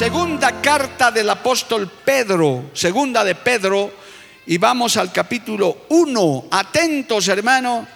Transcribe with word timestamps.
Segunda 0.00 0.62
carta 0.62 1.10
del 1.10 1.28
apóstol 1.28 1.86
Pedro, 2.02 2.70
segunda 2.72 3.22
de 3.22 3.34
Pedro, 3.34 3.92
y 4.46 4.56
vamos 4.56 4.96
al 4.96 5.12
capítulo 5.12 5.84
1. 5.90 6.46
Atentos, 6.50 7.28
hermano, 7.28 7.86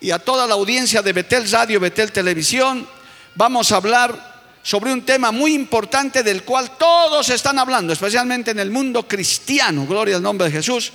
y 0.00 0.12
a 0.12 0.20
toda 0.20 0.46
la 0.46 0.54
audiencia 0.54 1.02
de 1.02 1.12
Betel 1.12 1.50
Radio, 1.50 1.80
Betel 1.80 2.12
Televisión, 2.12 2.86
vamos 3.34 3.72
a 3.72 3.78
hablar 3.78 4.60
sobre 4.62 4.92
un 4.92 5.02
tema 5.02 5.32
muy 5.32 5.54
importante 5.54 6.22
del 6.22 6.44
cual 6.44 6.78
todos 6.78 7.30
están 7.30 7.58
hablando, 7.58 7.92
especialmente 7.92 8.52
en 8.52 8.60
el 8.60 8.70
mundo 8.70 9.08
cristiano, 9.08 9.88
gloria 9.88 10.14
al 10.14 10.22
nombre 10.22 10.46
de 10.46 10.52
Jesús, 10.52 10.92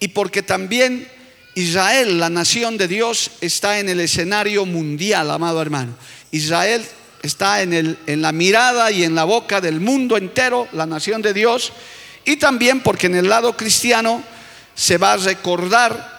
y 0.00 0.08
porque 0.08 0.42
también 0.42 1.06
Israel, 1.54 2.18
la 2.18 2.30
nación 2.30 2.78
de 2.78 2.88
Dios, 2.88 3.30
está 3.42 3.78
en 3.78 3.90
el 3.90 4.00
escenario 4.00 4.64
mundial, 4.64 5.30
amado 5.30 5.60
hermano. 5.60 5.92
Israel 6.30 6.82
está 7.26 7.62
en, 7.62 7.72
el, 7.72 7.98
en 8.06 8.22
la 8.22 8.32
mirada 8.32 8.90
y 8.90 9.04
en 9.04 9.14
la 9.14 9.24
boca 9.24 9.60
del 9.60 9.80
mundo 9.80 10.16
entero, 10.16 10.68
la 10.72 10.86
nación 10.86 11.22
de 11.22 11.32
Dios, 11.34 11.72
y 12.24 12.36
también 12.36 12.80
porque 12.80 13.06
en 13.06 13.16
el 13.16 13.28
lado 13.28 13.56
cristiano 13.56 14.22
se 14.74 14.98
va 14.98 15.12
a 15.12 15.16
recordar 15.16 16.16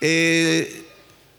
eh, 0.00 0.86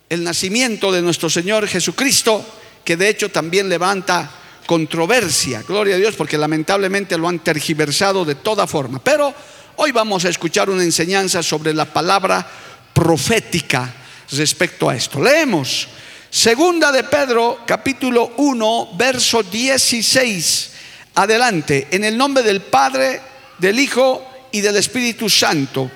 el 0.09 0.23
nacimiento 0.23 0.91
de 0.91 1.01
nuestro 1.01 1.29
Señor 1.29 1.67
Jesucristo, 1.67 2.45
que 2.83 2.97
de 2.97 3.09
hecho 3.09 3.29
también 3.29 3.69
levanta 3.69 4.29
controversia, 4.65 5.63
gloria 5.67 5.95
a 5.95 5.97
Dios, 5.97 6.15
porque 6.15 6.37
lamentablemente 6.37 7.17
lo 7.17 7.27
han 7.27 7.39
tergiversado 7.39 8.25
de 8.25 8.35
toda 8.35 8.67
forma. 8.67 8.99
Pero 9.03 9.33
hoy 9.77 9.91
vamos 9.91 10.25
a 10.25 10.29
escuchar 10.29 10.69
una 10.69 10.83
enseñanza 10.83 11.41
sobre 11.41 11.73
la 11.73 11.85
palabra 11.85 12.47
profética 12.93 13.93
respecto 14.31 14.89
a 14.89 14.95
esto. 14.95 15.21
Leemos 15.21 15.87
Segunda 16.31 16.91
de 16.91 17.03
Pedro, 17.05 17.61
capítulo 17.65 18.33
1, 18.37 18.89
verso 18.93 19.41
16. 19.41 20.69
Adelante, 21.15 21.87
en 21.89 22.03
el 22.03 22.15
nombre 22.15 22.43
del 22.43 22.61
Padre, 22.61 23.19
del 23.57 23.79
Hijo 23.79 24.23
y 24.51 24.61
del 24.61 24.75
Espíritu 24.75 25.27
Santo. 25.27 25.89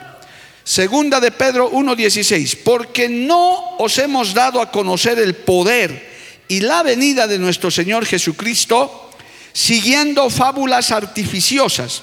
Segunda 0.64 1.20
de 1.20 1.30
Pedro 1.32 1.70
1:16, 1.72 2.58
porque 2.64 3.08
no 3.08 3.78
os 3.78 4.00
hemos 4.00 4.34
dado 4.34 4.60
a 4.60 4.72
conocer 4.72 5.20
el 5.20 5.36
poder 5.36 6.12
y 6.48 6.62
la 6.62 6.82
venida 6.82 7.28
de 7.28 7.38
nuestro 7.38 7.70
Señor 7.70 8.04
Jesucristo 8.08 9.12
siguiendo 9.54 10.32
fábulas 10.32 10.92
artificiosas, 10.92 12.02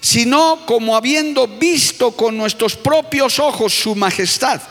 sino 0.00 0.64
como 0.64 0.96
habiendo 0.96 1.48
visto 1.48 2.12
con 2.12 2.36
nuestros 2.36 2.76
propios 2.76 3.40
ojos 3.40 3.74
su 3.74 3.96
majestad 3.96 4.62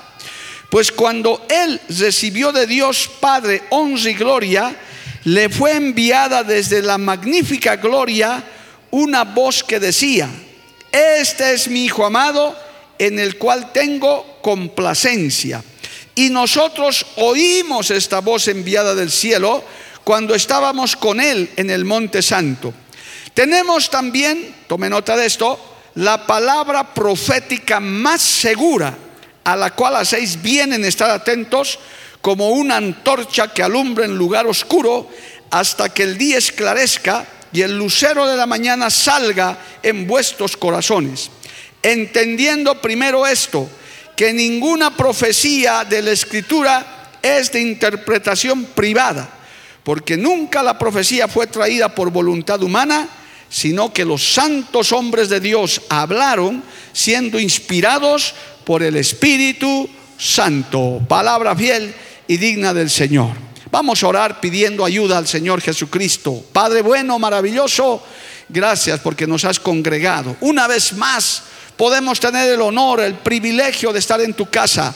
pues 0.73 0.91
cuando 0.91 1.45
él 1.49 1.79
recibió 1.99 2.51
de 2.51 2.65
Dios 2.65 3.07
Padre 3.19 3.61
honra 3.69 4.09
y 4.09 4.15
gloria, 4.15 4.75
le 5.25 5.47
fue 5.47 5.75
enviada 5.75 6.43
desde 6.43 6.81
la 6.81 6.97
magnífica 6.97 7.75
gloria 7.75 8.43
una 8.89 9.23
voz 9.23 9.63
que 9.63 9.79
decía, 9.79 10.27
este 10.91 11.53
es 11.53 11.67
mi 11.67 11.85
Hijo 11.85 12.03
amado 12.03 12.57
en 12.97 13.19
el 13.19 13.37
cual 13.37 13.71
tengo 13.71 14.39
complacencia. 14.41 15.63
Y 16.15 16.31
nosotros 16.31 17.05
oímos 17.17 17.91
esta 17.91 18.21
voz 18.21 18.47
enviada 18.47 18.95
del 18.95 19.11
cielo 19.11 19.63
cuando 20.03 20.33
estábamos 20.33 20.95
con 20.95 21.21
Él 21.21 21.51
en 21.55 21.69
el 21.69 21.85
Monte 21.85 22.23
Santo. 22.23 22.73
Tenemos 23.35 23.91
también, 23.91 24.55
tome 24.67 24.89
nota 24.89 25.15
de 25.15 25.27
esto, 25.27 25.75
la 25.93 26.25
palabra 26.25 26.95
profética 26.95 27.79
más 27.79 28.23
segura 28.23 28.97
a 29.43 29.55
la 29.55 29.71
cual 29.71 29.95
hacéis 29.95 30.41
bien 30.41 30.73
en 30.73 30.85
estar 30.85 31.09
atentos 31.09 31.79
como 32.21 32.51
una 32.51 32.77
antorcha 32.77 33.49
que 33.53 33.63
alumbra 33.63 34.05
en 34.05 34.17
lugar 34.17 34.47
oscuro 34.47 35.09
hasta 35.51 35.93
que 35.93 36.03
el 36.03 36.17
día 36.17 36.37
esclarezca 36.37 37.27
y 37.51 37.61
el 37.61 37.77
lucero 37.77 38.25
de 38.25 38.35
la 38.35 38.47
mañana 38.47 38.89
salga 38.89 39.57
en 39.83 40.07
vuestros 40.07 40.57
corazones. 40.57 41.29
Entendiendo 41.83 42.81
primero 42.81 43.27
esto, 43.27 43.69
que 44.15 44.33
ninguna 44.33 44.95
profecía 44.95 45.83
de 45.83 46.01
la 46.01 46.11
escritura 46.11 47.11
es 47.21 47.51
de 47.51 47.61
interpretación 47.61 48.65
privada, 48.65 49.29
porque 49.83 50.17
nunca 50.17 50.63
la 50.63 50.79
profecía 50.79 51.27
fue 51.27 51.47
traída 51.47 51.93
por 51.93 52.09
voluntad 52.09 52.61
humana, 52.63 53.07
sino 53.49 53.93
que 53.93 54.05
los 54.05 54.33
santos 54.33 54.91
hombres 54.91 55.29
de 55.29 55.39
Dios 55.39 55.81
hablaron 55.89 56.63
siendo 56.91 57.39
inspirados 57.39 58.33
por 58.65 58.83
el 58.83 58.95
Espíritu 58.95 59.89
Santo. 60.17 61.01
Palabra 61.07 61.55
fiel 61.55 61.93
y 62.27 62.37
digna 62.37 62.73
del 62.73 62.89
Señor. 62.89 63.31
Vamos 63.71 64.03
a 64.03 64.07
orar 64.07 64.39
pidiendo 64.39 64.85
ayuda 64.85 65.17
al 65.17 65.27
Señor 65.27 65.61
Jesucristo. 65.61 66.43
Padre 66.51 66.81
bueno, 66.81 67.17
maravilloso, 67.17 68.03
gracias 68.47 68.99
porque 68.99 69.25
nos 69.25 69.45
has 69.45 69.59
congregado. 69.59 70.35
Una 70.41 70.67
vez 70.67 70.93
más 70.93 71.43
podemos 71.75 72.19
tener 72.19 72.49
el 72.49 72.61
honor, 72.61 73.01
el 73.01 73.15
privilegio 73.15 73.91
de 73.91 73.99
estar 73.99 74.21
en 74.21 74.33
tu 74.33 74.45
casa 74.45 74.95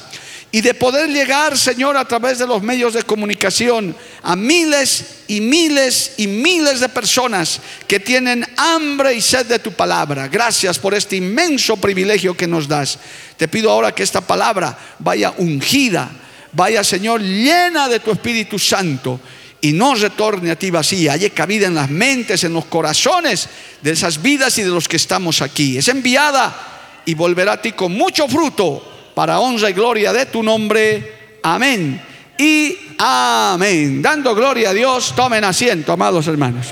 y 0.52 0.62
de 0.62 0.74
poder 0.74 1.10
llegar, 1.10 1.58
Señor, 1.58 1.98
a 1.98 2.08
través 2.08 2.40
de 2.40 2.48
los 2.48 2.64
medios 2.64 2.94
de 2.94 3.04
comunicación 3.04 3.96
a 4.24 4.36
miles 4.36 5.24
y 5.28 5.42
miles 5.42 6.14
y 6.18 6.28
miles 6.28 6.80
de 6.80 6.88
personas 6.88 7.60
que 7.86 8.00
tienen 8.00 8.48
hambre 8.56 9.14
y 9.14 9.22
sed 9.22 9.46
de 9.46 9.60
tu 9.60 9.74
palabra. 9.74 10.30
Gracias 10.30 10.80
por 10.80 10.94
este 10.94 11.18
inmenso 11.18 11.76
privilegio 11.76 12.36
que 12.36 12.48
nos 12.48 12.68
das. 12.68 12.98
Te 13.36 13.50
pido 13.50 13.70
ahora 13.70 13.94
que 13.94 14.04
esta 14.04 14.22
palabra 14.22 14.78
vaya 15.00 15.34
ungida, 15.38 16.10
vaya, 16.54 16.82
Señor, 16.82 17.22
llena 17.22 17.90
de 17.90 18.00
tu 18.00 18.12
Espíritu 18.12 18.58
Santo 18.58 19.20
y 19.60 19.74
no 19.74 19.96
retorne 19.96 20.52
a 20.52 20.56
ti 20.56 20.72
vacía, 20.72 21.14
haya 21.14 21.30
cabida 21.32 21.68
en 21.68 21.76
las 21.76 21.90
mentes, 21.90 22.46
en 22.46 22.54
los 22.54 22.66
corazones 22.66 23.50
de 23.82 23.92
esas 23.92 24.22
vidas 24.22 24.58
y 24.58 24.64
de 24.64 24.70
los 24.70 24.88
que 24.88 24.96
estamos 24.96 25.42
aquí. 25.42 25.78
Es 25.78 25.90
enviada 25.90 27.02
y 27.06 27.16
volverá 27.16 27.54
a 27.54 27.62
ti 27.62 27.74
con 27.74 27.92
mucho 27.92 28.30
fruto 28.30 28.97
para 29.18 29.40
honra 29.40 29.72
y 29.72 29.74
gloria 29.74 30.14
de 30.14 30.28
tu 30.28 30.44
nombre. 30.44 31.40
Amén. 31.42 32.00
Y 32.38 32.78
amén. 33.00 34.00
Dando 34.00 34.36
gloria 34.36 34.70
a 34.70 34.74
Dios, 34.74 35.16
tomen 35.16 35.44
asiento, 35.44 35.92
amados 35.92 36.28
hermanos. 36.28 36.68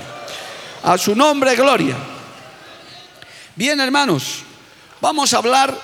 A 0.83 0.95
su 0.99 1.15
nombre, 1.15 1.55
gloria. 1.55 1.95
Bien, 3.55 3.79
hermanos, 3.79 4.43
vamos 5.01 5.33
a 5.33 5.37
hablar 5.37 5.75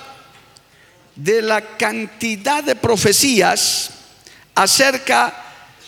de 1.16 1.42
la 1.42 1.62
cantidad 1.76 2.62
de 2.62 2.76
profecías 2.76 3.90
acerca 4.54 5.34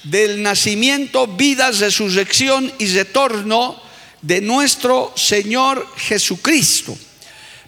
del 0.03 0.43
nacimiento, 0.43 1.29
vida, 1.29 1.71
resurrección 1.71 2.73
y 2.81 2.87
retorno 2.89 3.81
de 4.23 4.41
nuestro 4.41 5.13
Señor 5.15 5.87
Jesucristo. 5.99 6.99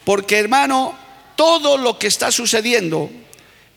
Porque 0.02 0.40
hermano, 0.40 1.05
todo 1.36 1.76
lo 1.76 1.98
que 1.98 2.06
está 2.06 2.32
sucediendo 2.32 3.10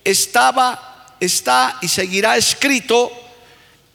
estaba, 0.03 1.15
está 1.19 1.77
y 1.81 1.87
seguirá 1.87 2.37
escrito 2.37 3.11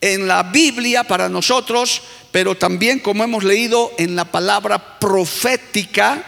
en 0.01 0.29
la 0.29 0.43
Biblia 0.43 1.05
para 1.05 1.29
nosotros, 1.29 2.03
pero 2.31 2.55
también 2.57 3.01
como 3.01 3.25
hemos 3.25 3.43
leído 3.43 3.93
en 3.97 4.15
la 4.15 4.27
palabra 4.27 4.99
profética 4.99 6.23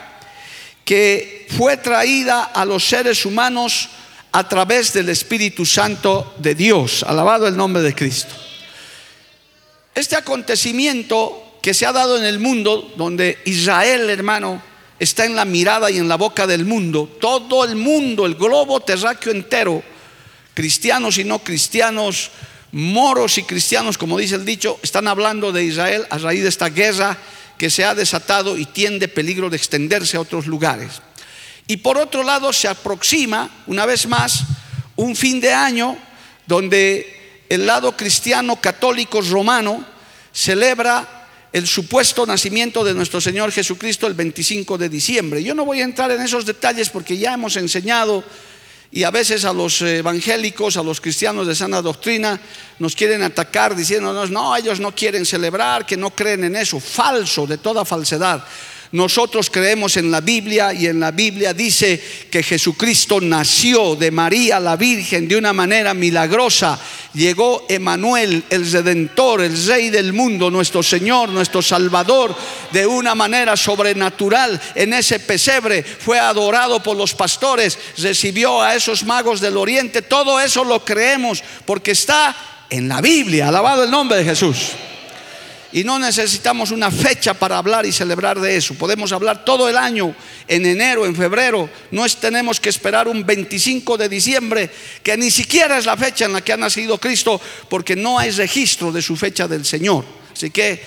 que 0.84 1.46
fue 1.56 1.76
traída 1.76 2.44
a 2.44 2.64
los 2.64 2.86
seres 2.86 3.26
humanos 3.26 3.90
a 4.32 4.48
través 4.48 4.92
del 4.92 5.08
Espíritu 5.08 5.66
Santo 5.66 6.34
de 6.38 6.54
Dios. 6.54 7.02
Alabado 7.02 7.46
el 7.46 7.56
nombre 7.56 7.82
de 7.82 7.94
Cristo. 7.94 8.34
Este 9.94 10.16
acontecimiento 10.16 11.58
que 11.60 11.74
se 11.74 11.86
ha 11.86 11.92
dado 11.92 12.16
en 12.16 12.24
el 12.24 12.38
mundo, 12.38 12.92
donde 12.96 13.38
Israel, 13.46 14.08
hermano, 14.08 14.62
está 14.98 15.24
en 15.24 15.36
la 15.36 15.44
mirada 15.44 15.90
y 15.90 15.98
en 15.98 16.08
la 16.08 16.16
boca 16.16 16.46
del 16.46 16.64
mundo. 16.64 17.08
Todo 17.20 17.64
el 17.64 17.76
mundo, 17.76 18.26
el 18.26 18.34
globo 18.34 18.80
terráqueo 18.80 19.32
entero, 19.32 19.82
cristianos 20.54 21.18
y 21.18 21.24
no 21.24 21.40
cristianos, 21.40 22.30
moros 22.72 23.38
y 23.38 23.42
cristianos, 23.42 23.98
como 23.98 24.18
dice 24.18 24.36
el 24.36 24.44
dicho, 24.44 24.78
están 24.82 25.08
hablando 25.08 25.52
de 25.52 25.64
Israel 25.64 26.06
a 26.10 26.18
raíz 26.18 26.42
de 26.42 26.48
esta 26.48 26.68
guerra 26.68 27.16
que 27.58 27.70
se 27.70 27.84
ha 27.84 27.94
desatado 27.94 28.56
y 28.56 28.66
tiende 28.66 29.08
peligro 29.08 29.48
de 29.50 29.56
extenderse 29.56 30.16
a 30.16 30.20
otros 30.20 30.46
lugares. 30.46 31.00
Y 31.66 31.78
por 31.78 31.98
otro 31.98 32.22
lado 32.22 32.52
se 32.52 32.68
aproxima, 32.68 33.50
una 33.66 33.86
vez 33.86 34.06
más, 34.06 34.44
un 34.96 35.16
fin 35.16 35.40
de 35.40 35.52
año 35.52 35.96
donde 36.46 37.44
el 37.48 37.66
lado 37.66 37.96
cristiano 37.96 38.60
católico 38.60 39.20
romano 39.20 39.84
celebra 40.32 41.15
el 41.52 41.66
supuesto 41.66 42.26
nacimiento 42.26 42.84
de 42.84 42.94
nuestro 42.94 43.20
Señor 43.20 43.52
Jesucristo 43.52 44.06
el 44.06 44.14
25 44.14 44.78
de 44.78 44.88
diciembre. 44.88 45.42
Yo 45.42 45.54
no 45.54 45.64
voy 45.64 45.80
a 45.80 45.84
entrar 45.84 46.10
en 46.10 46.20
esos 46.20 46.44
detalles 46.44 46.90
porque 46.90 47.16
ya 47.16 47.34
hemos 47.34 47.56
enseñado 47.56 48.24
y 48.90 49.02
a 49.02 49.10
veces 49.10 49.44
a 49.44 49.52
los 49.52 49.82
evangélicos, 49.82 50.76
a 50.76 50.82
los 50.82 51.00
cristianos 51.00 51.46
de 51.46 51.54
sana 51.54 51.82
doctrina, 51.82 52.40
nos 52.78 52.94
quieren 52.94 53.22
atacar 53.22 53.74
diciéndonos, 53.74 54.30
no, 54.30 54.56
ellos 54.56 54.80
no 54.80 54.94
quieren 54.94 55.26
celebrar, 55.26 55.84
que 55.84 55.96
no 55.96 56.10
creen 56.10 56.44
en 56.44 56.56
eso. 56.56 56.80
Falso, 56.80 57.46
de 57.46 57.58
toda 57.58 57.84
falsedad. 57.84 58.44
Nosotros 58.96 59.50
creemos 59.50 59.98
en 59.98 60.10
la 60.10 60.22
Biblia 60.22 60.72
y 60.72 60.86
en 60.86 61.00
la 61.00 61.10
Biblia 61.10 61.52
dice 61.52 62.02
que 62.30 62.42
Jesucristo 62.42 63.20
nació 63.20 63.94
de 63.94 64.10
María 64.10 64.58
la 64.58 64.76
Virgen 64.76 65.28
de 65.28 65.36
una 65.36 65.52
manera 65.52 65.92
milagrosa. 65.92 66.80
Llegó 67.12 67.66
Emanuel, 67.68 68.42
el 68.48 68.72
Redentor, 68.72 69.42
el 69.42 69.66
Rey 69.66 69.90
del 69.90 70.14
mundo, 70.14 70.50
nuestro 70.50 70.82
Señor, 70.82 71.28
nuestro 71.28 71.60
Salvador, 71.60 72.34
de 72.72 72.86
una 72.86 73.14
manera 73.14 73.54
sobrenatural 73.54 74.58
en 74.74 74.94
ese 74.94 75.20
pesebre. 75.20 75.82
Fue 75.82 76.18
adorado 76.18 76.82
por 76.82 76.96
los 76.96 77.12
pastores, 77.12 77.78
recibió 77.98 78.62
a 78.62 78.76
esos 78.76 79.04
magos 79.04 79.42
del 79.42 79.58
oriente. 79.58 80.00
Todo 80.00 80.40
eso 80.40 80.64
lo 80.64 80.82
creemos 80.82 81.44
porque 81.66 81.90
está 81.90 82.34
en 82.70 82.88
la 82.88 83.02
Biblia. 83.02 83.48
Alabado 83.48 83.84
el 83.84 83.90
nombre 83.90 84.16
de 84.16 84.24
Jesús. 84.24 84.72
Y 85.72 85.84
no 85.84 85.98
necesitamos 85.98 86.70
una 86.70 86.90
fecha 86.90 87.34
para 87.34 87.58
hablar 87.58 87.84
y 87.86 87.92
celebrar 87.92 88.40
de 88.40 88.56
eso. 88.56 88.74
Podemos 88.74 89.12
hablar 89.12 89.44
todo 89.44 89.68
el 89.68 89.76
año, 89.76 90.14
en 90.46 90.64
enero, 90.64 91.06
en 91.06 91.14
febrero. 91.16 91.68
No 91.90 92.06
tenemos 92.08 92.60
que 92.60 92.68
esperar 92.68 93.08
un 93.08 93.26
25 93.26 93.96
de 93.96 94.08
diciembre, 94.08 94.70
que 95.02 95.16
ni 95.16 95.30
siquiera 95.30 95.78
es 95.78 95.86
la 95.86 95.96
fecha 95.96 96.24
en 96.24 96.32
la 96.32 96.40
que 96.40 96.52
ha 96.52 96.56
nacido 96.56 96.98
Cristo, 96.98 97.40
porque 97.68 97.96
no 97.96 98.18
hay 98.18 98.30
registro 98.30 98.92
de 98.92 99.02
su 99.02 99.16
fecha 99.16 99.48
del 99.48 99.64
Señor. 99.64 100.04
Así 100.32 100.50
que 100.50 100.82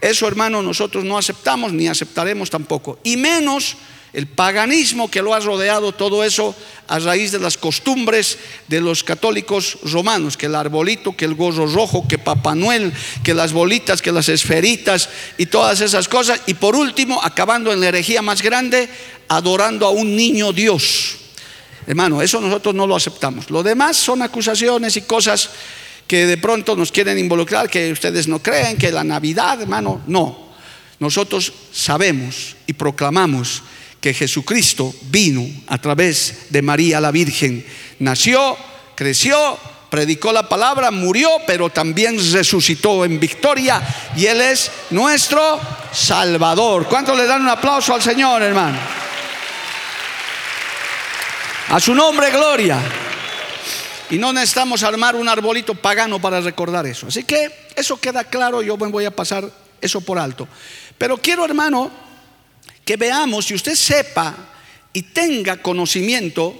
eso, 0.00 0.28
hermano, 0.28 0.62
nosotros 0.62 1.04
no 1.04 1.18
aceptamos 1.18 1.72
ni 1.72 1.88
aceptaremos 1.88 2.50
tampoco. 2.50 2.98
Y 3.02 3.16
menos 3.16 3.76
el 4.12 4.26
paganismo 4.26 5.10
que 5.10 5.22
lo 5.22 5.34
ha 5.34 5.40
rodeado, 5.40 5.92
todo 5.92 6.24
eso 6.24 6.54
a 6.86 6.98
raíz 6.98 7.32
de 7.32 7.38
las 7.38 7.58
costumbres 7.58 8.38
de 8.66 8.80
los 8.80 9.04
católicos 9.04 9.78
romanos, 9.82 10.36
que 10.36 10.46
el 10.46 10.54
arbolito, 10.54 11.14
que 11.14 11.26
el 11.26 11.34
gorro 11.34 11.66
rojo, 11.66 12.08
que 12.08 12.18
Papá 12.18 12.54
Noel, 12.54 12.92
que 13.22 13.34
las 13.34 13.52
bolitas, 13.52 14.00
que 14.00 14.12
las 14.12 14.28
esferitas 14.28 15.10
y 15.36 15.46
todas 15.46 15.80
esas 15.80 16.08
cosas. 16.08 16.40
Y 16.46 16.54
por 16.54 16.74
último, 16.74 17.22
acabando 17.22 17.72
en 17.72 17.80
la 17.80 17.88
herejía 17.88 18.22
más 18.22 18.40
grande, 18.40 18.88
adorando 19.28 19.86
a 19.86 19.90
un 19.90 20.16
niño 20.16 20.52
Dios. 20.52 21.16
Hermano, 21.86 22.22
eso 22.22 22.40
nosotros 22.40 22.74
no 22.74 22.86
lo 22.86 22.96
aceptamos. 22.96 23.50
Lo 23.50 23.62
demás 23.62 23.96
son 23.96 24.22
acusaciones 24.22 24.96
y 24.96 25.02
cosas 25.02 25.50
que 26.06 26.26
de 26.26 26.38
pronto 26.38 26.74
nos 26.74 26.90
quieren 26.90 27.18
involucrar, 27.18 27.68
que 27.68 27.92
ustedes 27.92 28.28
no 28.28 28.42
creen, 28.42 28.78
que 28.78 28.90
la 28.90 29.04
Navidad, 29.04 29.60
hermano, 29.60 30.00
no. 30.06 30.48
Nosotros 30.98 31.52
sabemos 31.70 32.56
y 32.66 32.72
proclamamos 32.72 33.62
que 34.00 34.14
Jesucristo 34.14 34.94
vino 35.10 35.44
a 35.66 35.78
través 35.78 36.46
de 36.50 36.62
María 36.62 37.00
la 37.00 37.10
Virgen. 37.10 37.64
Nació, 37.98 38.56
creció, 38.94 39.58
predicó 39.90 40.32
la 40.32 40.48
palabra, 40.48 40.90
murió, 40.90 41.30
pero 41.46 41.70
también 41.70 42.16
resucitó 42.32 43.04
en 43.04 43.18
victoria 43.18 43.82
y 44.16 44.26
Él 44.26 44.40
es 44.40 44.70
nuestro 44.90 45.60
Salvador. 45.92 46.86
¿Cuántos 46.86 47.16
le 47.16 47.26
dan 47.26 47.42
un 47.42 47.48
aplauso 47.48 47.94
al 47.94 48.02
Señor, 48.02 48.42
hermano? 48.42 48.78
A 51.70 51.80
su 51.80 51.94
nombre, 51.94 52.30
gloria. 52.30 52.80
Y 54.10 54.16
no 54.16 54.32
necesitamos 54.32 54.82
armar 54.82 55.14
un 55.16 55.28
arbolito 55.28 55.74
pagano 55.74 56.18
para 56.18 56.40
recordar 56.40 56.86
eso. 56.86 57.08
Así 57.08 57.24
que 57.24 57.50
eso 57.76 58.00
queda 58.00 58.24
claro, 58.24 58.62
yo 58.62 58.76
voy 58.76 59.04
a 59.04 59.10
pasar 59.10 59.50
eso 59.80 60.00
por 60.00 60.18
alto. 60.18 60.48
Pero 60.96 61.18
quiero, 61.18 61.44
hermano, 61.44 61.90
que 62.88 62.96
veamos 62.96 63.50
y 63.50 63.54
usted 63.54 63.74
sepa 63.74 64.34
y 64.94 65.02
tenga 65.02 65.60
conocimiento 65.60 66.58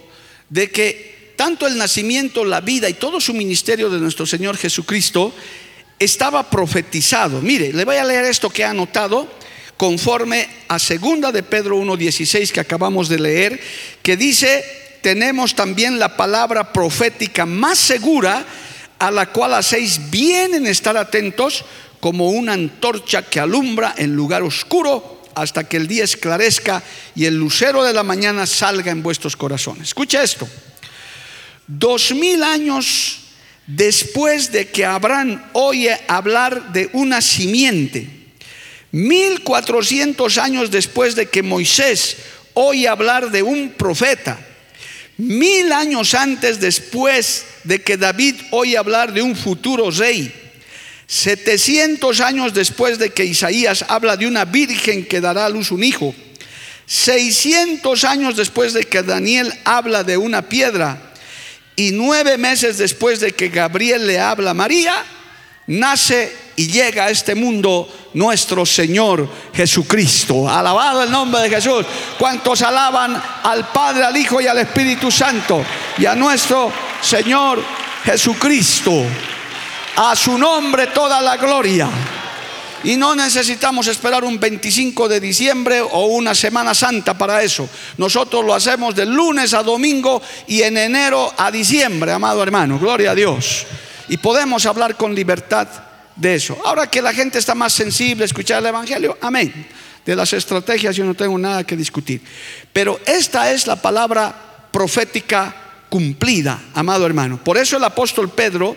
de 0.51 0.71
que 0.71 1.33
tanto 1.37 1.67
el 1.67 1.79
nacimiento, 1.79 2.45
la 2.45 2.61
vida 2.61 2.87
y 2.87 2.93
todo 2.93 3.19
su 3.19 3.33
ministerio 3.33 3.89
de 3.89 3.99
nuestro 3.99 4.27
Señor 4.27 4.59
Jesucristo 4.59 5.35
estaba 5.99 6.51
profetizado. 6.51 7.41
Mire, 7.41 7.73
le 7.73 7.83
voy 7.87 7.97
a 7.97 8.05
leer 8.05 8.27
esto 8.27 8.51
que 8.51 8.63
ha 8.63 8.69
anotado 8.69 9.27
conforme 9.79 10.47
a 10.69 10.79
segunda 10.79 11.33
de 11.33 11.43
Pedro 11.43 11.79
1:16 11.79 12.53
que 12.53 12.61
acabamos 12.61 13.09
de 13.09 13.21
leer, 13.21 13.59
que 14.03 14.19
dice, 14.19 14.63
"Tenemos 15.01 15.55
también 15.55 15.99
la 15.99 16.15
palabra 16.15 16.75
profética 16.75 17.47
más 17.47 17.79
segura 17.79 18.45
a 18.99 19.11
la 19.11 19.33
cual 19.33 19.55
hacéis 19.55 20.11
bien 20.11 20.53
en 20.53 20.67
estar 20.67 20.99
atentos 20.99 21.65
como 22.01 22.29
una 22.29 22.53
antorcha 22.53 23.23
que 23.23 23.41
alumbra 23.41 23.95
en 23.97 24.15
lugar 24.15 24.43
oscuro 24.43 25.18
hasta 25.41 25.65
que 25.65 25.77
el 25.77 25.87
día 25.87 26.05
esclarezca 26.05 26.83
y 27.15 27.25
el 27.25 27.37
lucero 27.37 27.85
de 27.85 27.93
la 27.93 28.03
mañana 28.03 28.47
salga 28.47 28.91
en 28.91 29.03
vuestros 29.03 29.37
corazones. 29.37 29.89
Escucha 29.89 30.23
esto. 30.23 30.49
Dos 31.67 32.13
mil 32.13 32.43
años 32.43 33.21
después 33.67 34.51
de 34.51 34.69
que 34.69 34.85
Abraham 34.85 35.43
oye 35.53 35.99
hablar 36.09 36.73
de 36.73 36.89
una 36.95 37.21
simiente, 37.21 38.09
mil 38.91 39.43
cuatrocientos 39.43 40.39
años 40.39 40.71
después 40.71 41.15
de 41.15 41.27
que 41.27 41.43
Moisés 41.43 42.17
oye 42.55 42.89
hablar 42.89 43.31
de 43.31 43.43
un 43.43 43.71
profeta, 43.71 44.39
mil 45.19 45.71
años 45.73 46.15
antes 46.15 46.59
después 46.59 47.45
de 47.65 47.83
que 47.83 47.97
David 47.97 48.37
oye 48.51 48.79
hablar 48.79 49.13
de 49.13 49.21
un 49.21 49.37
futuro 49.37 49.91
rey, 49.91 50.33
700 51.09 52.21
años 52.21 52.53
después 52.53 52.99
de 52.99 53.11
que 53.11 53.25
Isaías 53.25 53.87
habla 53.89 54.19
de 54.19 54.27
una 54.27 54.45
virgen 54.45 55.07
que 55.07 55.23
dará 55.23 55.47
a 55.47 55.49
luz 55.49 55.71
un 55.71 55.83
hijo, 55.83 56.15
600 56.85 58.05
años 58.05 58.37
después 58.37 58.75
de 58.75 58.85
que 58.85 59.03
Daniel 59.03 59.53
habla 59.65 60.05
de 60.05 60.19
una 60.19 60.43
piedra 60.43 61.13
y 61.77 61.93
nueve 61.93 62.37
meses 62.37 62.77
después 62.77 63.21
de 63.21 63.33
que 63.33 63.49
Gabriel 63.49 64.07
le 64.07 64.21
habla 64.21 64.51
a 64.51 64.55
María, 64.55 65.03
nace 65.67 66.31
y 66.57 66.67
llega 66.67 67.07
a 67.07 67.11
este 67.11 67.35
mundo 67.35 68.11
nuestro 68.13 68.67
Señor 68.67 69.31
Jesucristo. 69.55 70.47
Alabado 70.47 71.03
el 71.05 71.11
nombre 71.11 71.41
de 71.43 71.51
Jesús. 71.51 71.87
¿Cuántos 72.19 72.61
alaban 72.61 73.23
al 73.45 73.69
Padre, 73.69 74.05
al 74.05 74.17
Hijo 74.17 74.41
y 74.43 74.47
al 74.47 74.59
Espíritu 74.59 75.11
Santo 75.11 75.65
y 75.97 76.05
a 76.05 76.15
nuestro 76.15 76.71
Señor 77.01 77.63
Jesucristo? 78.05 79.07
A 79.97 80.15
su 80.15 80.39
nombre 80.39 80.89
toda 80.89 81.21
la 81.21 81.37
gloria. 81.37 81.89
Y 82.85 82.97
no 82.97 83.17
necesitamos 83.17 83.89
esperar 83.89 84.23
un 84.23 84.39
25 84.39 85.09
de 85.09 85.19
diciembre 85.19 85.81
o 85.81 86.07
una 86.07 86.35
Semana 86.35 86.75
Santa 86.75 87.19
para 87.19 87.43
eso. 87.43 87.69
Nosotros 87.97 88.45
lo 88.45 88.55
hacemos 88.55 88.95
de 88.95 89.05
lunes 89.05 89.53
a 89.53 89.63
domingo 89.63 90.23
y 90.47 90.63
en 90.63 90.77
enero 90.77 91.33
a 91.37 91.51
diciembre, 91.51 92.13
amado 92.13 92.43
hermano. 92.43 92.79
Gloria 92.79 93.11
a 93.11 93.15
Dios. 93.17 93.67
Y 94.09 94.17
podemos 94.19 94.65
hablar 94.67 94.97
con 94.97 95.15
libertad 95.15 95.67
de 96.15 96.37
eso. 96.37 96.57
Ahora 96.65 96.87
que 96.87 97.03
la 97.03 97.13
gente 97.13 97.39
está 97.39 97.55
más 97.55 97.73
sensible 97.73 98.25
a 98.25 98.27
escuchar 98.27 98.61
el 98.61 98.67
Evangelio, 98.67 99.19
amén. 99.21 99.67
De 100.07 100.15
las 100.15 100.33
estrategias 100.33 100.95
yo 100.95 101.05
no 101.05 101.15
tengo 101.15 101.37
nada 101.37 101.65
que 101.65 101.77
discutir. 101.77 102.23
Pero 102.73 103.01
esta 103.05 103.51
es 103.51 103.67
la 103.67 103.77
palabra 103.77 104.35
profética 104.71 105.55
cumplida, 105.89 106.61
amado 106.75 107.05
hermano. 107.07 107.43
Por 107.43 107.59
eso 107.59 107.77
el 107.77 107.85
apóstol 107.85 108.31
Pedro 108.31 108.77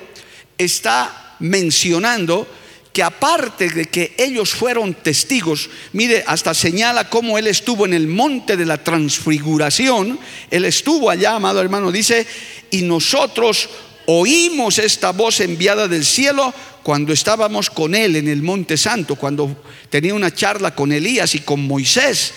está 0.64 1.36
mencionando 1.40 2.48
que 2.94 3.04
aparte 3.04 3.70
de 3.70 3.86
que 3.86 4.14
ellos 4.18 4.52
fueron 4.52 4.94
testigos, 4.94 5.70
mire, 5.94 6.24
hasta 6.28 6.54
señala 6.54 7.10
cómo 7.10 7.38
él 7.38 7.48
estuvo 7.48 7.86
en 7.86 7.94
el 7.94 8.08
monte 8.08 8.58
de 8.58 8.66
la 8.66 8.84
transfiguración, 8.84 10.20
él 10.50 10.66
estuvo 10.66 11.10
allá, 11.10 11.36
amado 11.36 11.62
hermano, 11.62 11.92
dice, 11.92 12.28
y 12.70 12.82
nosotros 12.82 13.70
oímos 14.08 14.78
esta 14.78 15.12
voz 15.12 15.40
enviada 15.40 15.88
del 15.88 16.04
cielo 16.04 16.54
cuando 16.84 17.14
estábamos 17.14 17.70
con 17.70 17.96
él 17.96 18.16
en 18.16 18.28
el 18.28 18.42
monte 18.42 18.76
santo, 18.76 19.16
cuando 19.16 19.64
tenía 19.90 20.14
una 20.14 20.34
charla 20.34 20.76
con 20.76 20.92
Elías 20.92 21.36
y 21.36 21.40
con 21.40 21.66
Moisés. 21.66 22.34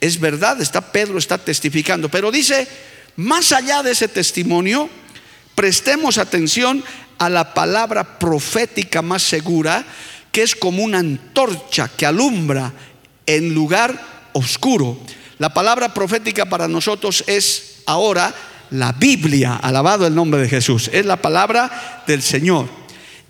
Es 0.00 0.20
verdad, 0.20 0.60
está 0.60 0.92
Pedro 0.92 1.18
está 1.18 1.38
testificando, 1.38 2.08
pero 2.08 2.30
dice, 2.30 2.68
más 3.16 3.50
allá 3.52 3.82
de 3.82 3.92
ese 3.92 4.08
testimonio, 4.08 4.88
prestemos 5.54 6.18
atención 6.18 6.84
a 7.18 7.28
la 7.28 7.54
palabra 7.54 8.18
profética 8.18 9.02
más 9.02 9.22
segura, 9.22 9.84
que 10.32 10.42
es 10.42 10.54
como 10.54 10.82
una 10.82 10.98
antorcha 10.98 11.90
que 11.96 12.06
alumbra 12.06 12.72
en 13.24 13.54
lugar 13.54 14.28
oscuro. 14.32 14.98
La 15.38 15.52
palabra 15.52 15.92
profética 15.92 16.46
para 16.46 16.68
nosotros 16.68 17.24
es 17.26 17.82
ahora 17.86 18.34
la 18.70 18.92
Biblia, 18.92 19.56
alabado 19.56 20.06
el 20.06 20.14
nombre 20.14 20.40
de 20.40 20.48
Jesús, 20.48 20.90
es 20.92 21.06
la 21.06 21.16
palabra 21.16 22.04
del 22.06 22.22
Señor. 22.22 22.68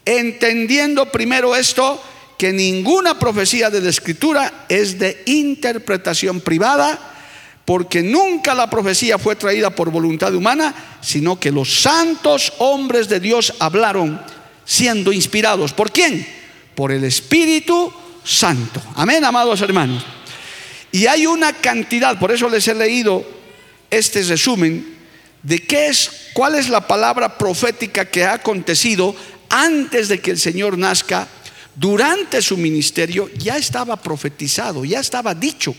Entendiendo 0.04 1.10
primero 1.10 1.54
esto, 1.56 2.02
que 2.38 2.52
ninguna 2.52 3.18
profecía 3.18 3.70
de 3.70 3.80
la 3.80 3.90
Escritura 3.90 4.66
es 4.68 4.98
de 4.98 5.22
interpretación 5.26 6.40
privada, 6.40 7.15
porque 7.66 8.00
nunca 8.02 8.54
la 8.54 8.70
profecía 8.70 9.18
fue 9.18 9.34
traída 9.34 9.70
por 9.70 9.90
voluntad 9.90 10.32
humana, 10.32 10.72
sino 11.02 11.38
que 11.38 11.50
los 11.50 11.82
santos 11.82 12.52
hombres 12.58 13.08
de 13.08 13.18
Dios 13.18 13.52
hablaron 13.58 14.22
siendo 14.64 15.12
inspirados. 15.12 15.72
¿Por 15.72 15.90
quién? 15.90 16.26
Por 16.76 16.92
el 16.92 17.02
Espíritu 17.02 17.92
Santo. 18.22 18.80
Amén, 18.94 19.24
amados 19.24 19.60
hermanos. 19.60 20.06
Y 20.92 21.06
hay 21.06 21.26
una 21.26 21.52
cantidad, 21.52 22.16
por 22.20 22.30
eso 22.30 22.48
les 22.48 22.68
he 22.68 22.74
leído 22.74 23.26
este 23.90 24.22
resumen 24.22 24.96
de 25.42 25.58
qué 25.58 25.88
es, 25.88 26.30
cuál 26.34 26.54
es 26.54 26.68
la 26.68 26.86
palabra 26.86 27.36
profética 27.36 28.04
que 28.04 28.24
ha 28.24 28.34
acontecido 28.34 29.14
antes 29.48 30.08
de 30.08 30.20
que 30.20 30.30
el 30.30 30.38
Señor 30.38 30.78
nazca, 30.78 31.26
durante 31.74 32.40
su 32.40 32.56
ministerio, 32.56 33.28
ya 33.36 33.56
estaba 33.56 33.96
profetizado, 33.96 34.84
ya 34.84 35.00
estaba 35.00 35.34
dicho. 35.34 35.74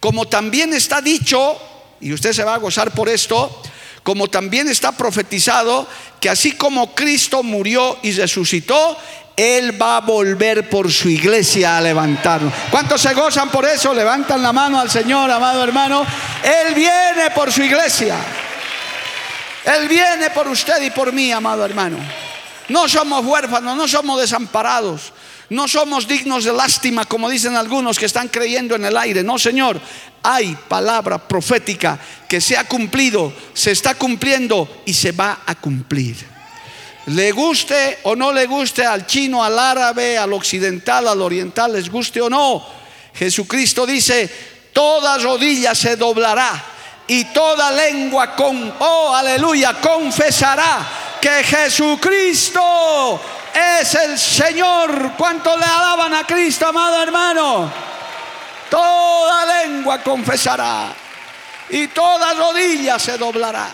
Como 0.00 0.26
también 0.26 0.72
está 0.72 1.00
dicho, 1.00 1.56
y 2.00 2.12
usted 2.12 2.32
se 2.32 2.42
va 2.42 2.54
a 2.54 2.58
gozar 2.58 2.90
por 2.92 3.08
esto, 3.08 3.62
como 4.02 4.28
también 4.28 4.68
está 4.68 4.92
profetizado 4.92 5.86
que 6.20 6.30
así 6.30 6.52
como 6.52 6.94
Cristo 6.94 7.42
murió 7.42 7.98
y 8.02 8.12
resucitó, 8.12 8.96
Él 9.36 9.80
va 9.80 9.98
a 9.98 10.00
volver 10.00 10.68
por 10.68 10.90
su 10.90 11.08
iglesia 11.08 11.76
a 11.76 11.80
levantarnos. 11.80 12.52
¿Cuántos 12.70 13.00
se 13.00 13.14
gozan 13.14 13.50
por 13.50 13.64
eso? 13.64 13.94
Levantan 13.94 14.42
la 14.42 14.52
mano 14.52 14.80
al 14.80 14.90
Señor, 14.90 15.30
amado 15.30 15.62
hermano. 15.62 16.04
Él 16.42 16.74
viene 16.74 17.30
por 17.34 17.52
su 17.52 17.62
iglesia. 17.62 18.16
Él 19.64 19.88
viene 19.88 20.30
por 20.30 20.48
usted 20.48 20.80
y 20.82 20.90
por 20.90 21.12
mí, 21.12 21.30
amado 21.32 21.64
hermano. 21.64 21.98
No 22.68 22.88
somos 22.88 23.24
huérfanos, 23.24 23.76
no 23.76 23.88
somos 23.88 24.20
desamparados, 24.20 25.12
no 25.50 25.68
somos 25.68 26.06
dignos 26.06 26.44
de 26.44 26.52
lástima, 26.52 27.04
como 27.04 27.28
dicen 27.28 27.56
algunos 27.56 27.98
que 27.98 28.06
están 28.06 28.28
creyendo 28.28 28.76
en 28.76 28.84
el 28.84 28.96
aire. 28.96 29.22
No, 29.24 29.38
Señor, 29.38 29.80
hay 30.22 30.56
palabra 30.68 31.18
profética 31.18 31.98
que 32.28 32.40
se 32.40 32.56
ha 32.56 32.64
cumplido, 32.64 33.32
se 33.52 33.72
está 33.72 33.94
cumpliendo 33.96 34.82
y 34.86 34.94
se 34.94 35.12
va 35.12 35.40
a 35.44 35.56
cumplir. 35.56 36.16
Le 37.06 37.32
guste 37.32 37.98
o 38.04 38.14
no 38.14 38.32
le 38.32 38.46
guste 38.46 38.86
al 38.86 39.06
chino, 39.06 39.42
al 39.42 39.58
árabe, 39.58 40.16
al 40.16 40.32
occidental, 40.32 41.08
al 41.08 41.20
oriental, 41.20 41.72
les 41.72 41.90
guste 41.90 42.20
o 42.20 42.30
no, 42.30 42.64
Jesucristo 43.14 43.84
dice, 43.86 44.30
toda 44.72 45.18
rodilla 45.18 45.74
se 45.74 45.96
doblará 45.96 46.64
y 47.08 47.24
toda 47.24 47.72
lengua 47.72 48.36
con, 48.36 48.72
oh 48.78 49.14
aleluya, 49.16 49.80
confesará 49.80 50.86
que 51.20 51.42
Jesucristo 51.42 52.60
es 53.54 53.94
el 53.94 54.18
Señor. 54.18 55.12
¿Cuánto 55.16 55.56
le 55.56 55.64
alaban 55.64 56.14
a 56.14 56.26
Cristo, 56.26 56.66
amado 56.66 57.02
hermano? 57.02 57.72
Toda 58.70 59.64
lengua 59.64 60.02
confesará 60.02 60.94
y 61.70 61.88
toda 61.88 62.34
rodilla 62.34 62.98
se 62.98 63.18
doblará. 63.18 63.70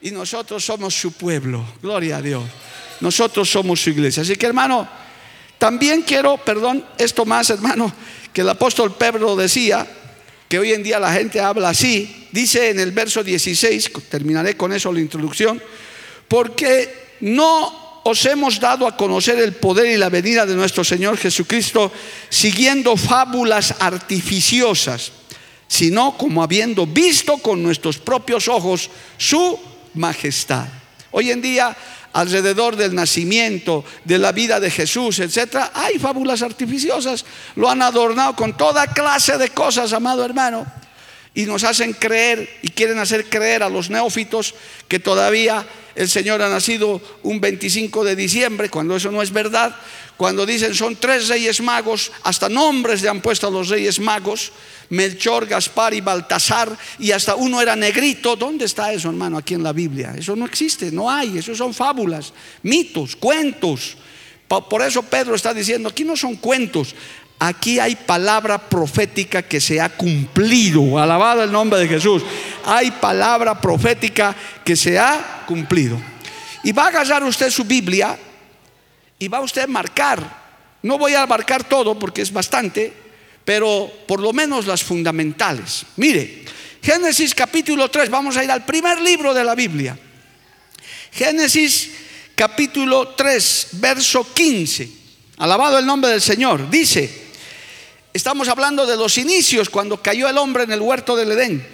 Y 0.00 0.10
nosotros 0.10 0.64
somos 0.64 0.94
su 0.94 1.12
pueblo, 1.12 1.64
gloria 1.82 2.18
a 2.18 2.22
Dios. 2.22 2.44
Nosotros 3.00 3.48
somos 3.48 3.80
su 3.80 3.90
iglesia. 3.90 4.22
Así 4.22 4.36
que 4.36 4.46
hermano, 4.46 4.86
también 5.58 6.02
quiero, 6.02 6.36
perdón, 6.36 6.84
esto 6.98 7.24
más 7.24 7.48
hermano, 7.50 7.92
que 8.32 8.42
el 8.42 8.48
apóstol 8.48 8.94
Pedro 8.94 9.34
decía, 9.34 9.86
que 10.48 10.58
hoy 10.58 10.72
en 10.72 10.82
día 10.82 11.00
la 11.00 11.12
gente 11.12 11.40
habla 11.40 11.70
así, 11.70 12.28
dice 12.30 12.70
en 12.70 12.80
el 12.80 12.92
verso 12.92 13.24
16, 13.24 13.90
terminaré 14.08 14.56
con 14.56 14.72
eso 14.72 14.92
la 14.92 15.00
introducción, 15.00 15.60
porque 16.28 17.16
no 17.20 17.83
os 18.04 18.24
hemos 18.26 18.60
dado 18.60 18.86
a 18.86 18.96
conocer 18.96 19.38
el 19.38 19.54
poder 19.54 19.86
y 19.86 19.96
la 19.96 20.10
venida 20.10 20.44
de 20.44 20.54
nuestro 20.54 20.84
Señor 20.84 21.16
Jesucristo 21.16 21.90
siguiendo 22.28 22.96
fábulas 22.96 23.74
artificiosas, 23.80 25.12
sino 25.66 26.16
como 26.16 26.42
habiendo 26.42 26.86
visto 26.86 27.38
con 27.38 27.62
nuestros 27.62 27.98
propios 27.98 28.46
ojos 28.48 28.90
su 29.16 29.58
majestad. 29.94 30.66
Hoy 31.12 31.30
en 31.30 31.40
día 31.40 31.74
alrededor 32.12 32.76
del 32.76 32.94
nacimiento, 32.94 33.84
de 34.04 34.18
la 34.18 34.32
vida 34.32 34.60
de 34.60 34.70
Jesús, 34.70 35.18
etcétera, 35.18 35.72
hay 35.74 35.98
fábulas 35.98 36.42
artificiosas. 36.42 37.24
Lo 37.56 37.70
han 37.70 37.82
adornado 37.82 38.36
con 38.36 38.56
toda 38.56 38.86
clase 38.86 39.38
de 39.38 39.48
cosas, 39.48 39.92
amado 39.92 40.24
hermano. 40.24 40.66
Y 41.34 41.46
nos 41.46 41.64
hacen 41.64 41.92
creer 41.94 42.60
y 42.62 42.68
quieren 42.68 42.98
hacer 42.98 43.28
creer 43.28 43.64
a 43.64 43.68
los 43.68 43.90
neófitos 43.90 44.54
que 44.86 45.00
todavía 45.00 45.66
el 45.94 46.08
Señor 46.08 46.42
ha 46.42 46.48
nacido 46.48 47.00
un 47.22 47.40
25 47.40 48.04
de 48.04 48.16
diciembre, 48.16 48.68
cuando 48.68 48.96
eso 48.96 49.10
no 49.10 49.22
es 49.22 49.32
verdad. 49.32 49.74
Cuando 50.16 50.46
dicen 50.46 50.74
son 50.74 50.96
tres 50.96 51.28
reyes 51.28 51.60
magos, 51.60 52.12
hasta 52.22 52.48
nombres 52.48 53.02
le 53.02 53.08
han 53.08 53.20
puesto 53.20 53.48
a 53.48 53.50
los 53.50 53.68
reyes 53.68 53.98
magos. 53.98 54.52
Melchor, 54.90 55.46
Gaspar 55.46 55.94
y 55.94 56.00
Baltasar, 56.00 56.76
y 56.98 57.10
hasta 57.10 57.34
uno 57.34 57.60
era 57.60 57.74
negrito. 57.74 58.36
¿Dónde 58.36 58.66
está 58.66 58.92
eso, 58.92 59.08
hermano, 59.08 59.38
aquí 59.38 59.54
en 59.54 59.62
la 59.62 59.72
Biblia? 59.72 60.14
Eso 60.16 60.36
no 60.36 60.44
existe, 60.44 60.92
no 60.92 61.10
hay, 61.10 61.38
eso 61.38 61.54
son 61.54 61.72
fábulas, 61.72 62.32
mitos, 62.62 63.16
cuentos. 63.16 63.96
Por 64.46 64.82
eso 64.82 65.02
Pedro 65.02 65.34
está 65.34 65.54
diciendo, 65.54 65.88
aquí 65.88 66.04
no 66.04 66.16
son 66.16 66.36
cuentos, 66.36 66.94
aquí 67.38 67.78
hay 67.78 67.96
palabra 67.96 68.58
profética 68.58 69.42
que 69.42 69.60
se 69.60 69.80
ha 69.80 69.88
cumplido. 69.88 70.98
Alabado 70.98 71.42
el 71.42 71.52
nombre 71.52 71.80
de 71.80 71.88
Jesús. 71.88 72.22
Hay 72.64 72.90
palabra 72.90 73.60
profética 73.60 74.34
que 74.64 74.76
se 74.76 74.98
ha 74.98 75.44
cumplido. 75.46 76.00
Y 76.62 76.72
va 76.72 76.84
a 76.84 76.88
agarrar 76.88 77.24
usted 77.24 77.50
su 77.50 77.64
Biblia 77.64 78.18
y 79.18 79.28
va 79.28 79.40
usted 79.40 79.62
a 79.62 79.66
marcar. 79.66 80.44
No 80.82 80.98
voy 80.98 81.14
a 81.14 81.26
marcar 81.26 81.64
todo 81.64 81.98
porque 81.98 82.22
es 82.22 82.32
bastante, 82.32 82.92
pero 83.44 83.90
por 84.06 84.20
lo 84.20 84.32
menos 84.32 84.66
las 84.66 84.82
fundamentales. 84.82 85.84
Mire, 85.96 86.44
Génesis 86.82 87.34
capítulo 87.34 87.90
3, 87.90 88.10
vamos 88.10 88.36
a 88.36 88.44
ir 88.44 88.50
al 88.50 88.64
primer 88.64 89.00
libro 89.00 89.32
de 89.32 89.44
la 89.44 89.54
Biblia. 89.54 89.98
Génesis 91.10 91.90
capítulo 92.34 93.08
3, 93.08 93.68
verso 93.72 94.34
15. 94.34 94.90
Alabado 95.38 95.78
el 95.78 95.86
nombre 95.86 96.10
del 96.10 96.20
Señor. 96.20 96.68
Dice, 96.68 97.23
estamos 98.14 98.48
hablando 98.48 98.86
de 98.86 98.96
los 98.96 99.18
inicios 99.18 99.68
cuando 99.68 100.00
cayó 100.00 100.28
el 100.28 100.38
hombre 100.38 100.62
en 100.62 100.72
el 100.72 100.80
huerto 100.80 101.16
del 101.16 101.32
Edén. 101.32 101.66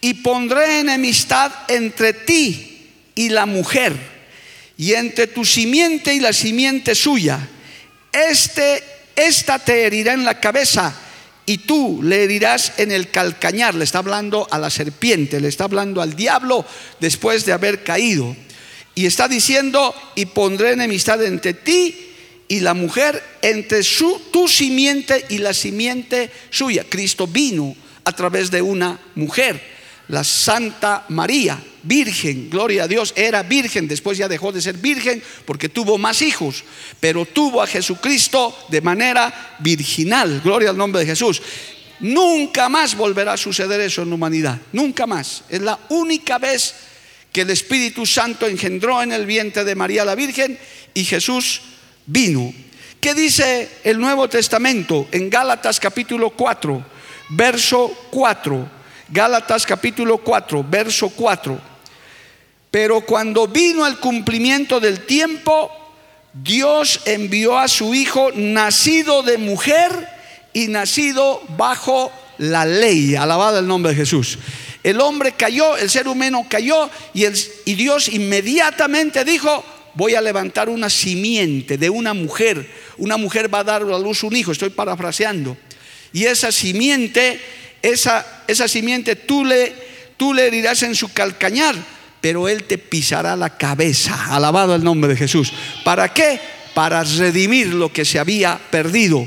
Y 0.00 0.14
pondré 0.14 0.80
enemistad 0.80 1.52
entre 1.68 2.14
ti 2.14 2.88
y 3.14 3.28
la 3.28 3.44
mujer, 3.44 3.94
y 4.78 4.94
entre 4.94 5.26
tu 5.26 5.44
simiente 5.44 6.14
y 6.14 6.20
la 6.20 6.32
simiente 6.32 6.94
suya. 6.94 7.38
Este 8.12 8.82
esta 9.16 9.58
te 9.58 9.84
herirá 9.84 10.14
en 10.14 10.24
la 10.24 10.40
cabeza 10.40 10.94
y 11.44 11.58
tú 11.58 12.00
le 12.02 12.24
herirás 12.24 12.74
en 12.78 12.92
el 12.92 13.10
calcañar. 13.10 13.74
Le 13.74 13.84
está 13.84 13.98
hablando 13.98 14.48
a 14.50 14.58
la 14.58 14.70
serpiente, 14.70 15.40
le 15.40 15.48
está 15.48 15.64
hablando 15.64 16.00
al 16.00 16.16
diablo 16.16 16.64
después 17.00 17.44
de 17.44 17.52
haber 17.52 17.82
caído. 17.82 18.34
Y 18.94 19.06
está 19.06 19.28
diciendo, 19.28 19.94
y 20.14 20.26
pondré 20.26 20.72
enemistad 20.72 21.22
entre 21.24 21.52
ti 21.54 22.09
y 22.50 22.58
la 22.58 22.74
mujer, 22.74 23.22
entre 23.42 23.84
su, 23.84 24.20
tu 24.32 24.48
simiente 24.48 25.24
y 25.28 25.38
la 25.38 25.54
simiente 25.54 26.30
suya. 26.50 26.84
Cristo 26.88 27.28
vino 27.28 27.76
a 28.02 28.10
través 28.12 28.50
de 28.50 28.60
una 28.60 28.98
mujer 29.14 29.78
la 30.08 30.24
Santa 30.24 31.04
María, 31.10 31.62
virgen, 31.84 32.50
gloria 32.50 32.82
a 32.82 32.88
Dios, 32.88 33.12
era 33.14 33.44
virgen, 33.44 33.86
después 33.86 34.18
ya 34.18 34.26
dejó 34.26 34.50
de 34.50 34.60
ser 34.60 34.76
virgen 34.76 35.22
porque 35.44 35.68
tuvo 35.68 35.96
más 35.96 36.22
hijos, 36.22 36.64
pero 36.98 37.24
tuvo 37.24 37.62
a 37.62 37.68
Jesucristo 37.68 38.52
de 38.68 38.80
manera 38.80 39.56
virginal, 39.60 40.40
gloria 40.42 40.70
al 40.70 40.76
nombre 40.76 41.02
de 41.02 41.06
Jesús. 41.06 41.40
Nunca 42.00 42.68
más 42.68 42.96
volverá 42.96 43.34
a 43.34 43.36
suceder 43.36 43.80
eso 43.80 44.02
en 44.02 44.08
la 44.08 44.16
humanidad, 44.16 44.58
nunca 44.72 45.06
más. 45.06 45.44
Es 45.48 45.62
la 45.62 45.78
única 45.90 46.38
vez 46.38 46.74
que 47.30 47.42
el 47.42 47.50
Espíritu 47.50 48.04
Santo 48.06 48.48
engendró 48.48 49.00
en 49.02 49.12
el 49.12 49.24
vientre 49.24 49.62
de 49.62 49.76
María 49.76 50.04
la 50.04 50.16
Virgen 50.16 50.58
y 50.94 51.04
Jesús 51.04 51.62
vino. 52.10 52.52
¿Qué 53.00 53.14
dice 53.14 53.68
el 53.84 53.98
Nuevo 53.98 54.28
Testamento 54.28 55.06
en 55.12 55.30
Gálatas 55.30 55.80
capítulo 55.80 56.30
4, 56.30 56.84
verso 57.30 57.88
4? 58.10 58.68
Gálatas 59.08 59.64
capítulo 59.64 60.18
4, 60.18 60.64
verso 60.68 61.08
4. 61.08 61.60
Pero 62.70 63.00
cuando 63.00 63.48
vino 63.48 63.86
el 63.86 63.96
cumplimiento 63.98 64.80
del 64.80 65.06
tiempo, 65.06 65.70
Dios 66.32 67.00
envió 67.06 67.58
a 67.58 67.68
su 67.68 67.94
Hijo 67.94 68.30
nacido 68.34 69.22
de 69.22 69.38
mujer 69.38 70.08
y 70.52 70.68
nacido 70.68 71.42
bajo 71.56 72.12
la 72.38 72.64
ley. 72.64 73.16
Alabado 73.16 73.58
el 73.58 73.66
nombre 73.66 73.92
de 73.92 73.98
Jesús. 73.98 74.38
El 74.82 75.00
hombre 75.00 75.32
cayó, 75.32 75.76
el 75.76 75.90
ser 75.90 76.08
humano 76.08 76.46
cayó 76.48 76.88
y, 77.12 77.24
y 77.26 77.74
Dios 77.74 78.08
inmediatamente 78.08 79.24
dijo, 79.24 79.64
voy 79.94 80.14
a 80.14 80.20
levantar 80.20 80.68
una 80.68 80.90
simiente 80.90 81.78
de 81.78 81.90
una 81.90 82.14
mujer. 82.14 82.68
Una 82.98 83.16
mujer 83.16 83.52
va 83.52 83.60
a 83.60 83.64
dar 83.64 83.82
a 83.82 83.98
luz 83.98 84.22
un 84.22 84.36
hijo, 84.36 84.52
estoy 84.52 84.70
parafraseando. 84.70 85.56
Y 86.12 86.24
esa 86.24 86.50
simiente 86.52 87.40
esa, 87.82 88.42
esa 88.46 88.68
simiente 88.68 89.16
tú 89.16 89.44
le, 89.44 89.72
tú 90.16 90.34
le 90.34 90.46
herirás 90.46 90.82
en 90.82 90.94
su 90.94 91.12
calcañar, 91.12 91.74
pero 92.20 92.48
él 92.48 92.64
te 92.64 92.78
pisará 92.78 93.36
la 93.36 93.56
cabeza. 93.56 94.34
Alabado 94.34 94.74
el 94.74 94.84
nombre 94.84 95.10
de 95.10 95.16
Jesús. 95.16 95.52
¿Para 95.84 96.12
qué? 96.12 96.40
Para 96.74 97.02
redimir 97.02 97.68
lo 97.68 97.92
que 97.92 98.04
se 98.04 98.18
había 98.18 98.58
perdido. 98.70 99.26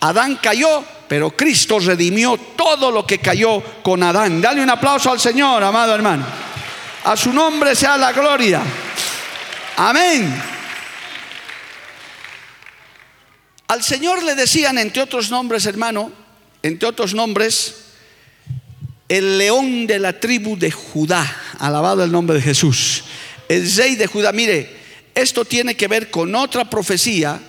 Adán 0.00 0.38
cayó, 0.40 0.84
pero 1.08 1.30
Cristo 1.30 1.80
redimió 1.80 2.38
todo 2.56 2.90
lo 2.90 3.04
que 3.04 3.18
cayó 3.18 3.62
con 3.82 4.02
Adán. 4.02 4.40
Dale 4.40 4.62
un 4.62 4.70
aplauso 4.70 5.10
al 5.10 5.18
Señor, 5.18 5.62
amado 5.62 5.94
hermano. 5.94 6.24
A 7.04 7.16
su 7.16 7.32
nombre 7.32 7.74
sea 7.74 7.96
la 7.96 8.12
gloria. 8.12 8.62
Amén. 9.80 10.34
Al 13.68 13.80
Señor 13.84 14.24
le 14.24 14.34
decían, 14.34 14.76
entre 14.76 15.00
otros 15.00 15.30
nombres, 15.30 15.66
hermano, 15.66 16.10
entre 16.64 16.88
otros 16.88 17.14
nombres, 17.14 17.76
el 19.08 19.38
león 19.38 19.86
de 19.86 20.00
la 20.00 20.18
tribu 20.18 20.58
de 20.58 20.72
Judá. 20.72 21.24
Alabado 21.60 22.02
el 22.02 22.10
nombre 22.10 22.38
de 22.38 22.42
Jesús. 22.42 23.04
El 23.48 23.72
rey 23.76 23.94
de 23.94 24.08
Judá. 24.08 24.32
Mire, 24.32 24.68
esto 25.14 25.44
tiene 25.44 25.76
que 25.76 25.86
ver 25.86 26.10
con 26.10 26.34
otra 26.34 26.68
profecía, 26.68 27.40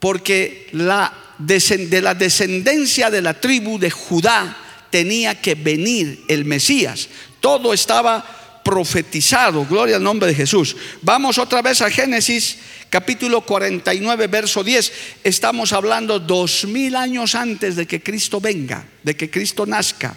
porque 0.00 0.66
la, 0.72 1.14
de 1.38 2.02
la 2.02 2.14
descendencia 2.14 3.10
de 3.10 3.22
la 3.22 3.34
tribu 3.34 3.78
de 3.78 3.92
Judá 3.92 4.56
tenía 4.90 5.40
que 5.40 5.54
venir 5.54 6.24
el 6.26 6.44
Mesías. 6.46 7.08
Todo 7.38 7.72
estaba 7.72 8.39
profetizado. 8.64 9.64
Gloria 9.64 9.96
al 9.96 10.02
nombre 10.02 10.28
de 10.28 10.34
Jesús. 10.34 10.76
Vamos 11.02 11.38
otra 11.38 11.62
vez 11.62 11.80
a 11.82 11.90
Génesis 11.90 12.58
capítulo 12.88 13.40
49, 13.42 14.26
verso 14.26 14.64
10. 14.64 14.92
Estamos 15.24 15.72
hablando 15.72 16.18
dos 16.18 16.64
mil 16.64 16.96
años 16.96 17.34
antes 17.34 17.76
de 17.76 17.86
que 17.86 18.02
Cristo 18.02 18.40
venga, 18.40 18.84
de 19.02 19.16
que 19.16 19.30
Cristo 19.30 19.66
nazca. 19.66 20.14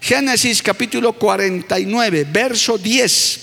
Génesis 0.00 0.62
capítulo 0.62 1.12
49, 1.12 2.26
verso 2.30 2.78
10. 2.78 3.40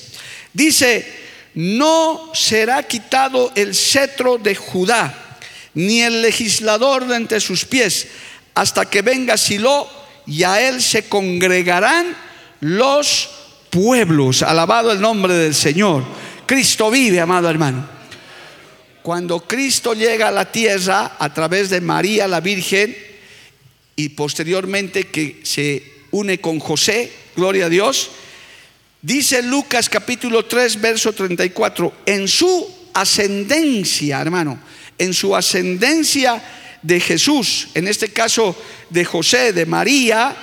Dice, 0.54 1.14
no 1.54 2.32
será 2.34 2.84
quitado 2.84 3.52
el 3.56 3.74
cetro 3.76 4.38
de 4.38 4.56
Judá, 4.56 5.38
ni 5.74 6.02
el 6.02 6.22
legislador 6.22 7.08
de 7.08 7.16
entre 7.16 7.40
sus 7.40 7.66
pies, 7.66 8.08
hasta 8.56 8.90
que 8.90 9.02
venga 9.02 9.38
Silo 9.38 9.88
y 10.26 10.44
a 10.44 10.68
él 10.68 10.82
se 10.82 11.08
congregarán 11.08 12.16
los 12.60 13.30
pueblos. 13.78 14.42
Alabado 14.42 14.92
el 14.92 15.00
nombre 15.00 15.36
del 15.36 15.54
Señor. 15.54 16.04
Cristo 16.48 16.90
vive, 16.90 17.20
amado 17.20 17.48
hermano. 17.48 17.88
Cuando 19.04 19.42
Cristo 19.42 19.94
llega 19.94 20.30
a 20.30 20.32
la 20.32 20.52
tierra 20.52 21.16
a 21.20 21.32
través 21.32 21.70
de 21.70 21.80
María 21.80 22.28
la 22.28 22.40
Virgen 22.40 22.98
y 23.96 24.10
posteriormente 24.10 25.10
que 25.10 25.42
se 25.44 25.84
une 26.10 26.42
con 26.42 26.60
José, 26.60 27.12
gloria 27.36 27.68
a 27.68 27.70
Dios, 27.70 28.10
dice 29.00 29.44
Lucas 29.44 29.90
capítulo 29.90 30.46
3, 30.46 30.82
verso 30.82 31.14
34, 31.14 31.94
en 32.08 32.28
su 32.28 32.68
ascendencia, 32.96 34.20
hermano, 34.20 34.60
en 34.98 35.14
su 35.14 35.36
ascendencia 35.36 36.44
de 36.82 37.00
Jesús, 37.00 37.68
en 37.76 37.88
este 37.88 38.10
caso 38.10 38.60
de 38.90 39.06
José, 39.06 39.54
de 39.54 39.68
María, 39.68 40.36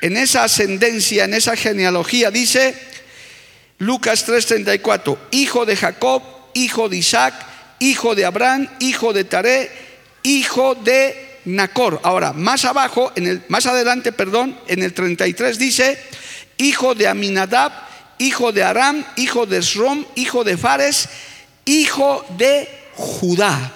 en 0.00 0.16
esa 0.16 0.44
ascendencia, 0.44 1.24
en 1.24 1.34
esa 1.34 1.56
genealogía, 1.56 2.30
dice 2.30 2.74
Lucas 3.78 4.26
3:34, 4.26 5.18
hijo 5.30 5.66
de 5.66 5.76
Jacob, 5.76 6.22
hijo 6.54 6.88
de 6.88 6.96
Isaac, 6.96 7.34
hijo 7.78 8.14
de 8.14 8.24
Abraham, 8.24 8.68
hijo 8.80 9.12
de 9.12 9.24
Taré, 9.24 9.70
hijo 10.22 10.74
de 10.74 11.38
Nacor. 11.44 12.00
Ahora, 12.02 12.32
más 12.32 12.64
abajo, 12.64 13.12
en 13.16 13.26
el, 13.26 13.42
más 13.48 13.66
adelante, 13.66 14.12
perdón, 14.12 14.58
en 14.66 14.82
el 14.82 14.92
33 14.92 15.58
dice, 15.58 15.98
hijo 16.58 16.94
de 16.94 17.08
Aminadab, 17.08 17.72
hijo 18.18 18.52
de 18.52 18.64
Aram, 18.64 19.04
hijo 19.16 19.46
de 19.46 19.58
Esrom, 19.58 20.04
hijo 20.16 20.44
de 20.44 20.56
Fares, 20.56 21.08
hijo 21.64 22.24
de 22.36 22.68
Judá. 22.94 23.72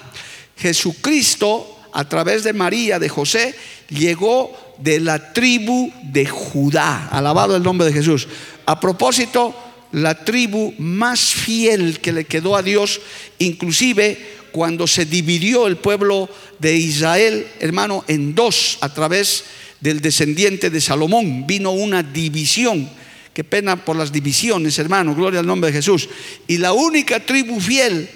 Jesucristo, 0.57 1.79
a 1.93 2.07
través 2.07 2.43
de 2.43 2.53
María, 2.53 2.99
de 2.99 3.09
José, 3.09 3.55
llegó 3.89 4.62
de 4.77 4.99
la 4.99 5.33
tribu 5.33 5.91
de 6.03 6.25
Judá. 6.25 7.07
Alabado 7.09 7.55
el 7.55 7.63
nombre 7.63 7.87
de 7.87 7.93
Jesús. 7.93 8.27
A 8.65 8.79
propósito, 8.79 9.55
la 9.91 10.25
tribu 10.25 10.73
más 10.79 11.19
fiel 11.19 11.99
que 11.99 12.11
le 12.11 12.25
quedó 12.25 12.55
a 12.55 12.63
Dios, 12.63 12.99
inclusive 13.39 14.41
cuando 14.51 14.87
se 14.87 15.05
dividió 15.05 15.67
el 15.67 15.77
pueblo 15.77 16.29
de 16.59 16.75
Israel, 16.75 17.47
hermano, 17.59 18.03
en 18.07 18.35
dos 18.35 18.77
a 18.81 18.93
través 18.93 19.43
del 19.81 19.99
descendiente 19.99 20.69
de 20.69 20.81
Salomón, 20.81 21.45
vino 21.45 21.71
una 21.71 22.03
división. 22.03 22.89
Qué 23.33 23.43
pena 23.43 23.83
por 23.83 23.95
las 23.95 24.11
divisiones, 24.11 24.77
hermano, 24.79 25.15
gloria 25.15 25.39
al 25.39 25.47
nombre 25.47 25.71
de 25.71 25.77
Jesús. 25.77 26.07
Y 26.47 26.57
la 26.57 26.73
única 26.73 27.19
tribu 27.19 27.59
fiel 27.59 28.07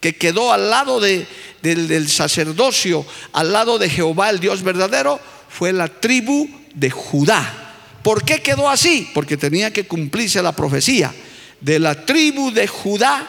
que 0.00 0.16
quedó 0.16 0.52
al 0.52 0.68
lado 0.68 1.00
de, 1.00 1.26
del, 1.62 1.88
del 1.88 2.08
sacerdocio, 2.08 3.06
al 3.32 3.52
lado 3.52 3.78
de 3.78 3.88
Jehová, 3.88 4.30
el 4.30 4.40
Dios 4.40 4.62
verdadero, 4.62 5.18
fue 5.54 5.72
la 5.72 5.86
tribu 5.86 6.48
de 6.74 6.90
Judá. 6.90 7.76
¿Por 8.02 8.24
qué 8.24 8.42
quedó 8.42 8.68
así? 8.68 9.08
Porque 9.14 9.36
tenía 9.36 9.72
que 9.72 9.86
cumplirse 9.86 10.42
la 10.42 10.50
profecía. 10.50 11.14
De 11.60 11.78
la 11.78 12.04
tribu 12.04 12.50
de 12.50 12.66
Judá 12.66 13.24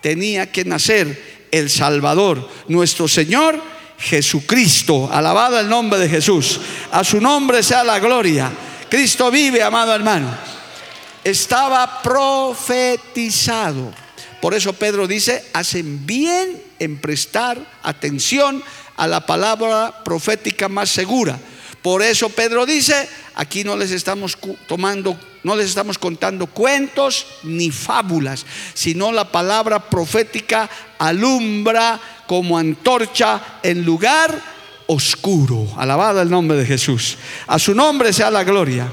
tenía 0.00 0.50
que 0.50 0.64
nacer 0.64 1.46
el 1.52 1.70
Salvador, 1.70 2.50
nuestro 2.66 3.06
Señor 3.06 3.62
Jesucristo. 3.96 5.08
Alabado 5.12 5.60
el 5.60 5.68
nombre 5.68 6.00
de 6.00 6.08
Jesús. 6.08 6.60
A 6.90 7.04
su 7.04 7.20
nombre 7.20 7.62
sea 7.62 7.84
la 7.84 8.00
gloria. 8.00 8.50
Cristo 8.90 9.30
vive, 9.30 9.62
amado 9.62 9.94
hermano. 9.94 10.36
Estaba 11.22 12.02
profetizado. 12.02 13.92
Por 14.42 14.52
eso 14.52 14.72
Pedro 14.72 15.06
dice, 15.06 15.44
hacen 15.52 16.04
bien 16.04 16.60
en 16.80 16.98
prestar 16.98 17.56
atención 17.84 18.64
a 18.96 19.06
la 19.06 19.24
palabra 19.24 20.02
profética 20.02 20.68
más 20.68 20.88
segura 20.88 21.38
por 21.88 22.02
eso 22.02 22.28
Pedro 22.28 22.66
dice, 22.66 23.08
aquí 23.34 23.64
no 23.64 23.74
les 23.74 23.92
estamos 23.92 24.36
tomando, 24.66 25.18
no 25.42 25.56
les 25.56 25.70
estamos 25.70 25.96
contando 25.96 26.46
cuentos 26.46 27.26
ni 27.44 27.70
fábulas, 27.70 28.44
sino 28.74 29.10
la 29.10 29.32
palabra 29.32 29.88
profética 29.88 30.68
alumbra 30.98 31.98
como 32.26 32.58
antorcha 32.58 33.40
en 33.62 33.86
lugar 33.86 34.38
oscuro. 34.86 35.66
Alabado 35.78 36.20
el 36.20 36.28
nombre 36.28 36.58
de 36.58 36.66
Jesús. 36.66 37.16
A 37.46 37.58
su 37.58 37.74
nombre 37.74 38.12
sea 38.12 38.30
la 38.30 38.44
gloria. 38.44 38.86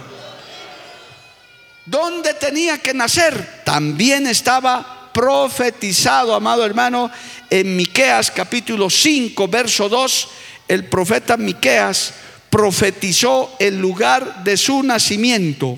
¿Dónde 1.86 2.34
tenía 2.36 2.77
que 2.77 2.93
nacer? 2.93 3.63
También 3.65 4.25
estaba 4.25 5.10
profetizado, 5.12 6.34
amado 6.34 6.65
hermano, 6.65 7.12
en 7.49 7.75
Miqueas 7.75 8.31
capítulo 8.31 8.89
5, 8.89 9.49
verso 9.49 9.89
2, 9.89 10.27
el 10.69 10.86
profeta 10.86 11.36
Miqueas 11.36 12.13
profetizó 12.55 13.57
el 13.59 13.77
lugar 13.77 14.41
de 14.45 14.55
su 14.55 14.81
nacimiento. 14.81 15.77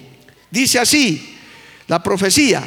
Dice 0.52 0.78
así 0.78 1.36
la 1.88 2.04
profecía, 2.04 2.64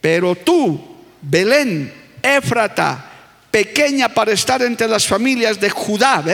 pero 0.00 0.34
tú, 0.34 0.96
Belén, 1.22 1.92
Éfrata, 2.20 3.08
pequeña 3.48 4.08
para 4.08 4.32
estar 4.32 4.62
entre 4.62 4.88
las 4.88 5.06
familias 5.06 5.60
de 5.60 5.70
Judá, 5.70 6.24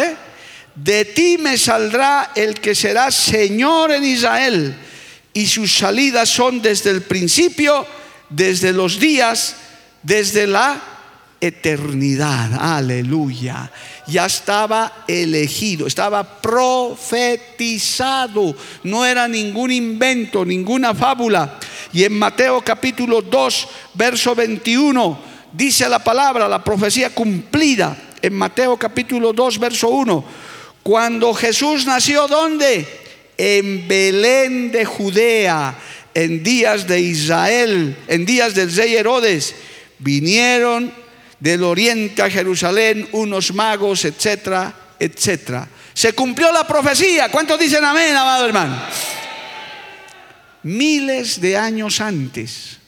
de 0.75 1.05
ti 1.05 1.37
me 1.37 1.59
saldrá 1.59 2.33
el 2.35 2.55
que 2.55 2.75
será 2.75 3.11
Señor 3.11 3.93
en 3.93 4.05
Israel, 4.05 4.75
y 5.35 5.47
sus 5.47 5.71
salidas 5.71 6.31
son 6.31 6.63
desde 6.63 6.89
el 6.89 7.03
principio, 7.03 7.87
desde 8.31 8.73
los 8.73 8.99
días, 8.99 9.57
desde 10.03 10.47
la 10.47 10.92
eternidad. 11.43 12.55
Aleluya 12.59 13.71
ya 14.07 14.27
estaba 14.27 15.05
elegido, 15.07 15.87
estaba 15.87 16.41
profetizado, 16.41 18.57
no 18.85 19.07
era 19.07 19.27
ningún 19.29 19.71
invento, 19.71 20.45
ninguna 20.45 20.93
fábula. 20.95 21.59
Y 21.93 22.03
en 22.05 22.19
Mateo 22.19 22.63
capítulo 22.63 23.23
2, 23.23 23.69
verso 23.95 24.35
21, 24.35 25.21
dice 25.53 25.89
la 25.89 26.03
palabra, 26.03 26.49
la 26.49 26.65
profecía 26.65 27.11
cumplida. 27.11 27.97
En 28.21 28.35
Mateo 28.35 28.77
capítulo 28.77 29.33
2, 29.33 29.59
verso 29.59 29.89
1, 29.89 30.25
cuando 30.83 31.33
Jesús 31.35 31.87
nació, 31.87 32.27
¿dónde? 32.29 33.01
En 33.37 33.89
Belén 33.89 34.71
de 34.73 34.85
Judea, 34.85 35.75
en 36.15 36.43
días 36.43 36.87
de 36.87 37.01
Israel, 37.01 37.97
en 38.09 38.27
días 38.27 38.55
del 38.55 38.75
rey 38.75 38.95
Herodes, 38.95 39.55
vinieron 39.99 41.02
del 41.43 41.65
oriente 41.65 42.23
a 42.23 42.31
Jerusalén 42.31 43.09
unos 43.11 43.53
magos, 43.53 44.05
etcétera, 44.05 44.73
etcétera. 44.97 45.69
Se 45.93 46.13
cumplió 46.13 46.53
la 46.53 46.65
profecía. 46.65 47.33
¿Cuántos 47.33 47.59
dicen 47.59 47.85
amén, 47.85 48.15
amado 48.15 48.47
hermano? 48.47 48.81
Miles 50.63 51.41
de 51.41 51.57
años 51.57 52.01
antes, 52.01 52.79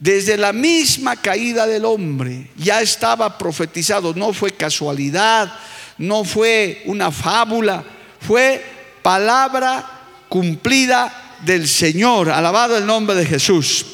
desde 0.00 0.36
la 0.36 0.52
misma 0.52 1.14
caída 1.14 1.68
del 1.68 1.84
hombre, 1.84 2.50
ya 2.56 2.80
estaba 2.80 3.38
profetizado. 3.38 4.12
No 4.12 4.32
fue 4.32 4.50
casualidad, 4.50 5.54
no 5.96 6.24
fue 6.24 6.82
una 6.86 7.12
fábula, 7.12 7.84
fue 8.20 8.60
palabra 9.04 10.00
cumplida 10.28 11.36
del 11.44 11.68
Señor. 11.68 12.28
Alabado 12.28 12.76
el 12.76 12.86
nombre 12.86 13.14
de 13.14 13.24
Jesús 13.24 13.93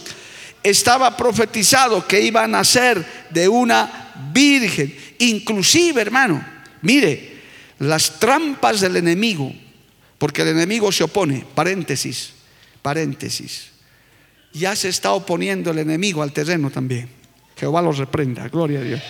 estaba 0.63 1.17
profetizado 1.17 2.07
que 2.07 2.21
iba 2.21 2.45
a 2.45 2.49
nacer 2.49 3.05
de 3.31 3.49
una 3.49 4.13
virgen. 4.33 4.95
Inclusive, 5.19 6.01
hermano, 6.01 6.45
mire, 6.83 7.41
las 7.79 8.19
trampas 8.19 8.81
del 8.81 8.97
enemigo 8.97 9.53
porque 10.21 10.43
el 10.43 10.49
enemigo 10.49 10.93
se 10.93 11.03
opone, 11.03 11.47
paréntesis, 11.55 12.35
paréntesis. 12.83 13.71
Ya 14.53 14.77
se 14.77 14.91
está 14.91 15.13
oponiendo 15.13 15.71
el 15.71 15.79
enemigo 15.79 16.23
al 16.23 16.31
terreno 16.31 16.69
también. 16.71 17.09
Jehová 17.57 17.81
los 17.81 17.97
reprenda, 17.97 18.47
gloria 18.49 18.81
a 18.81 18.83
Dios. 18.83 19.01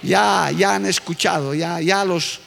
Ya, 0.00 0.52
ya 0.56 0.76
han 0.76 0.86
escuchado, 0.86 1.54
ya, 1.54 1.80
ya 1.80 2.04
los, 2.04 2.38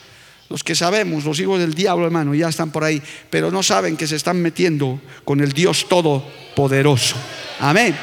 los 0.48 0.64
que 0.64 0.74
sabemos, 0.74 1.26
los 1.26 1.38
hijos 1.42 1.60
del 1.60 1.74
diablo, 1.74 2.06
hermano, 2.06 2.34
ya 2.34 2.48
están 2.48 2.72
por 2.72 2.86
ahí, 2.86 3.04
pero 3.30 3.52
no 3.52 3.62
saben 3.62 3.98
que 3.98 4.08
se 4.08 4.16
están 4.16 4.42
metiendo 4.42 5.02
con 5.26 5.42
el 5.42 5.52
Dios 5.52 5.90
Todopoderoso. 5.90 7.18
Amén. 7.60 7.94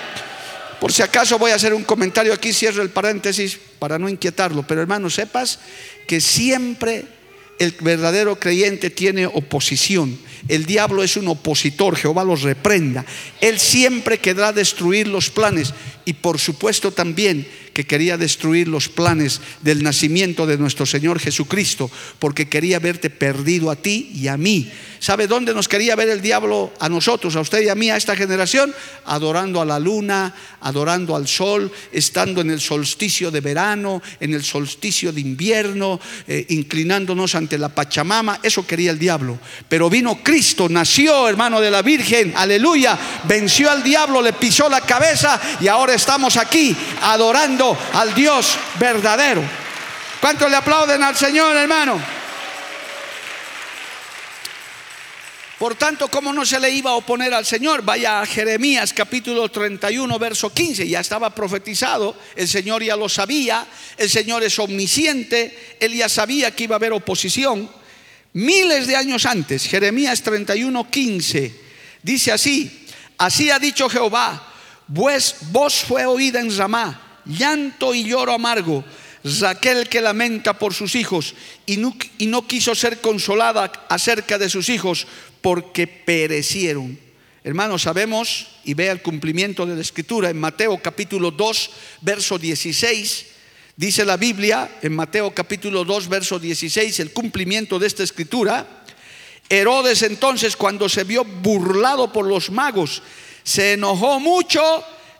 Por 0.84 0.92
si 0.92 1.00
acaso 1.00 1.38
voy 1.38 1.50
a 1.50 1.54
hacer 1.54 1.72
un 1.72 1.82
comentario 1.82 2.34
aquí, 2.34 2.52
cierro 2.52 2.82
el 2.82 2.90
paréntesis 2.90 3.58
para 3.78 3.98
no 3.98 4.06
inquietarlo, 4.06 4.66
pero 4.66 4.82
hermano, 4.82 5.08
sepas 5.08 5.58
que 6.06 6.20
siempre 6.20 7.06
el 7.58 7.74
verdadero 7.80 8.38
creyente 8.38 8.90
tiene 8.90 9.24
oposición. 9.24 10.18
El 10.46 10.66
diablo 10.66 11.02
es 11.02 11.16
un 11.16 11.28
opositor, 11.28 11.96
Jehová 11.96 12.22
los 12.22 12.42
reprenda. 12.42 13.06
Él 13.40 13.58
siempre 13.58 14.18
querrá 14.18 14.52
destruir 14.52 15.08
los 15.08 15.30
planes 15.30 15.72
y 16.04 16.12
por 16.12 16.38
supuesto 16.38 16.90
también 16.90 17.48
que 17.74 17.84
quería 17.84 18.16
destruir 18.16 18.68
los 18.68 18.88
planes 18.88 19.40
del 19.60 19.82
nacimiento 19.82 20.46
de 20.46 20.56
nuestro 20.56 20.86
Señor 20.86 21.18
Jesucristo, 21.18 21.90
porque 22.18 22.48
quería 22.48 22.78
verte 22.78 23.10
perdido 23.10 23.70
a 23.70 23.76
ti 23.76 24.10
y 24.14 24.28
a 24.28 24.36
mí. 24.36 24.70
¿Sabe 25.00 25.26
dónde 25.26 25.52
nos 25.52 25.68
quería 25.68 25.96
ver 25.96 26.08
el 26.08 26.22
diablo 26.22 26.72
a 26.80 26.88
nosotros, 26.88 27.36
a 27.36 27.40
usted 27.40 27.60
y 27.60 27.68
a 27.68 27.74
mí, 27.74 27.90
a 27.90 27.96
esta 27.96 28.16
generación? 28.16 28.74
Adorando 29.04 29.60
a 29.60 29.66
la 29.66 29.78
luna, 29.78 30.34
adorando 30.62 31.14
al 31.14 31.28
sol, 31.28 31.70
estando 31.92 32.40
en 32.40 32.50
el 32.50 32.60
solsticio 32.60 33.30
de 33.30 33.42
verano, 33.42 34.00
en 34.18 34.32
el 34.32 34.42
solsticio 34.42 35.12
de 35.12 35.20
invierno, 35.20 36.00
eh, 36.26 36.46
inclinándonos 36.48 37.34
ante 37.34 37.58
la 37.58 37.68
Pachamama. 37.68 38.40
Eso 38.42 38.66
quería 38.66 38.92
el 38.92 38.98
diablo. 38.98 39.38
Pero 39.68 39.90
vino 39.90 40.22
Cristo, 40.22 40.70
nació 40.70 41.28
hermano 41.28 41.60
de 41.60 41.70
la 41.70 41.82
Virgen, 41.82 42.32
aleluya, 42.34 42.98
venció 43.24 43.70
al 43.70 43.82
diablo, 43.82 44.22
le 44.22 44.32
pisó 44.32 44.70
la 44.70 44.80
cabeza 44.80 45.38
y 45.60 45.68
ahora 45.68 45.92
estamos 45.92 46.38
aquí 46.38 46.74
adorando 47.02 47.63
al 47.92 48.14
Dios 48.14 48.56
verdadero. 48.78 49.42
¿Cuántos 50.20 50.50
le 50.50 50.56
aplauden 50.56 51.02
al 51.02 51.16
Señor, 51.16 51.56
hermano? 51.56 52.00
Por 55.58 55.76
tanto, 55.76 56.08
¿cómo 56.08 56.32
no 56.32 56.44
se 56.44 56.60
le 56.60 56.70
iba 56.70 56.90
a 56.90 56.94
oponer 56.94 57.32
al 57.32 57.46
Señor? 57.46 57.82
Vaya 57.82 58.20
a 58.20 58.26
Jeremías 58.26 58.92
capítulo 58.92 59.48
31, 59.48 60.18
verso 60.18 60.52
15. 60.52 60.86
Ya 60.86 61.00
estaba 61.00 61.34
profetizado, 61.34 62.16
el 62.36 62.48
Señor 62.48 62.82
ya 62.82 62.96
lo 62.96 63.08
sabía, 63.08 63.66
el 63.96 64.10
Señor 64.10 64.42
es 64.42 64.58
omnisciente, 64.58 65.76
él 65.80 65.94
ya 65.94 66.08
sabía 66.08 66.50
que 66.50 66.64
iba 66.64 66.74
a 66.74 66.78
haber 66.78 66.92
oposición. 66.92 67.70
Miles 68.34 68.88
de 68.88 68.96
años 68.96 69.24
antes, 69.26 69.66
Jeremías 69.66 70.20
31, 70.22 70.90
15, 70.90 71.54
dice 72.02 72.32
así, 72.32 72.86
así 73.16 73.50
ha 73.50 73.60
dicho 73.60 73.88
Jehová, 73.88 74.52
pues 74.92 75.36
voz 75.52 75.84
fue 75.86 76.04
oída 76.04 76.40
en 76.40 76.54
Ramá, 76.54 77.03
llanto 77.26 77.94
y 77.94 78.04
lloro 78.04 78.32
amargo. 78.32 78.84
Raquel 79.40 79.88
que 79.88 80.02
lamenta 80.02 80.58
por 80.58 80.74
sus 80.74 80.94
hijos 80.94 81.34
y 81.64 81.78
no, 81.78 82.46
quiso 82.46 82.74
ser 82.74 83.00
consolada 83.00 83.72
acerca 83.88 84.36
de 84.36 84.50
sus 84.50 84.68
hijos 84.68 85.06
porque 85.40 85.86
perecieron. 85.86 86.98
Hermanos, 87.42 87.82
sabemos 87.82 88.48
y 88.64 88.74
vea 88.74 88.92
el 88.92 89.00
cumplimiento 89.00 89.64
de 89.64 89.76
la 89.76 89.80
escritura 89.80 90.28
en 90.28 90.38
Mateo 90.38 90.78
capítulo 90.82 91.30
2, 91.30 91.70
verso 92.02 92.38
16. 92.38 93.26
Dice 93.76 94.04
la 94.04 94.18
Biblia 94.18 94.78
en 94.82 94.94
Mateo 94.94 95.30
capítulo 95.34 95.84
2, 95.84 96.08
verso 96.08 96.38
16, 96.38 97.00
el 97.00 97.12
cumplimiento 97.12 97.78
de 97.78 97.86
esta 97.86 98.02
escritura. 98.02 98.84
Herodes 99.48 100.02
entonces 100.02 100.54
cuando 100.56 100.88
se 100.88 101.04
vio 101.04 101.24
burlado 101.24 102.12
por 102.12 102.26
los 102.26 102.50
magos, 102.50 103.02
se 103.42 103.72
enojó 103.72 104.20
mucho 104.20 104.62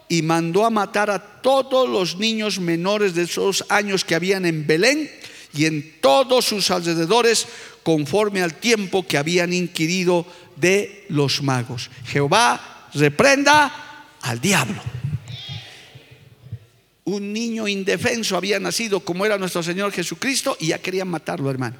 y 0.08 0.22
mandó 0.22 0.64
a 0.64 0.70
matar 0.70 1.10
a 1.10 1.18
todos 1.18 1.88
los 1.88 2.18
niños 2.18 2.58
menores 2.58 3.14
de 3.14 3.22
esos 3.22 3.64
años 3.68 4.04
que 4.04 4.14
habían 4.14 4.46
en 4.46 4.66
Belén 4.66 5.10
y 5.54 5.66
en 5.66 6.00
todos 6.00 6.44
sus 6.44 6.70
alrededores 6.70 7.46
conforme 7.82 8.42
al 8.42 8.54
tiempo 8.54 9.06
que 9.06 9.18
habían 9.18 9.52
inquirido 9.52 10.26
de 10.56 11.04
los 11.08 11.42
magos. 11.42 11.90
Jehová 12.06 12.88
reprenda 12.94 14.16
al 14.22 14.40
diablo. 14.40 14.82
Un 17.04 17.32
niño 17.32 17.68
indefenso 17.68 18.36
había 18.36 18.58
nacido 18.58 19.00
como 19.00 19.26
era 19.26 19.36
nuestro 19.36 19.62
Señor 19.62 19.92
Jesucristo 19.92 20.56
y 20.58 20.68
ya 20.68 20.78
querían 20.78 21.08
matarlo, 21.08 21.50
hermano. 21.50 21.76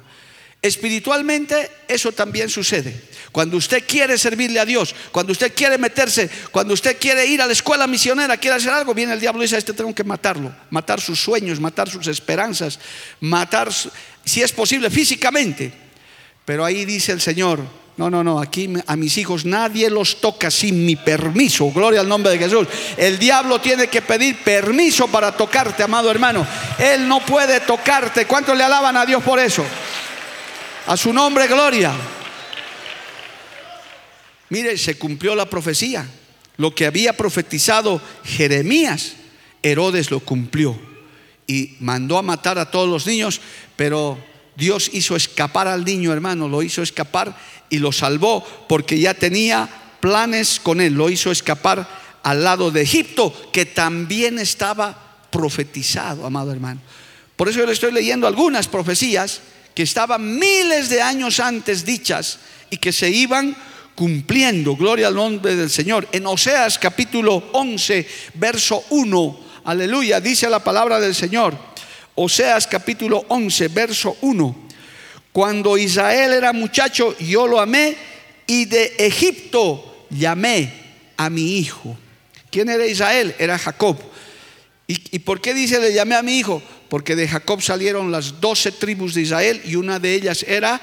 Espiritualmente 0.65 1.69
eso 1.87 2.11
también 2.11 2.49
sucede. 2.49 2.99
Cuando 3.31 3.55
usted 3.55 3.83
quiere 3.87 4.17
servirle 4.17 4.59
a 4.59 4.65
Dios, 4.65 4.95
cuando 5.11 5.31
usted 5.31 5.53
quiere 5.53 5.77
meterse, 5.77 6.27
cuando 6.49 6.73
usted 6.73 6.97
quiere 6.99 7.23
ir 7.27 7.39
a 7.39 7.45
la 7.45 7.53
escuela 7.53 7.85
misionera, 7.85 8.35
quiere 8.37 8.57
hacer 8.57 8.71
algo, 8.71 8.95
viene 8.95 9.13
el 9.13 9.19
diablo 9.19 9.43
y 9.43 9.45
dice, 9.45 9.57
a 9.57 9.59
este 9.59 9.73
tengo 9.73 9.93
que 9.93 10.03
matarlo, 10.03 10.51
matar 10.71 10.99
sus 10.99 11.19
sueños, 11.19 11.59
matar 11.59 11.87
sus 11.87 12.07
esperanzas, 12.07 12.79
matar, 13.19 13.69
si 14.23 14.41
es 14.41 14.51
posible, 14.53 14.89
físicamente. 14.89 15.71
Pero 16.45 16.65
ahí 16.65 16.83
dice 16.83 17.11
el 17.11 17.21
Señor, 17.21 17.59
no, 17.97 18.09
no, 18.09 18.23
no, 18.23 18.39
aquí 18.39 18.73
a 18.87 18.95
mis 18.95 19.19
hijos 19.19 19.45
nadie 19.45 19.91
los 19.91 20.19
toca 20.19 20.49
sin 20.49 20.83
mi 20.83 20.95
permiso. 20.95 21.71
Gloria 21.71 21.99
al 21.99 22.09
nombre 22.09 22.31
de 22.31 22.39
Jesús. 22.39 22.67
El 22.97 23.19
diablo 23.19 23.61
tiene 23.61 23.85
que 23.85 24.01
pedir 24.01 24.37
permiso 24.43 25.07
para 25.09 25.31
tocarte, 25.31 25.83
amado 25.83 26.09
hermano. 26.09 26.47
Él 26.79 27.07
no 27.07 27.23
puede 27.23 27.59
tocarte. 27.59 28.25
¿Cuántos 28.25 28.57
le 28.57 28.63
alaban 28.63 28.97
a 28.97 29.05
Dios 29.05 29.21
por 29.21 29.39
eso? 29.39 29.63
A 30.87 30.95
su 30.95 31.11
nombre, 31.11 31.47
gloria. 31.47 31.93
Mire, 34.49 34.77
se 34.77 34.97
cumplió 34.97 35.33
la 35.35 35.49
profecía. 35.49 36.07
Lo 36.57 36.73
que 36.75 36.85
había 36.85 37.13
profetizado 37.13 37.99
Jeremías, 38.23 39.13
Herodes 39.63 40.11
lo 40.11 40.19
cumplió. 40.19 40.77
Y 41.47 41.75
mandó 41.79 42.17
a 42.17 42.21
matar 42.21 42.59
a 42.59 42.69
todos 42.69 42.87
los 42.87 43.07
niños, 43.07 43.41
pero 43.75 44.17
Dios 44.55 44.89
hizo 44.93 45.15
escapar 45.15 45.67
al 45.67 45.83
niño, 45.83 46.13
hermano, 46.13 46.47
lo 46.47 46.61
hizo 46.61 46.81
escapar 46.81 47.35
y 47.69 47.79
lo 47.79 47.91
salvó 47.91 48.43
porque 48.69 48.99
ya 48.99 49.13
tenía 49.13 49.67
planes 49.99 50.59
con 50.59 50.81
él. 50.81 50.93
Lo 50.93 51.09
hizo 51.09 51.31
escapar 51.31 51.87
al 52.21 52.43
lado 52.43 52.69
de 52.71 52.81
Egipto, 52.81 53.33
que 53.51 53.65
también 53.65 54.39
estaba 54.39 55.17
profetizado, 55.31 56.25
amado 56.25 56.51
hermano. 56.51 56.79
Por 57.35 57.49
eso 57.49 57.59
yo 57.59 57.65
le 57.65 57.73
estoy 57.73 57.91
leyendo 57.91 58.27
algunas 58.27 58.67
profecías 58.67 59.41
que 59.75 59.83
estaban 59.83 60.39
miles 60.39 60.89
de 60.89 61.01
años 61.01 61.41
antes 61.41 61.85
dichas 61.85 62.39
y 62.69 62.77
que 62.77 62.93
se 62.93 63.09
iban 63.09 63.55
cumpliendo. 63.93 64.75
Gloria 64.77 65.07
al 65.07 65.15
nombre 65.15 65.55
del 65.55 65.69
Señor. 65.69 66.07
En 66.13 66.25
Oseas 66.25 66.79
capítulo 66.79 67.49
11, 67.51 68.07
verso 68.35 68.85
1, 68.89 69.39
aleluya, 69.65 70.21
dice 70.21 70.49
la 70.49 70.63
palabra 70.63 70.99
del 71.01 71.13
Señor. 71.13 71.57
Oseas 72.15 72.67
capítulo 72.67 73.25
11, 73.27 73.67
verso 73.67 74.17
1. 74.21 74.55
Cuando 75.33 75.77
Israel 75.77 76.31
era 76.31 76.53
muchacho, 76.53 77.17
yo 77.19 77.45
lo 77.45 77.59
amé 77.59 77.97
y 78.47 78.63
de 78.65 78.95
Egipto 78.97 80.05
llamé 80.09 80.71
a 81.17 81.29
mi 81.29 81.57
hijo. 81.57 81.97
¿Quién 82.49 82.69
era 82.69 82.85
Israel? 82.85 83.35
Era 83.37 83.59
Jacob. 83.59 83.97
¿Y, 84.87 85.17
y 85.17 85.19
por 85.19 85.41
qué 85.41 85.53
dice 85.53 85.79
le 85.81 85.93
llamé 85.93 86.15
a 86.15 86.21
mi 86.21 86.37
hijo? 86.37 86.61
Porque 86.89 87.15
de 87.15 87.27
Jacob 87.27 87.61
salieron 87.61 88.11
las 88.11 88.39
doce 88.39 88.71
tribus 88.71 89.13
de 89.13 89.21
Israel 89.21 89.61
y 89.65 89.75
una 89.75 89.99
de 89.99 90.13
ellas 90.13 90.43
era 90.47 90.79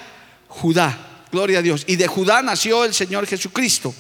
Judá. 0.49 1.25
Gloria 1.31 1.61
a 1.61 1.63
Dios. 1.63 1.85
Y 1.87 1.97
de 1.97 2.07
Judá 2.07 2.43
nació 2.43 2.85
el 2.85 2.93
Señor 2.93 3.27
Jesucristo 3.27 3.95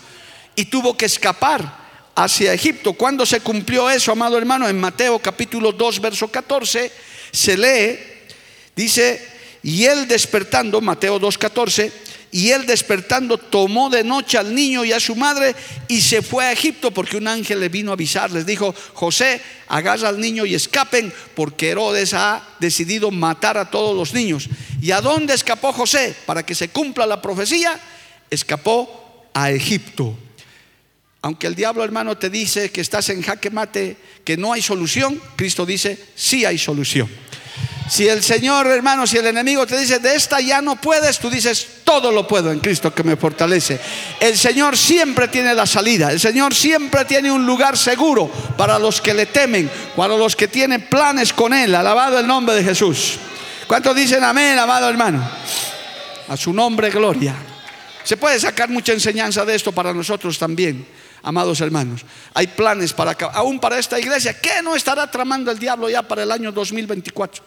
y 0.54 0.66
tuvo 0.66 0.96
que 0.96 1.06
escapar 1.06 1.82
hacia 2.14 2.52
Egipto. 2.52 2.92
¿Cuándo 2.92 3.24
se 3.24 3.40
cumplió 3.40 3.88
eso, 3.88 4.12
amado 4.12 4.36
hermano? 4.36 4.68
En 4.68 4.78
Mateo 4.78 5.18
capítulo 5.18 5.72
2, 5.72 6.00
verso 6.00 6.28
14, 6.28 6.92
se 7.30 7.56
lee, 7.56 7.98
dice, 8.76 9.26
y 9.62 9.84
él 9.84 10.06
despertando, 10.06 10.80
Mateo 10.80 11.18
2, 11.18 11.38
14, 11.38 11.92
y 12.35 12.51
él 12.51 12.64
despertando 12.64 13.37
tomó 13.37 13.90
de 13.90 14.03
noche 14.03 14.38
al 14.38 14.55
niño 14.55 14.87
y 14.87 14.92
a 14.92 14.99
su 14.99 15.14
madre 15.14 15.55
y 15.87 16.01
se 16.01 16.23
fue 16.23 16.47
a 16.47 16.53
Egipto 16.53 16.90
porque 16.90 17.18
un 17.18 17.29
ángel 17.29 17.61
le 17.61 17.68
vino 17.68 17.90
a 17.90 17.95
avisar. 17.95 18.31
Les 18.31 18.47
dijo, 18.47 18.75
José, 18.95 19.38
agarra 19.68 20.09
al 20.09 20.18
niño 20.18 20.47
y 20.47 20.55
escapen 20.55 21.12
porque 21.35 21.68
Herodes 21.68 22.14
ha 22.14 22.42
decidido 22.59 23.11
matar 23.11 23.59
a 23.59 23.71
todos 23.71 23.95
los 23.95 24.14
niños. 24.14 24.49
¿Y 24.81 24.92
a 24.92 25.03
dónde 25.03 25.35
escapó 25.35 25.75
José? 25.75 26.16
Para 26.25 26.45
que 26.45 26.55
se 26.55 26.71
cumpla 26.71 27.05
la 27.05 27.21
profecía, 27.21 27.79
escapó 28.31 29.29
a 29.35 29.51
Egipto. 29.51 30.16
Aunque 31.21 31.47
el 31.47 31.55
diablo 31.55 31.85
hermano 31.85 32.16
te 32.16 32.31
dice 32.31 32.71
que 32.71 32.81
estás 32.81 33.11
en 33.11 33.21
jaque 33.21 33.51
mate, 33.51 33.99
que 34.25 34.38
no 34.38 34.55
hay 34.55 34.62
solución, 34.62 35.21
Cristo 35.37 35.66
dice, 35.66 36.03
sí 36.14 36.47
hay 36.47 36.57
solución. 36.57 37.11
Si 37.92 38.09
el 38.09 38.22
Señor, 38.22 38.68
hermano, 38.68 39.07
si 39.07 39.18
el 39.18 39.26
enemigo 39.26 39.66
te 39.66 39.76
dice, 39.76 39.98
de 39.98 40.16
esta 40.16 40.40
ya 40.40 40.62
no 40.62 40.76
puedes, 40.76 41.18
tú 41.18 41.28
dices, 41.28 41.68
todo 41.85 42.11
lo 42.11 42.26
puedo 42.26 42.50
en 42.50 42.59
Cristo 42.61 42.94
que 42.94 43.02
me 43.02 43.16
fortalece. 43.16 43.78
El 44.18 44.38
Señor 44.38 44.78
siempre 44.78 45.28
tiene 45.28 45.55
la 45.55 45.66
salida. 45.66 46.11
El 46.11 46.18
Señor 46.18 46.55
siempre 46.55 47.05
tiene 47.05 47.31
un 47.31 47.44
lugar 47.44 47.76
seguro 47.76 48.31
para 48.57 48.78
los 48.78 49.02
que 49.02 49.12
le 49.12 49.26
temen, 49.26 49.70
para 49.94 50.16
los 50.16 50.35
que 50.35 50.48
tienen 50.48 50.88
planes 50.88 51.35
con 51.35 51.52
Él. 51.52 51.74
Alabado 51.74 52.18
el 52.18 52.26
nombre 52.26 52.55
de 52.55 52.64
Jesús. 52.64 53.18
¿Cuántos 53.66 53.94
dicen 53.94 54.24
amén, 54.24 54.59
amado 54.59 54.88
hermano? 54.88 55.22
A 56.28 56.37
su 56.38 56.50
nombre, 56.55 56.88
gloria. 56.88 57.35
Se 58.05 58.16
puede 58.16 58.40
sacar 58.40 58.70
mucha 58.70 58.94
enseñanza 58.94 59.44
de 59.44 59.55
esto 59.55 59.70
para 59.70 59.92
nosotros 59.92 60.38
también, 60.38 60.87
amados 61.22 61.61
hermanos. 61.61 62.04
Hay 62.35 62.48
planes 62.48 62.92
para 62.92 63.12
aún 63.32 63.61
para 63.61 63.78
esta 63.78 63.98
iglesia. 63.98 64.40
¿Qué 64.40 64.62
no 64.62 64.74
estará 64.74 65.11
tramando 65.11 65.50
el 65.50 65.58
diablo 65.58 65.88
ya 65.88 66.02
para 66.02 66.22
el 66.22 66.32
año 66.32 66.52
2024? 66.52 67.44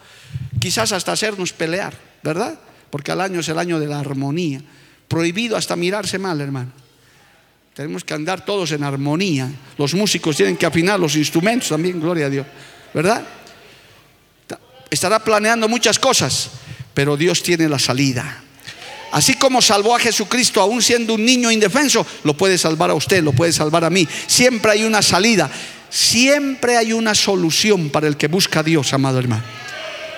Quizás 0.59 0.91
hasta 0.91 1.11
hacernos 1.11 1.53
pelear, 1.53 1.93
¿verdad? 2.23 2.57
Porque 2.89 3.11
el 3.11 3.21
año 3.21 3.41
es 3.41 3.49
el 3.49 3.59
año 3.59 3.79
de 3.79 3.88
la 3.88 3.99
armonía. 3.99 4.61
Prohibido 5.07 5.57
hasta 5.57 5.75
mirarse 5.75 6.17
mal, 6.17 6.39
hermano. 6.41 6.71
Tenemos 7.73 8.05
que 8.05 8.13
andar 8.13 8.45
todos 8.45 8.71
en 8.71 8.83
armonía. 8.83 9.51
Los 9.77 9.93
músicos 9.93 10.38
tienen 10.38 10.55
que 10.55 10.65
afinar 10.65 10.99
los 10.99 11.15
instrumentos 11.17 11.69
también, 11.69 11.99
gloria 11.99 12.27
a 12.27 12.29
Dios. 12.29 12.47
¿Verdad? 12.93 13.23
Estará 14.89 15.19
planeando 15.19 15.67
muchas 15.67 15.99
cosas, 15.99 16.51
pero 16.93 17.17
Dios 17.17 17.43
tiene 17.43 17.67
la 17.67 17.77
salida. 17.77 18.44
Así 19.15 19.36
como 19.36 19.62
salvó 19.62 19.95
a 19.95 19.99
Jesucristo 19.99 20.60
aún 20.60 20.82
siendo 20.82 21.13
un 21.13 21.23
niño 21.23 21.49
indefenso, 21.49 22.06
lo 22.25 22.34
puede 22.34 22.58
salvar 22.58 22.89
a 22.89 22.95
usted, 22.95 23.23
lo 23.23 23.32
puede 23.32 23.54
salvar 23.54 23.86
a 23.86 23.89
mí. 23.89 24.06
Siempre 24.28 24.73
hay 24.73 24.84
una 24.84 25.01
salida, 25.01 25.49
siempre 25.89 26.75
hay 26.75 26.91
una 26.91 27.15
solución 27.15 27.89
para 27.91 28.10
el 28.10 28.17
que 28.17 28.28
busca 28.28 28.60
a 28.60 28.63
Dios, 28.63 28.91
amado 28.91 29.17
hermano. 29.17 29.41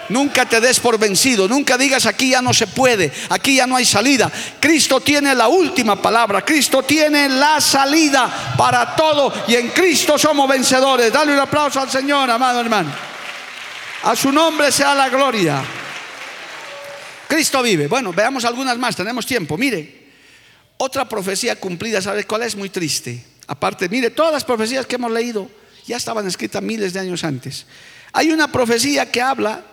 Nunca 0.09 0.49
te 0.49 0.59
des 0.59 0.79
por 0.79 0.97
vencido, 0.97 1.47
nunca 1.47 1.77
digas 1.77 2.07
aquí 2.07 2.31
ya 2.31 2.41
no 2.41 2.55
se 2.55 2.65
puede, 2.65 3.11
aquí 3.29 3.57
ya 3.57 3.67
no 3.67 3.75
hay 3.75 3.85
salida. 3.85 4.31
Cristo 4.59 4.99
tiene 4.99 5.35
la 5.35 5.47
última 5.47 6.01
palabra, 6.01 6.43
Cristo 6.43 6.81
tiene 6.81 7.29
la 7.29 7.61
salida 7.61 8.55
para 8.57 8.95
todo 8.95 9.31
y 9.47 9.53
en 9.53 9.67
Cristo 9.67 10.17
somos 10.17 10.49
vencedores. 10.49 11.13
Dale 11.13 11.33
un 11.33 11.39
aplauso 11.39 11.79
al 11.79 11.91
Señor, 11.91 12.31
amado 12.31 12.61
hermano. 12.61 12.91
A 14.05 14.15
su 14.15 14.31
nombre 14.31 14.71
sea 14.71 14.95
la 14.95 15.07
gloria. 15.07 15.61
Cristo 17.27 17.61
vive. 17.61 17.87
Bueno, 17.87 18.13
veamos 18.13 18.45
algunas 18.45 18.77
más, 18.77 18.95
tenemos 18.95 19.25
tiempo. 19.25 19.57
Mire, 19.57 20.07
otra 20.77 21.07
profecía 21.07 21.55
cumplida, 21.59 22.01
¿sabe 22.01 22.23
cuál 22.25 22.43
es? 22.43 22.55
Muy 22.55 22.69
triste. 22.69 23.23
Aparte, 23.47 23.89
mire, 23.89 24.11
todas 24.11 24.33
las 24.33 24.43
profecías 24.43 24.85
que 24.85 24.95
hemos 24.95 25.11
leído 25.11 25.49
ya 25.85 25.97
estaban 25.97 26.27
escritas 26.27 26.61
miles 26.61 26.93
de 26.93 26.99
años 26.99 27.23
antes. 27.23 27.65
Hay 28.13 28.31
una 28.31 28.51
profecía 28.51 29.11
que 29.11 29.21
habla 29.21 29.63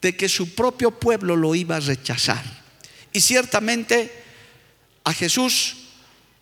de 0.00 0.16
que 0.16 0.28
su 0.28 0.54
propio 0.54 0.90
pueblo 0.90 1.36
lo 1.36 1.54
iba 1.54 1.76
a 1.76 1.80
rechazar. 1.80 2.44
Y 3.12 3.20
ciertamente 3.20 4.12
a 5.04 5.12
Jesús 5.12 5.76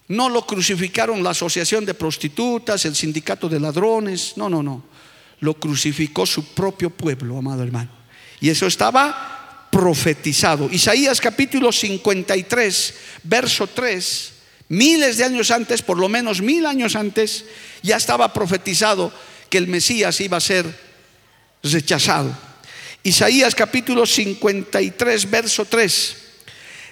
no 0.08 0.28
lo 0.28 0.46
crucificaron 0.46 1.22
la 1.22 1.30
asociación 1.30 1.84
de 1.84 1.94
prostitutas, 1.94 2.84
el 2.84 2.94
sindicato 2.94 3.48
de 3.48 3.60
ladrones, 3.60 4.34
no, 4.36 4.48
no, 4.48 4.62
no. 4.62 4.84
Lo 5.40 5.54
crucificó 5.54 6.26
su 6.26 6.54
propio 6.54 6.90
pueblo, 6.90 7.38
amado 7.38 7.62
hermano. 7.62 7.90
Y 8.40 8.50
eso 8.50 8.66
estaba 8.66 9.31
profetizado. 9.72 10.68
Isaías 10.70 11.18
capítulo 11.18 11.72
53, 11.72 12.94
verso 13.24 13.66
3, 13.66 14.32
miles 14.68 15.16
de 15.16 15.24
años 15.24 15.50
antes, 15.50 15.80
por 15.80 15.98
lo 15.98 16.10
menos 16.10 16.42
mil 16.42 16.66
años 16.66 16.94
antes, 16.94 17.46
ya 17.80 17.96
estaba 17.96 18.34
profetizado 18.34 19.10
que 19.48 19.56
el 19.56 19.68
Mesías 19.68 20.20
iba 20.20 20.36
a 20.36 20.40
ser 20.40 20.66
rechazado. 21.62 22.36
Isaías 23.02 23.54
capítulo 23.54 24.04
53, 24.04 25.30
verso 25.30 25.64
3. 25.64 26.16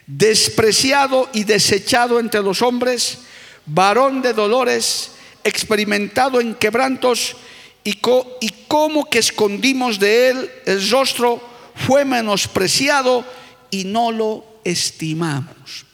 Despreciado 0.06 1.28
y 1.34 1.44
desechado 1.44 2.18
entre 2.18 2.40
los 2.40 2.62
hombres, 2.62 3.18
varón 3.66 4.22
de 4.22 4.32
dolores, 4.32 5.10
experimentado 5.44 6.40
en 6.40 6.54
quebrantos, 6.54 7.36
y, 7.84 8.00
y 8.40 8.50
como 8.66 9.04
que 9.08 9.18
escondimos 9.18 9.98
de 9.98 10.30
él 10.30 10.50
el 10.64 10.90
rostro, 10.90 11.49
fue 11.86 12.04
menospreciado 12.04 13.24
y 13.70 13.84
no 13.84 14.12
lo 14.12 14.44
estimamos. 14.64 15.86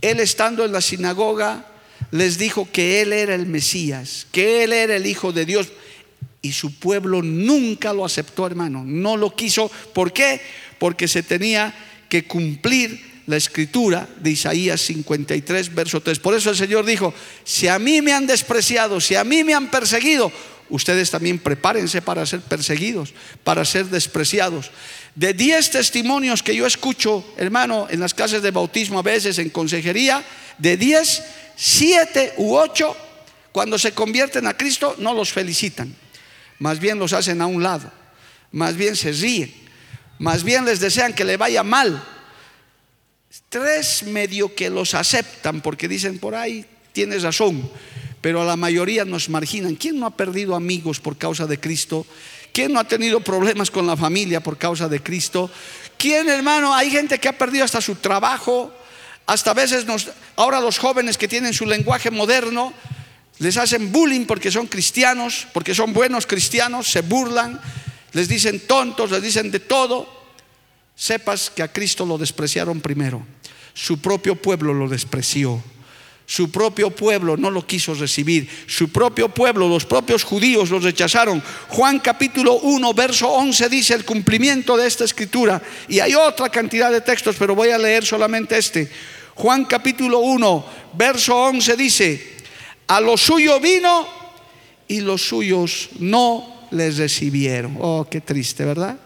Él 0.00 0.20
estando 0.20 0.64
en 0.64 0.72
la 0.72 0.80
sinagoga 0.80 1.66
les 2.10 2.38
dijo 2.38 2.68
que 2.70 3.00
él 3.00 3.12
era 3.12 3.34
el 3.34 3.46
Mesías, 3.46 4.26
que 4.30 4.64
él 4.64 4.72
era 4.72 4.96
el 4.96 5.06
Hijo 5.06 5.32
de 5.32 5.44
Dios. 5.46 5.68
Y 6.42 6.52
su 6.52 6.78
pueblo 6.78 7.22
nunca 7.22 7.92
lo 7.92 8.04
aceptó, 8.04 8.46
hermano. 8.46 8.84
No 8.84 9.16
lo 9.16 9.34
quiso. 9.34 9.70
¿Por 9.94 10.12
qué? 10.12 10.40
Porque 10.78 11.08
se 11.08 11.22
tenía 11.22 11.74
que 12.08 12.26
cumplir 12.26 13.14
la 13.26 13.36
escritura 13.36 14.06
de 14.20 14.32
Isaías 14.32 14.80
53, 14.82 15.74
verso 15.74 16.02
3. 16.02 16.18
Por 16.18 16.34
eso 16.34 16.50
el 16.50 16.56
Señor 16.56 16.84
dijo, 16.84 17.14
si 17.42 17.68
a 17.68 17.78
mí 17.78 18.02
me 18.02 18.12
han 18.12 18.26
despreciado, 18.26 19.00
si 19.00 19.14
a 19.14 19.24
mí 19.24 19.42
me 19.42 19.54
han 19.54 19.70
perseguido, 19.70 20.30
ustedes 20.68 21.10
también 21.10 21.38
prepárense 21.38 22.02
para 22.02 22.26
ser 22.26 22.40
perseguidos, 22.40 23.14
para 23.42 23.64
ser 23.64 23.86
despreciados. 23.86 24.70
De 25.14 25.32
10 25.32 25.70
testimonios 25.70 26.42
que 26.42 26.56
yo 26.56 26.66
escucho, 26.66 27.24
hermano, 27.36 27.86
en 27.90 28.00
las 28.00 28.14
clases 28.14 28.42
de 28.42 28.50
bautismo 28.50 28.98
a 28.98 29.02
veces, 29.02 29.38
en 29.38 29.50
consejería, 29.50 30.24
de 30.58 30.76
10, 30.76 31.22
7 31.56 32.34
u 32.38 32.56
8, 32.56 32.96
cuando 33.52 33.78
se 33.78 33.92
convierten 33.92 34.46
a 34.46 34.56
Cristo, 34.56 34.96
no 34.98 35.14
los 35.14 35.32
felicitan 35.32 35.94
más 36.58 36.80
bien 36.80 36.98
los 36.98 37.12
hacen 37.12 37.40
a 37.40 37.46
un 37.46 37.62
lado, 37.62 37.90
más 38.52 38.76
bien 38.76 38.96
se 38.96 39.12
ríen, 39.12 39.52
más 40.18 40.44
bien 40.44 40.64
les 40.64 40.80
desean 40.80 41.12
que 41.12 41.24
le 41.24 41.36
vaya 41.36 41.62
mal. 41.62 42.02
Tres 43.48 44.04
medio 44.04 44.54
que 44.54 44.70
los 44.70 44.94
aceptan 44.94 45.60
porque 45.60 45.88
dicen 45.88 46.18
por 46.18 46.34
ahí 46.34 46.64
tienes 46.92 47.22
razón, 47.22 47.70
pero 48.20 48.42
a 48.42 48.44
la 48.44 48.56
mayoría 48.56 49.04
nos 49.04 49.28
marginan. 49.28 49.74
¿Quién 49.74 49.98
no 49.98 50.06
ha 50.06 50.16
perdido 50.16 50.54
amigos 50.54 51.00
por 51.00 51.18
causa 51.18 51.46
de 51.46 51.58
Cristo? 51.58 52.06
¿Quién 52.54 52.72
no 52.72 52.78
ha 52.78 52.84
tenido 52.84 53.18
problemas 53.18 53.68
con 53.68 53.84
la 53.84 53.96
familia 53.96 54.40
por 54.40 54.56
causa 54.56 54.88
de 54.88 55.02
Cristo? 55.02 55.50
¿Quién, 55.98 56.28
hermano? 56.28 56.72
Hay 56.72 56.88
gente 56.88 57.18
que 57.18 57.26
ha 57.26 57.36
perdido 57.36 57.64
hasta 57.64 57.80
su 57.80 57.96
trabajo, 57.96 58.72
hasta 59.26 59.50
a 59.50 59.54
veces 59.54 59.84
ahora 60.36 60.60
los 60.60 60.78
jóvenes 60.78 61.18
que 61.18 61.26
tienen 61.26 61.52
su 61.52 61.66
lenguaje 61.66 62.12
moderno, 62.12 62.72
les 63.40 63.56
hacen 63.56 63.90
bullying 63.90 64.24
porque 64.24 64.52
son 64.52 64.68
cristianos, 64.68 65.48
porque 65.52 65.74
son 65.74 65.92
buenos 65.92 66.28
cristianos, 66.28 66.86
se 66.86 67.00
burlan, 67.00 67.60
les 68.12 68.28
dicen 68.28 68.60
tontos, 68.68 69.10
les 69.10 69.22
dicen 69.22 69.50
de 69.50 69.58
todo. 69.58 70.06
Sepas 70.94 71.50
que 71.50 71.64
a 71.64 71.72
Cristo 71.72 72.06
lo 72.06 72.18
despreciaron 72.18 72.80
primero. 72.80 73.26
Su 73.74 74.00
propio 74.00 74.36
pueblo 74.36 74.72
lo 74.72 74.88
despreció. 74.88 75.60
Su 76.26 76.50
propio 76.50 76.90
pueblo 76.90 77.36
no 77.36 77.50
lo 77.50 77.66
quiso 77.66 77.94
recibir. 77.94 78.48
Su 78.66 78.88
propio 78.88 79.28
pueblo, 79.28 79.68
los 79.68 79.84
propios 79.84 80.24
judíos 80.24 80.70
los 80.70 80.82
rechazaron. 80.82 81.42
Juan 81.68 81.98
capítulo 81.98 82.54
1, 82.54 82.94
verso 82.94 83.28
11 83.28 83.68
dice 83.68 83.94
el 83.94 84.04
cumplimiento 84.04 84.76
de 84.76 84.86
esta 84.86 85.04
escritura. 85.04 85.60
Y 85.88 86.00
hay 86.00 86.14
otra 86.14 86.48
cantidad 86.48 86.90
de 86.90 87.02
textos, 87.02 87.36
pero 87.38 87.54
voy 87.54 87.70
a 87.70 87.78
leer 87.78 88.04
solamente 88.04 88.56
este. 88.56 88.90
Juan 89.34 89.66
capítulo 89.66 90.20
1, 90.20 90.66
verso 90.94 91.36
11 91.36 91.76
dice, 91.76 92.34
a 92.86 93.00
lo 93.00 93.16
suyo 93.16 93.60
vino 93.60 94.06
y 94.88 95.00
los 95.00 95.28
suyos 95.28 95.90
no 95.98 96.68
les 96.70 96.96
recibieron. 96.96 97.76
Oh, 97.80 98.06
qué 98.10 98.20
triste, 98.20 98.64
¿verdad? 98.64 98.96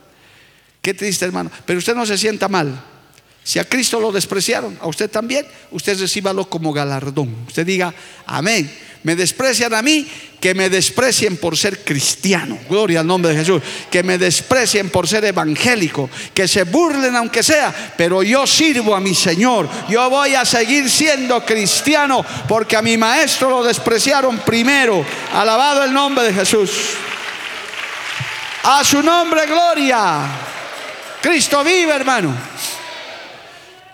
Qué 0.81 0.95
triste, 0.95 1.25
hermano. 1.25 1.51
Pero 1.67 1.79
usted 1.79 1.95
no 1.95 2.07
se 2.07 2.17
sienta 2.17 2.49
mal. 2.49 2.85
Si 3.49 3.59
a 3.59 3.65
Cristo 3.65 3.99
lo 3.99 4.13
despreciaron, 4.13 4.77
a 4.79 4.87
usted 4.89 5.09
también, 5.09 5.47
usted 5.71 5.99
recíbalo 5.99 6.51
como 6.51 6.71
galardón. 6.71 7.35
Usted 7.47 7.65
diga, 7.65 7.95
amén. 8.27 8.71
Me 9.05 9.17
desprecian 9.17 9.73
a 9.73 9.81
mí, 9.81 10.07
que 10.39 10.53
me 10.53 10.69
desprecien 10.69 11.39
por 11.39 11.57
ser 11.57 11.83
cristiano. 11.83 12.59
Gloria 12.69 13.01
al 13.01 13.07
nombre 13.07 13.31
de 13.31 13.39
Jesús. 13.39 13.63
Que 13.91 14.03
me 14.03 14.19
desprecien 14.19 14.91
por 14.91 15.09
ser 15.09 15.25
evangélico. 15.25 16.11
Que 16.35 16.47
se 16.47 16.65
burlen 16.65 17.17
aunque 17.17 17.43
sea. 17.43 17.95
Pero 17.97 18.23
yo 18.23 18.47
sirvo 18.47 18.95
a 18.95 19.01
mi 19.01 19.15
Señor. 19.15 19.67
Yo 19.89 20.11
voy 20.11 20.35
a 20.35 20.45
seguir 20.45 20.91
siendo 20.91 21.43
cristiano 21.47 22.23
porque 22.47 22.77
a 22.77 22.83
mi 22.83 22.99
maestro 22.99 23.49
lo 23.49 23.65
despreciaron 23.65 24.41
primero. 24.41 25.03
Alabado 25.33 25.85
el 25.85 25.95
nombre 25.95 26.25
de 26.25 26.35
Jesús. 26.35 26.71
A 28.65 28.85
su 28.85 29.03
nombre, 29.03 29.47
gloria. 29.47 30.21
Cristo 31.23 31.65
vive, 31.65 31.95
hermano. 31.95 32.37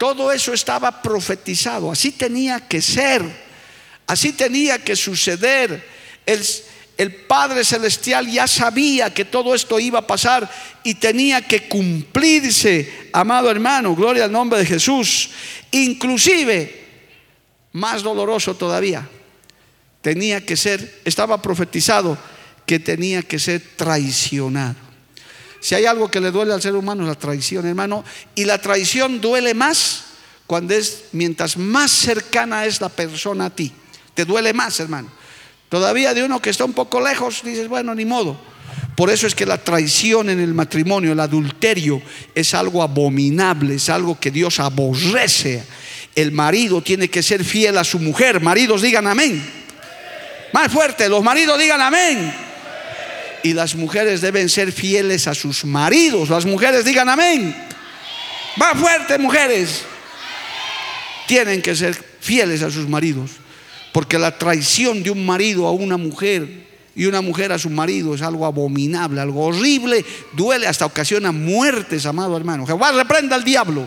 Todo 0.04 0.30
eso 0.30 0.52
estaba 0.52 1.00
profetizado, 1.00 1.90
así 1.90 2.12
tenía 2.12 2.68
que 2.68 2.82
ser, 2.82 3.22
así 4.06 4.34
tenía 4.34 4.78
que 4.84 4.94
suceder. 4.96 5.82
El, 6.26 7.14
Padre 7.26 7.64
Celestial 7.64 8.30
ya 8.30 8.46
sabía 8.46 9.14
que 9.14 9.24
todo 9.24 9.54
esto 9.54 9.80
iba 9.80 10.00
a 10.00 10.06
pasar 10.06 10.46
y 10.82 10.96
tenía 10.96 11.40
que 11.40 11.70
cumplirse, 11.70 13.08
amado 13.14 13.50
hermano, 13.50 13.96
gloria 13.96 14.24
al 14.24 14.32
nombre 14.32 14.58
de 14.58 14.66
Jesús. 14.66 15.30
Inclusive, 15.70 16.84
más 17.72 18.02
doloroso 18.02 18.54
todavía, 18.56 19.08
tenía 20.02 20.44
que 20.44 20.58
ser, 20.58 21.00
estaba 21.06 21.40
profetizado 21.40 22.18
que 22.66 22.78
tenía 22.78 23.22
que 23.22 23.38
ser 23.38 23.62
traicionado. 23.74 24.83
Si 25.64 25.74
hay 25.74 25.86
algo 25.86 26.10
que 26.10 26.20
le 26.20 26.30
duele 26.30 26.52
al 26.52 26.60
ser 26.60 26.76
humano 26.76 27.04
es 27.04 27.08
la 27.08 27.14
traición, 27.14 27.66
hermano. 27.66 28.04
Y 28.34 28.44
la 28.44 28.60
traición 28.60 29.18
duele 29.22 29.54
más 29.54 30.04
cuando 30.46 30.74
es, 30.74 31.04
mientras 31.12 31.56
más 31.56 31.90
cercana 31.90 32.66
es 32.66 32.82
la 32.82 32.90
persona 32.90 33.46
a 33.46 33.50
ti. 33.50 33.72
Te 34.12 34.26
duele 34.26 34.52
más, 34.52 34.78
hermano. 34.80 35.08
Todavía 35.70 36.12
de 36.12 36.22
uno 36.22 36.42
que 36.42 36.50
está 36.50 36.66
un 36.66 36.74
poco 36.74 37.00
lejos, 37.00 37.40
dices, 37.42 37.66
bueno, 37.66 37.94
ni 37.94 38.04
modo. 38.04 38.38
Por 38.94 39.08
eso 39.08 39.26
es 39.26 39.34
que 39.34 39.46
la 39.46 39.56
traición 39.56 40.28
en 40.28 40.38
el 40.38 40.52
matrimonio, 40.52 41.12
el 41.12 41.20
adulterio, 41.20 42.02
es 42.34 42.52
algo 42.52 42.82
abominable, 42.82 43.76
es 43.76 43.88
algo 43.88 44.20
que 44.20 44.30
Dios 44.30 44.60
aborrece. 44.60 45.64
el 46.14 46.30
marido 46.30 46.82
tiene 46.82 47.08
que 47.08 47.22
ser 47.22 47.42
fiel 47.42 47.78
a 47.78 47.84
su 47.84 47.98
mujer. 47.98 48.42
Maridos 48.42 48.82
digan 48.82 49.06
amén. 49.06 49.42
Más 50.52 50.70
fuerte, 50.70 51.08
los 51.08 51.24
maridos 51.24 51.58
digan 51.58 51.80
amén. 51.80 52.53
Y 53.44 53.52
las 53.52 53.74
mujeres 53.74 54.22
deben 54.22 54.48
ser 54.48 54.72
fieles 54.72 55.28
a 55.28 55.34
sus 55.34 55.66
maridos. 55.66 56.30
Las 56.30 56.46
mujeres 56.46 56.82
digan 56.82 57.10
amén. 57.10 57.54
Más 58.56 58.78
fuerte, 58.78 59.18
mujeres. 59.18 59.82
Tienen 61.28 61.60
que 61.60 61.76
ser 61.76 61.94
fieles 62.20 62.62
a 62.62 62.70
sus 62.70 62.88
maridos. 62.88 63.32
Porque 63.92 64.18
la 64.18 64.38
traición 64.38 65.02
de 65.02 65.10
un 65.10 65.26
marido 65.26 65.66
a 65.66 65.72
una 65.72 65.98
mujer 65.98 66.64
y 66.96 67.04
una 67.04 67.20
mujer 67.20 67.52
a 67.52 67.58
su 67.58 67.68
marido 67.68 68.14
es 68.14 68.22
algo 68.22 68.46
abominable, 68.46 69.20
algo 69.20 69.44
horrible, 69.44 70.02
duele, 70.32 70.66
hasta 70.66 70.86
ocasiona 70.86 71.30
muertes, 71.30 72.06
amado 72.06 72.38
hermano. 72.38 72.66
Jehová 72.66 72.92
reprenda 72.92 73.36
al 73.36 73.44
diablo. 73.44 73.86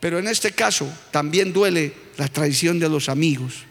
Pero 0.00 0.18
en 0.18 0.26
este 0.26 0.52
caso 0.52 0.88
también 1.10 1.52
duele 1.52 1.92
la 2.16 2.28
traición 2.28 2.78
de 2.78 2.88
los 2.88 3.10
amigos. 3.10 3.66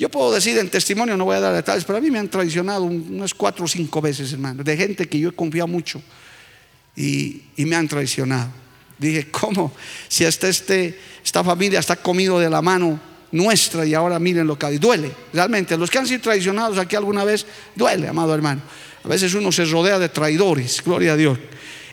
Yo 0.00 0.08
puedo 0.08 0.32
decir 0.32 0.56
en 0.56 0.70
testimonio, 0.70 1.14
no 1.14 1.26
voy 1.26 1.36
a 1.36 1.40
dar 1.40 1.54
detalles, 1.54 1.84
pero 1.84 1.98
a 1.98 2.00
mí 2.00 2.10
me 2.10 2.18
han 2.18 2.30
traicionado 2.30 2.84
unas 2.84 3.34
cuatro 3.34 3.66
o 3.66 3.68
cinco 3.68 4.00
veces, 4.00 4.32
hermano, 4.32 4.64
de 4.64 4.74
gente 4.74 5.06
que 5.06 5.18
yo 5.18 5.28
he 5.28 5.32
confiado 5.32 5.68
mucho 5.68 6.00
y, 6.96 7.42
me 7.58 7.76
han 7.76 7.86
traicionado. 7.86 8.48
Dije, 8.96 9.30
¿cómo? 9.30 9.74
Si 10.08 10.24
hasta 10.24 10.48
este, 10.48 10.98
esta 11.22 11.44
familia 11.44 11.80
está 11.80 11.96
comido 11.96 12.38
de 12.38 12.48
la 12.48 12.62
mano 12.62 12.98
nuestra 13.30 13.84
y 13.84 13.92
ahora 13.92 14.18
miren 14.18 14.46
lo 14.46 14.58
que. 14.58 14.78
Duele, 14.78 15.12
realmente. 15.34 15.76
Los 15.76 15.90
que 15.90 15.98
han 15.98 16.06
sido 16.06 16.22
traicionados 16.22 16.78
aquí 16.78 16.96
alguna 16.96 17.22
vez, 17.22 17.44
duele, 17.76 18.08
amado 18.08 18.34
hermano. 18.34 18.62
A 19.04 19.08
veces 19.08 19.34
uno 19.34 19.52
se 19.52 19.66
rodea 19.66 19.98
de 19.98 20.08
traidores, 20.08 20.82
gloria 20.82 21.12
a 21.12 21.16
Dios. 21.16 21.38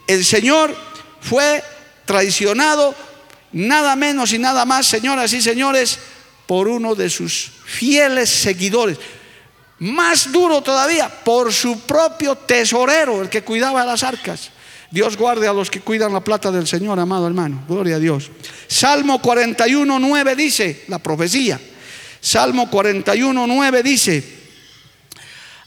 El 0.08 0.24
Señor 0.24 0.74
fue 1.20 1.62
traicionado 2.06 2.96
nada 3.52 3.98
menos 3.98 4.32
y 4.32 4.38
nada 4.38 4.63
más, 4.63 4.88
señoras 4.88 5.34
y 5.34 5.41
señores, 5.41 6.00
por 6.48 6.70
uno 6.70 6.96
de 6.96 7.10
sus 7.10 7.52
fieles 7.66 8.30
seguidores. 8.30 8.98
Más 9.80 10.32
duro 10.32 10.62
todavía, 10.62 11.08
por 11.24 11.54
su 11.54 11.82
propio 11.82 12.36
tesorero, 12.36 13.22
el 13.22 13.30
que 13.30 13.44
cuidaba 13.44 13.86
las 13.86 14.02
arcas. 14.02 14.50
Dios 14.90 15.18
guarde 15.18 15.48
a 15.48 15.54
los 15.54 15.70
que 15.70 15.82
cuidan 15.82 16.14
la 16.14 16.24
plata 16.24 16.50
del 16.50 16.66
Señor, 16.66 17.00
amado 17.00 17.28
hermano. 17.28 17.64
Gloria 17.68 17.98
a 17.98 18.00
Dios. 18.00 18.32
Salmo 18.68 19.22
41, 19.22 20.00
9 20.00 20.36
dice, 20.36 20.86
la 20.88 20.98
profecía. 20.98 21.60
Salmo 22.22 22.70
41, 22.70 23.46
9 23.46 23.84
dice, 23.84 24.24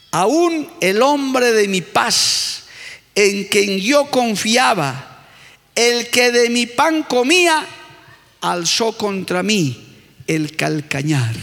aún 0.09 0.67
el 0.81 1.01
hombre 1.01 1.51
de 1.51 1.67
mi 1.67 1.81
paz, 1.81 2.63
en 3.13 3.45
quien 3.45 3.77
yo 3.77 4.09
confiaba, 4.09 5.27
el 5.75 6.09
que 6.09 6.31
de 6.31 6.49
mi 6.49 6.65
pan 6.65 7.03
comía, 7.03 7.65
alzó 8.41 8.97
contra 8.97 9.43
mí 9.43 9.90
el 10.27 10.55
calcañar. 10.55 11.35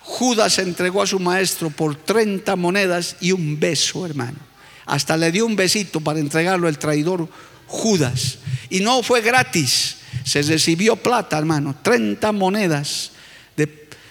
Judas 0.00 0.58
entregó 0.58 1.02
a 1.02 1.06
su 1.06 1.18
maestro 1.18 1.70
por 1.70 1.96
30 1.96 2.54
monedas 2.56 3.16
y 3.20 3.32
un 3.32 3.58
beso, 3.58 4.04
hermano. 4.04 4.38
Hasta 4.86 5.16
le 5.16 5.30
dio 5.30 5.46
un 5.46 5.56
besito 5.56 6.00
para 6.00 6.18
entregarlo 6.18 6.68
el 6.68 6.78
traidor 6.78 7.28
Judas. 7.66 8.38
Y 8.68 8.80
no 8.80 9.02
fue 9.02 9.20
gratis, 9.20 9.96
se 10.24 10.42
recibió 10.42 10.96
plata, 10.96 11.38
hermano. 11.38 11.76
30 11.82 12.32
monedas 12.32 13.12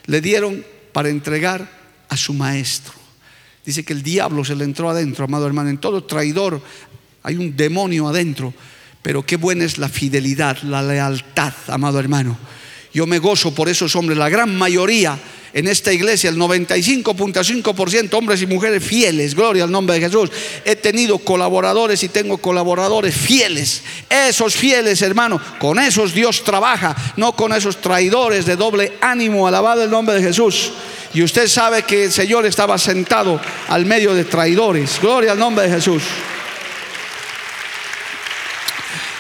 le 0.06 0.22
dieron 0.22 0.66
para 0.92 1.10
entregar 1.10 1.70
a 2.10 2.18
su 2.18 2.34
maestro. 2.34 2.94
Dice 3.66 3.86
que 3.86 3.94
el 3.94 4.02
diablo 4.02 4.44
se 4.44 4.56
le 4.56 4.64
entró 4.64 4.90
adentro, 4.90 5.26
amado 5.26 5.46
hermano. 5.46 5.70
En 5.70 5.78
todo 5.78 6.04
traidor 6.04 6.62
hay 7.22 7.36
un 7.36 7.56
demonio 7.56 8.08
adentro 8.08 8.54
pero 9.02 9.26
qué 9.26 9.38
buena 9.38 9.66
es 9.66 9.78
la 9.78 9.90
fidelidad, 9.90 10.62
la 10.62 10.84
lealtad, 10.84 11.54
amado 11.68 12.00
hermano. 12.00 12.38
Yo 12.94 13.06
me 13.08 13.20
gozo 13.20 13.54
por 13.54 13.70
esos 13.70 13.96
hombres, 13.96 14.18
la 14.18 14.30
gran 14.30 14.56
mayoría 14.58 15.18
en 15.54 15.68
esta 15.68 15.92
iglesia, 15.92 16.30
el 16.30 16.38
95.5% 16.38 18.14
hombres 18.14 18.42
y 18.42 18.48
mujeres 18.48 18.84
fieles, 18.84 19.36
gloria 19.36 19.66
al 19.66 19.72
nombre 19.72 19.96
de 19.96 20.08
Jesús. 20.08 20.30
He 20.64 20.78
tenido 20.78 21.18
colaboradores 21.18 22.04
y 22.04 22.10
tengo 22.10 22.38
colaboradores 22.38 23.16
fieles. 23.16 23.82
Esos 24.10 24.56
fieles, 24.56 25.02
hermano, 25.02 25.42
con 25.60 25.78
esos 25.78 26.14
Dios 26.14 26.44
trabaja, 26.44 26.96
no 27.18 27.34
con 27.36 27.52
esos 27.54 27.78
traidores 27.82 28.46
de 28.46 28.56
doble 28.56 28.94
ánimo, 29.02 29.46
alabado 29.46 29.84
el 29.84 29.92
nombre 29.92 30.16
de 30.16 30.24
Jesús. 30.24 30.72
Y 31.14 31.22
usted 31.22 31.48
sabe 31.48 31.84
que 31.84 32.06
el 32.06 32.12
Señor 32.12 32.46
estaba 32.46 32.78
sentado 32.78 33.42
al 33.68 33.86
medio 33.86 34.14
de 34.14 34.24
traidores, 34.24 35.00
gloria 35.02 35.34
al 35.34 35.40
nombre 35.40 35.68
de 35.68 35.76
Jesús. 35.76 36.04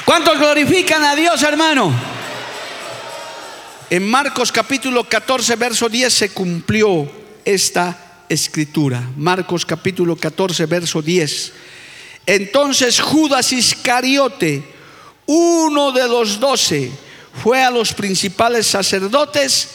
¿Cuántos 0.05 0.39
glorifican 0.39 1.03
a 1.03 1.15
Dios, 1.15 1.43
hermano? 1.43 2.10
En 3.91 4.09
Marcos 4.09 4.53
capítulo 4.53 5.03
14, 5.03 5.57
verso 5.57 5.89
10 5.89 6.13
se 6.13 6.29
cumplió 6.29 7.11
esta 7.43 8.23
escritura. 8.29 9.03
Marcos 9.17 9.65
capítulo 9.65 10.15
14, 10.15 10.65
verso 10.65 11.01
10. 11.01 11.51
Entonces 12.25 13.01
Judas 13.01 13.51
Iscariote, 13.51 14.63
uno 15.25 15.91
de 15.91 16.07
los 16.07 16.39
doce, 16.39 16.89
fue 17.43 17.61
a 17.61 17.69
los 17.69 17.91
principales 17.91 18.65
sacerdotes 18.65 19.67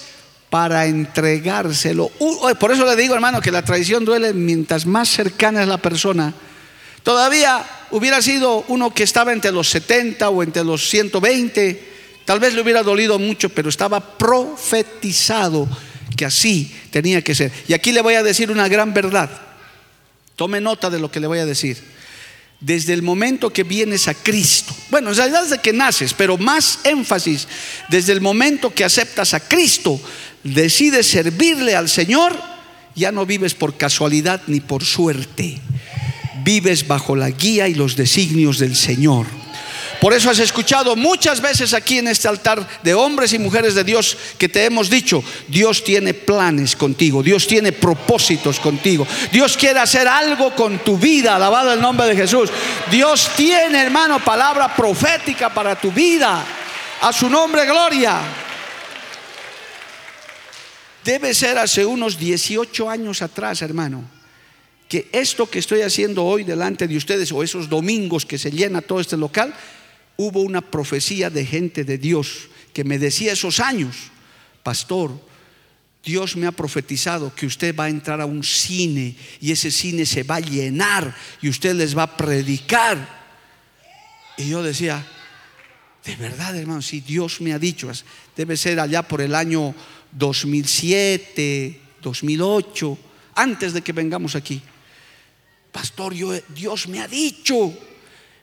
para 0.48 0.86
entregárselo. 0.86 2.10
Por 2.58 2.72
eso 2.72 2.86
le 2.86 2.96
digo, 2.96 3.14
hermano, 3.14 3.42
que 3.42 3.52
la 3.52 3.66
traición 3.66 4.06
duele 4.06 4.32
mientras 4.32 4.86
más 4.86 5.10
cercana 5.10 5.60
es 5.60 5.68
la 5.68 5.76
persona 5.76 6.32
Todavía 7.06 7.64
hubiera 7.92 8.20
sido 8.20 8.64
uno 8.66 8.92
que 8.92 9.04
estaba 9.04 9.32
entre 9.32 9.52
los 9.52 9.68
70 9.68 10.28
o 10.28 10.42
entre 10.42 10.64
los 10.64 10.88
120, 10.88 11.95
tal 12.26 12.38
vez 12.40 12.52
le 12.52 12.60
hubiera 12.60 12.82
dolido 12.82 13.18
mucho, 13.18 13.48
pero 13.48 13.70
estaba 13.70 14.18
profetizado 14.18 15.66
que 16.14 16.26
así 16.26 16.70
tenía 16.90 17.22
que 17.22 17.34
ser. 17.34 17.50
Y 17.66 17.72
aquí 17.72 17.92
le 17.92 18.02
voy 18.02 18.14
a 18.14 18.22
decir 18.22 18.50
una 18.50 18.68
gran 18.68 18.92
verdad. 18.92 19.30
Tome 20.36 20.60
nota 20.60 20.90
de 20.90 20.98
lo 20.98 21.10
que 21.10 21.20
le 21.20 21.26
voy 21.26 21.38
a 21.38 21.46
decir. 21.46 21.78
Desde 22.60 22.92
el 22.92 23.02
momento 23.02 23.50
que 23.50 23.62
vienes 23.62 24.08
a 24.08 24.14
Cristo, 24.14 24.76
bueno, 24.90 25.10
en 25.10 25.16
realidad 25.16 25.44
desde 25.44 25.60
que 25.62 25.72
naces, 25.72 26.12
pero 26.12 26.36
más 26.36 26.80
énfasis, 26.84 27.48
desde 27.88 28.12
el 28.12 28.20
momento 28.20 28.74
que 28.74 28.84
aceptas 28.84 29.32
a 29.32 29.40
Cristo, 29.40 29.98
decides 30.42 31.06
servirle 31.06 31.74
al 31.74 31.88
Señor, 31.88 32.38
ya 32.94 33.12
no 33.12 33.24
vives 33.24 33.54
por 33.54 33.76
casualidad 33.76 34.42
ni 34.46 34.60
por 34.60 34.84
suerte 34.84 35.60
vives 36.46 36.86
bajo 36.86 37.16
la 37.16 37.30
guía 37.30 37.66
y 37.66 37.74
los 37.74 37.96
designios 37.96 38.60
del 38.60 38.76
Señor. 38.76 39.26
Por 40.00 40.12
eso 40.12 40.30
has 40.30 40.38
escuchado 40.38 40.94
muchas 40.94 41.40
veces 41.40 41.72
aquí 41.72 41.98
en 41.98 42.08
este 42.08 42.28
altar 42.28 42.66
de 42.82 42.94
hombres 42.94 43.32
y 43.32 43.38
mujeres 43.38 43.74
de 43.74 43.84
Dios 43.84 44.16
que 44.38 44.48
te 44.48 44.64
hemos 44.64 44.90
dicho, 44.90 45.22
Dios 45.48 45.82
tiene 45.84 46.14
planes 46.14 46.76
contigo, 46.76 47.22
Dios 47.22 47.46
tiene 47.46 47.72
propósitos 47.72 48.60
contigo, 48.60 49.06
Dios 49.32 49.56
quiere 49.56 49.80
hacer 49.80 50.06
algo 50.06 50.54
con 50.54 50.78
tu 50.80 50.98
vida, 50.98 51.36
alabado 51.36 51.72
el 51.72 51.80
nombre 51.80 52.06
de 52.06 52.16
Jesús. 52.16 52.50
Dios 52.90 53.30
tiene, 53.36 53.82
hermano, 53.82 54.22
palabra 54.22 54.74
profética 54.74 55.52
para 55.52 55.74
tu 55.76 55.90
vida. 55.90 56.44
A 57.00 57.12
su 57.12 57.28
nombre, 57.28 57.64
gloria. 57.66 58.20
Debe 61.04 61.34
ser 61.34 61.58
hace 61.58 61.84
unos 61.84 62.18
18 62.18 62.90
años 62.90 63.22
atrás, 63.22 63.62
hermano 63.62 64.16
que 64.88 65.08
esto 65.12 65.50
que 65.50 65.58
estoy 65.58 65.82
haciendo 65.82 66.24
hoy 66.24 66.44
delante 66.44 66.86
de 66.86 66.96
ustedes 66.96 67.32
o 67.32 67.42
esos 67.42 67.68
domingos 67.68 68.24
que 68.24 68.38
se 68.38 68.50
llena 68.50 68.82
todo 68.82 69.00
este 69.00 69.16
local, 69.16 69.52
hubo 70.16 70.40
una 70.40 70.60
profecía 70.60 71.30
de 71.30 71.44
gente 71.44 71.84
de 71.84 71.98
Dios 71.98 72.48
que 72.72 72.84
me 72.84 72.98
decía 72.98 73.32
esos 73.32 73.60
años, 73.60 73.96
pastor, 74.62 75.18
Dios 76.04 76.36
me 76.36 76.46
ha 76.46 76.52
profetizado 76.52 77.34
que 77.34 77.46
usted 77.46 77.74
va 77.74 77.84
a 77.84 77.88
entrar 77.88 78.20
a 78.20 78.26
un 78.26 78.44
cine 78.44 79.16
y 79.40 79.50
ese 79.50 79.70
cine 79.70 80.06
se 80.06 80.22
va 80.22 80.36
a 80.36 80.40
llenar 80.40 81.14
y 81.42 81.48
usted 81.48 81.74
les 81.74 81.96
va 81.96 82.04
a 82.04 82.16
predicar. 82.16 83.26
Y 84.36 84.48
yo 84.48 84.62
decía, 84.62 85.04
de 86.04 86.16
verdad 86.16 86.56
hermano, 86.56 86.82
si 86.82 87.00
Dios 87.00 87.40
me 87.40 87.52
ha 87.52 87.58
dicho, 87.58 87.90
debe 88.36 88.56
ser 88.56 88.78
allá 88.78 89.02
por 89.02 89.20
el 89.20 89.34
año 89.34 89.74
2007, 90.12 91.80
2008, 92.02 92.98
antes 93.34 93.72
de 93.72 93.82
que 93.82 93.92
vengamos 93.92 94.36
aquí 94.36 94.62
pastor, 95.76 96.14
Dios 96.48 96.88
me 96.88 97.00
ha 97.00 97.06
dicho 97.06 97.70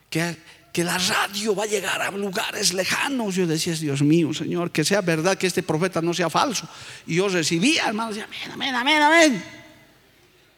que, 0.08 0.38
que 0.74 0.84
la 0.84 0.98
radio 0.98 1.56
va 1.56 1.66
a 1.66 1.68
llegar 1.68 2.02
a 2.02 2.10
lugares 2.10 2.74
lejanos. 2.74 3.36
Yo 3.36 3.46
decía, 3.46 3.76
Dios 3.76 4.02
mío, 4.02 4.34
Señor, 4.34 4.72
que 4.72 4.84
sea 4.84 5.02
verdad 5.02 5.38
que 5.38 5.46
este 5.46 5.62
profeta 5.62 6.02
no 6.02 6.16
sea 6.16 6.32
falso. 6.32 6.68
Y 7.06 7.18
yo 7.18 7.30
recibía, 7.30 7.86
hermano, 7.86 8.10
decía, 8.10 8.26
amén, 8.52 8.74
amén, 8.74 9.02
amén, 9.04 9.44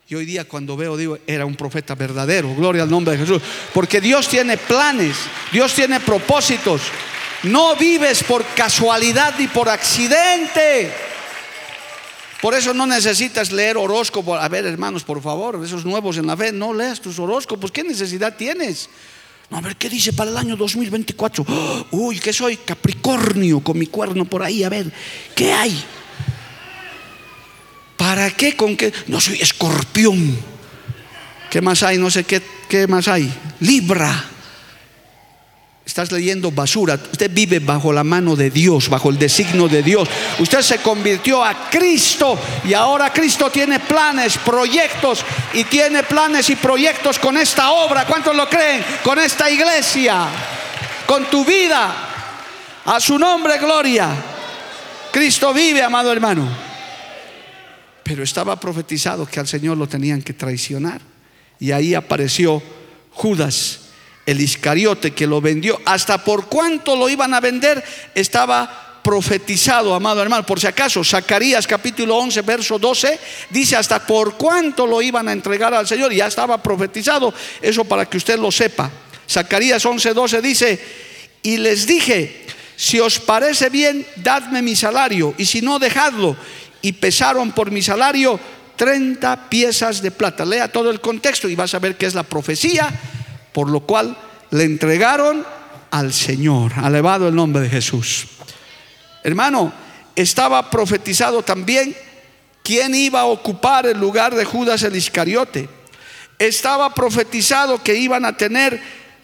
Y 0.07 0.15
hoy 0.15 0.25
día 0.25 0.45
cuando 0.45 0.77
veo, 0.77 0.95
digo, 0.95 1.17
era 1.27 1.45
un 1.45 1.55
profeta 1.55 1.95
verdadero. 1.95 2.55
Gloria 2.55 2.83
al 2.83 2.89
nombre 2.89 3.11
de 3.11 3.25
Jesús. 3.25 3.41
Porque 3.73 3.99
Dios 3.99 4.29
tiene 4.29 4.55
planes, 4.55 5.17
Dios 5.51 5.73
tiene 5.73 5.99
propósitos. 5.99 6.81
No 7.43 7.75
vives 7.75 8.23
por 8.23 8.45
casualidad 8.55 9.35
ni 9.37 9.49
por 9.49 9.67
accidente. 9.67 10.93
Por 12.41 12.53
eso 12.53 12.73
no 12.73 12.87
necesitas 12.87 13.51
leer 13.51 13.75
horóscopo. 13.75 14.35
A 14.35 14.47
ver, 14.47 14.65
hermanos, 14.65 15.03
por 15.03 15.21
favor, 15.21 15.61
esos 15.65 15.83
nuevos 15.83 16.17
en 16.17 16.27
la 16.27 16.37
fe, 16.37 16.53
no 16.53 16.73
leas 16.73 17.01
tus 17.01 17.19
horóscopos. 17.19 17.69
¿Qué 17.69 17.83
necesidad 17.83 18.37
tienes? 18.37 18.89
A 19.51 19.61
ver, 19.61 19.75
¿qué 19.75 19.89
dice 19.89 20.13
para 20.13 20.31
el 20.31 20.37
año 20.37 20.55
2024? 20.55 21.45
Uy, 21.91 22.19
que 22.19 22.33
soy 22.33 22.57
Capricornio 22.57 23.59
con 23.61 23.77
mi 23.77 23.87
cuerno 23.87 24.25
por 24.25 24.43
ahí, 24.43 24.63
a 24.63 24.69
ver, 24.69 24.91
¿qué 25.35 25.53
hay? 25.53 25.83
¿Para 27.97 28.29
qué? 28.31 28.55
¿Con 28.55 28.75
qué? 28.75 28.91
No 29.07 29.21
soy 29.21 29.39
escorpión. 29.41 30.37
¿Qué 31.49 31.61
más 31.61 31.83
hay? 31.83 31.97
No 31.97 32.11
sé 32.11 32.23
qué, 32.23 32.41
qué 32.67 32.87
más 32.87 33.07
hay. 33.07 33.31
Libra. 33.61 34.34
Estás 35.85 36.11
leyendo 36.11 36.49
basura. 36.49 36.95
Usted 36.95 37.29
vive 37.31 37.59
bajo 37.59 37.93
la 37.93 38.03
mano 38.03 38.35
de 38.35 38.49
Dios, 38.49 38.89
bajo 38.89 39.11
el 39.11 39.19
designio 39.19 39.67
de 39.67 39.83
Dios. 39.83 40.09
Usted 40.39 40.61
se 40.61 40.79
convirtió 40.79 41.45
a 41.45 41.69
Cristo 41.69 42.39
y 42.63 42.73
ahora 42.73 43.13
Cristo 43.13 43.51
tiene 43.51 43.79
planes, 43.79 44.39
proyectos 44.39 45.23
y 45.53 45.63
tiene 45.65 46.01
planes 46.01 46.49
y 46.49 46.55
proyectos 46.55 47.19
con 47.19 47.37
esta 47.37 47.71
obra. 47.71 48.07
¿Cuántos 48.07 48.35
lo 48.35 48.49
creen? 48.49 48.83
Con 49.03 49.19
esta 49.19 49.49
iglesia, 49.49 50.25
con 51.05 51.25
tu 51.25 51.45
vida. 51.45 51.93
A 52.85 52.99
su 52.99 53.19
nombre, 53.19 53.59
gloria. 53.59 54.09
Cristo 55.11 55.53
vive, 55.53 55.83
amado 55.83 56.11
hermano. 56.11 56.49
Pero 58.01 58.23
estaba 58.23 58.59
profetizado 58.59 59.27
que 59.27 59.39
al 59.39 59.47
Señor 59.47 59.77
lo 59.77 59.87
tenían 59.87 60.23
que 60.23 60.33
traicionar. 60.33 60.99
Y 61.59 61.71
ahí 61.71 61.93
apareció 61.93 62.61
Judas 63.11 63.84
el 64.25 64.41
Iscariote 64.41 65.11
que 65.11 65.27
lo 65.27 65.41
vendió, 65.41 65.79
hasta 65.85 66.23
por 66.23 66.47
cuánto 66.47 66.95
lo 66.95 67.09
iban 67.09 67.33
a 67.33 67.39
vender, 67.39 67.83
estaba 68.15 68.99
profetizado, 69.03 69.93
amado 69.93 70.21
hermano. 70.21 70.45
Por 70.45 70.59
si 70.59 70.65
acaso, 70.65 71.03
Zacarías 71.03 71.67
capítulo 71.67 72.17
11, 72.17 72.41
verso 72.41 72.79
12, 72.79 73.19
dice 73.51 73.75
hasta 73.75 74.03
por 74.05 74.35
cuánto 74.35 74.87
lo 74.87 74.99
iban 74.99 75.27
a 75.27 75.31
entregar 75.31 75.75
al 75.75 75.87
Señor, 75.87 76.11
ya 76.11 76.25
estaba 76.25 76.61
profetizado, 76.61 77.31
eso 77.61 77.85
para 77.85 78.07
que 78.07 78.17
usted 78.17 78.39
lo 78.39 78.51
sepa. 78.51 78.89
Zacarías 79.29 79.85
11, 79.85 80.13
12 80.13 80.41
dice, 80.41 80.79
y 81.43 81.57
les 81.57 81.85
dije, 81.85 82.45
si 82.75 82.99
os 82.99 83.19
parece 83.19 83.69
bien, 83.69 84.05
dadme 84.15 84.63
mi 84.63 84.75
salario, 84.75 85.35
y 85.37 85.45
si 85.45 85.61
no, 85.61 85.77
dejadlo. 85.77 86.35
Y 86.81 86.93
pesaron 86.93 87.51
por 87.51 87.69
mi 87.69 87.81
salario 87.81 88.39
30 88.75 89.49
piezas 89.49 90.01
de 90.01 90.11
plata. 90.11 90.45
Lea 90.45 90.71
todo 90.71 90.89
el 90.89 90.99
contexto 90.99 91.47
y 91.47 91.55
vas 91.55 91.73
a 91.73 91.79
ver 91.79 91.95
que 91.95 92.05
es 92.05 92.13
la 92.13 92.23
profecía 92.23 92.91
por 93.55 93.69
lo 93.69 93.79
cual 93.79 94.17
le 94.51 94.65
entregaron 94.65 95.45
al 95.89 96.11
Señor. 96.11 96.73
Alabado 96.75 97.29
el 97.29 97.35
nombre 97.35 97.63
de 97.63 97.69
Jesús. 97.69 98.27
Hermano, 99.23 99.71
estaba 100.13 100.69
profetizado 100.69 101.41
también 101.41 101.95
quién 102.63 102.93
iba 102.93 103.21
a 103.21 103.25
ocupar 103.27 103.85
el 103.85 103.97
lugar 103.97 104.35
de 104.35 104.43
Judas 104.43 104.83
el 104.83 104.97
Iscariote. 104.97 105.69
Estaba 106.37 106.93
profetizado 106.93 107.81
que 107.81 107.95
iban 107.95 108.25
a 108.25 108.35
tener 108.35 108.77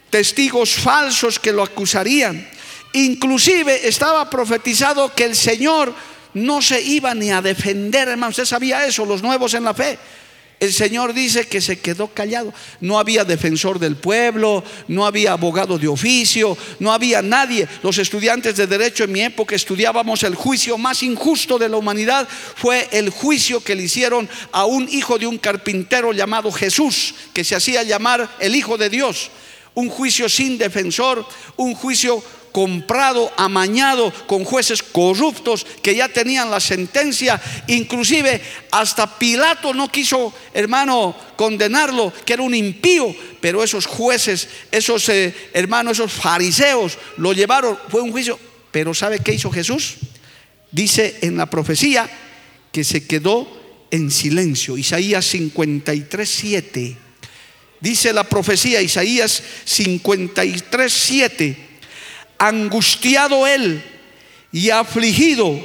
testigos 0.09 0.75
falsos 0.75 1.37
que 1.37 1.51
lo 1.51 1.61
acusarían. 1.61 2.47
Inclusive 2.93 3.85
estaba 3.85 4.29
profetizado 4.29 5.13
que 5.13 5.25
el 5.25 5.35
Señor 5.35 5.93
no 6.35 6.61
se 6.61 6.81
iba 6.81 7.13
ni 7.13 7.31
a 7.31 7.41
defender, 7.41 8.07
hermano. 8.07 8.29
Usted 8.29 8.45
sabía 8.45 8.85
eso, 8.85 9.05
los 9.05 9.21
nuevos 9.21 9.53
en 9.55 9.65
la 9.65 9.73
fe. 9.73 9.99
El 10.61 10.71
Señor 10.71 11.15
dice 11.15 11.47
que 11.47 11.59
se 11.59 11.79
quedó 11.79 12.09
callado. 12.09 12.53
No 12.81 12.99
había 12.99 13.25
defensor 13.25 13.79
del 13.79 13.95
pueblo, 13.95 14.63
no 14.87 15.07
había 15.07 15.31
abogado 15.31 15.79
de 15.79 15.87
oficio, 15.87 16.55
no 16.77 16.93
había 16.93 17.23
nadie. 17.23 17.67
Los 17.81 17.97
estudiantes 17.97 18.57
de 18.57 18.67
derecho 18.67 19.05
en 19.05 19.11
mi 19.11 19.21
época 19.21 19.55
estudiábamos 19.55 20.21
el 20.21 20.35
juicio 20.35 20.77
más 20.77 21.01
injusto 21.01 21.57
de 21.57 21.67
la 21.67 21.77
humanidad. 21.77 22.27
Fue 22.29 22.87
el 22.91 23.09
juicio 23.09 23.63
que 23.63 23.73
le 23.73 23.81
hicieron 23.81 24.29
a 24.51 24.65
un 24.65 24.87
hijo 24.87 25.17
de 25.17 25.25
un 25.25 25.39
carpintero 25.39 26.13
llamado 26.13 26.51
Jesús, 26.51 27.15
que 27.33 27.43
se 27.43 27.55
hacía 27.55 27.81
llamar 27.81 28.29
el 28.39 28.55
Hijo 28.55 28.77
de 28.77 28.91
Dios. 28.91 29.31
Un 29.73 29.89
juicio 29.89 30.29
sin 30.29 30.59
defensor, 30.59 31.25
un 31.57 31.73
juicio 31.73 32.23
comprado, 32.51 33.31
amañado 33.37 34.11
con 34.27 34.43
jueces 34.43 34.83
corruptos 34.83 35.65
que 35.81 35.95
ya 35.95 36.09
tenían 36.09 36.51
la 36.51 36.59
sentencia. 36.59 37.41
Inclusive 37.67 38.41
hasta 38.71 39.17
Pilato 39.17 39.73
no 39.73 39.91
quiso, 39.91 40.33
hermano, 40.53 41.15
condenarlo, 41.35 42.13
que 42.25 42.33
era 42.33 42.43
un 42.43 42.53
impío, 42.53 43.15
pero 43.39 43.63
esos 43.63 43.85
jueces, 43.85 44.47
esos 44.71 45.07
eh, 45.09 45.33
hermanos, 45.53 45.93
esos 45.93 46.11
fariseos 46.11 46.97
lo 47.17 47.33
llevaron. 47.33 47.77
Fue 47.89 48.01
un 48.01 48.11
juicio. 48.11 48.39
Pero 48.71 48.93
¿sabe 48.93 49.19
qué 49.19 49.33
hizo 49.33 49.51
Jesús? 49.51 49.95
Dice 50.71 51.19
en 51.21 51.35
la 51.35 51.49
profecía 51.49 52.09
que 52.71 52.83
se 52.83 53.05
quedó 53.05 53.47
en 53.91 54.09
silencio. 54.11 54.77
Isaías 54.77 55.25
53, 55.25 56.29
7. 56.29 56.97
Dice 57.81 58.13
la 58.13 58.23
profecía, 58.23 58.81
Isaías 58.81 59.43
53, 59.65 60.93
7 60.93 61.70
angustiado 62.41 63.45
él 63.45 63.83
y 64.51 64.71
afligido, 64.71 65.59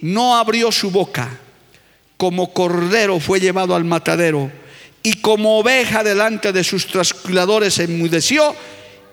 no 0.00 0.36
abrió 0.36 0.70
su 0.70 0.92
boca. 0.92 1.40
Como 2.16 2.54
cordero 2.54 3.18
fue 3.18 3.40
llevado 3.40 3.74
al 3.74 3.84
matadero 3.84 4.50
y 5.02 5.14
como 5.14 5.58
oveja 5.58 6.04
delante 6.04 6.52
de 6.52 6.62
sus 6.62 6.86
trasquiladores 6.86 7.80
enmudeció 7.80 8.54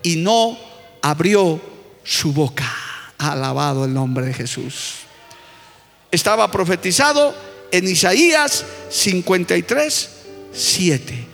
y 0.03 0.17
no 0.17 0.57
abrió 1.01 1.59
su 2.03 2.31
boca. 2.33 2.71
Alabado 3.17 3.85
el 3.85 3.93
nombre 3.93 4.27
de 4.27 4.33
Jesús. 4.33 4.97
Estaba 6.11 6.51
profetizado 6.51 7.35
en 7.71 7.87
Isaías 7.87 8.63
53, 8.91 10.09
7. 10.53 11.27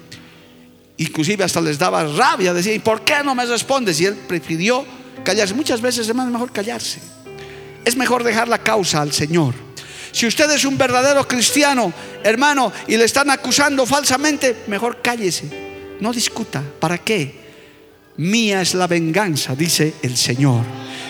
Inclusive 0.98 1.44
hasta 1.44 1.60
les 1.60 1.78
daba 1.78 2.06
rabia, 2.06 2.54
decía, 2.54 2.74
¿y 2.74 2.80
por 2.80 3.02
qué 3.02 3.16
no 3.24 3.36
me 3.36 3.46
respondes? 3.46 4.00
Y 4.00 4.06
él 4.06 4.16
prefirió 4.16 4.86
callarse. 5.28 5.54
Muchas 5.54 5.82
veces, 5.82 6.08
hermano, 6.08 6.30
es 6.30 6.34
mejor 6.34 6.54
callarse. 6.54 7.02
Es 7.84 7.98
mejor 7.98 8.24
dejar 8.24 8.48
la 8.48 8.60
causa 8.60 9.02
al 9.02 9.12
Señor. 9.12 9.54
Si 10.14 10.26
usted 10.26 10.50
es 10.52 10.64
un 10.64 10.78
verdadero 10.78 11.28
cristiano, 11.28 11.92
hermano, 12.24 12.72
y 12.88 12.96
le 12.96 13.04
están 13.04 13.30
acusando 13.30 13.86
falsamente, 13.86 14.64
mejor 14.68 15.02
cállese. 15.02 15.98
No 16.00 16.14
discuta. 16.14 16.64
¿Para 16.80 16.98
qué? 17.00 17.46
Mía 18.16 18.62
es 18.62 18.74
la 18.74 18.88
venganza, 18.88 19.54
dice 19.54 19.96
el 20.02 20.16
Señor. 20.16 20.64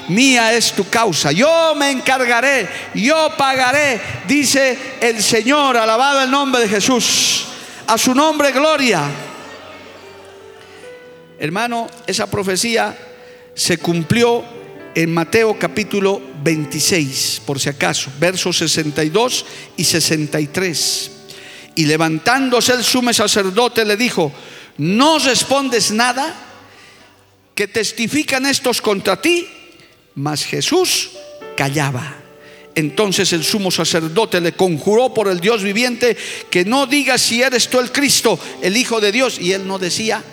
Mía 0.09 0.51
es 0.53 0.72
tu 0.74 0.89
causa. 0.89 1.32
Yo 1.32 1.76
me 1.76 1.91
encargaré, 1.91 2.68
yo 2.95 3.30
pagaré, 3.38 4.01
dice 4.28 4.97
el 4.99 5.22
Señor. 5.22 5.78
Alabado 5.78 6.24
el 6.24 6.32
nombre 6.32 6.63
de 6.63 6.70
Jesús. 6.70 7.45
A 7.86 7.99
su 7.99 8.15
nombre, 8.15 8.51
gloria. 8.51 9.03
Hermano, 11.39 11.88
esa 12.07 12.26
profecía 12.26 13.07
se 13.58 13.80
cumplió 13.80 14.45
en 14.93 15.14
Mateo 15.14 15.58
capítulo 15.60 16.22
26, 16.43 17.41
por 17.45 17.60
si 17.60 17.70
acaso, 17.70 18.12
versos 18.20 18.58
62 18.60 19.45
y 19.76 19.84
63. 19.84 21.12
Y 21.76 21.86
levantándose 21.86 22.74
el 22.74 22.84
sumo 22.84 23.12
sacerdote 23.12 23.84
le 23.84 23.97
dijo, 23.97 24.32
¿no 24.78 25.20
respondes 25.20 25.91
nada? 25.91 26.43
que 27.58 27.68
testifican 27.68 28.45
estos 28.45 28.84
contra 28.84 29.20
ti? 29.20 29.47
Mas 30.14 30.45
Jesús 30.45 31.10
callaba. 31.55 32.16
Entonces 32.76 33.34
el 33.34 33.43
sumo 33.43 33.72
sacerdote 33.72 34.39
le 34.39 34.51
conjuró 34.51 35.12
por 35.12 35.28
el 35.28 35.39
Dios 35.39 35.64
viviente 35.64 36.16
que 36.51 36.64
no 36.64 36.86
diga 36.86 37.18
si 37.18 37.41
eres 37.41 37.68
tú 37.68 37.80
el 37.80 37.91
Cristo, 37.91 38.39
el 38.62 38.78
Hijo 38.78 39.01
de 39.01 39.12
Dios. 39.12 39.39
Y 39.41 39.53
él 39.53 39.68
no 39.68 39.80
decía 39.80 40.24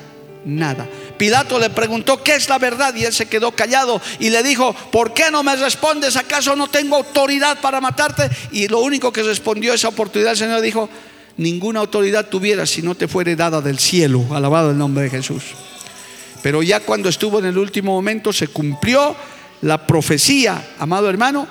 nada. 0.45 0.87
Pilato 1.17 1.59
le 1.59 1.71
preguntó, 1.71 2.23
¿qué 2.23 2.35
es 2.35 2.49
la 2.49 2.59
verdad? 2.59 2.95
Y 2.95 3.05
él 3.05 3.13
se 3.13 3.27
quedó 3.27 3.53
callado 3.53 4.01
y 4.19 4.31
le 4.31 4.43
dijo, 4.43 4.75
¿por 4.91 5.15
qué 5.15 5.31
no 5.31 5.43
me 5.43 5.55
respondes? 5.57 6.17
¿Acaso 6.17 6.57
no 6.57 6.69
tengo 6.69 6.97
autoridad 6.97 7.61
para 7.61 7.81
matarte? 7.81 8.29
Y 8.53 8.69
lo 8.69 8.81
único 8.81 9.13
que 9.13 9.23
respondió 9.23 9.75
esa 9.75 9.89
oportunidad, 9.89 10.33
el 10.33 10.39
Señor 10.39 10.61
dijo, 10.61 10.89
ninguna 11.37 11.81
autoridad 11.81 12.27
tuviera 12.27 12.67
si 12.67 12.83
no 12.83 12.95
te 12.95 13.09
fuere 13.09 13.37
dada 13.37 13.61
del 13.61 13.79
cielo. 13.79 14.27
Alabado 14.33 14.71
el 14.71 14.79
nombre 14.79 15.05
de 15.05 15.11
Jesús. 15.11 15.43
Pero 16.43 16.63
ya 16.63 16.81
cuando 16.81 17.09
estuvo 17.09 17.39
en 17.39 17.47
el 17.47 17.59
último 17.59 17.93
momento 17.93 18.33
se 18.33 18.49
cumplió 18.49 19.17
la 19.63 19.87
profecía, 19.87 20.75
amado 20.79 21.09
hermano, 21.09 21.47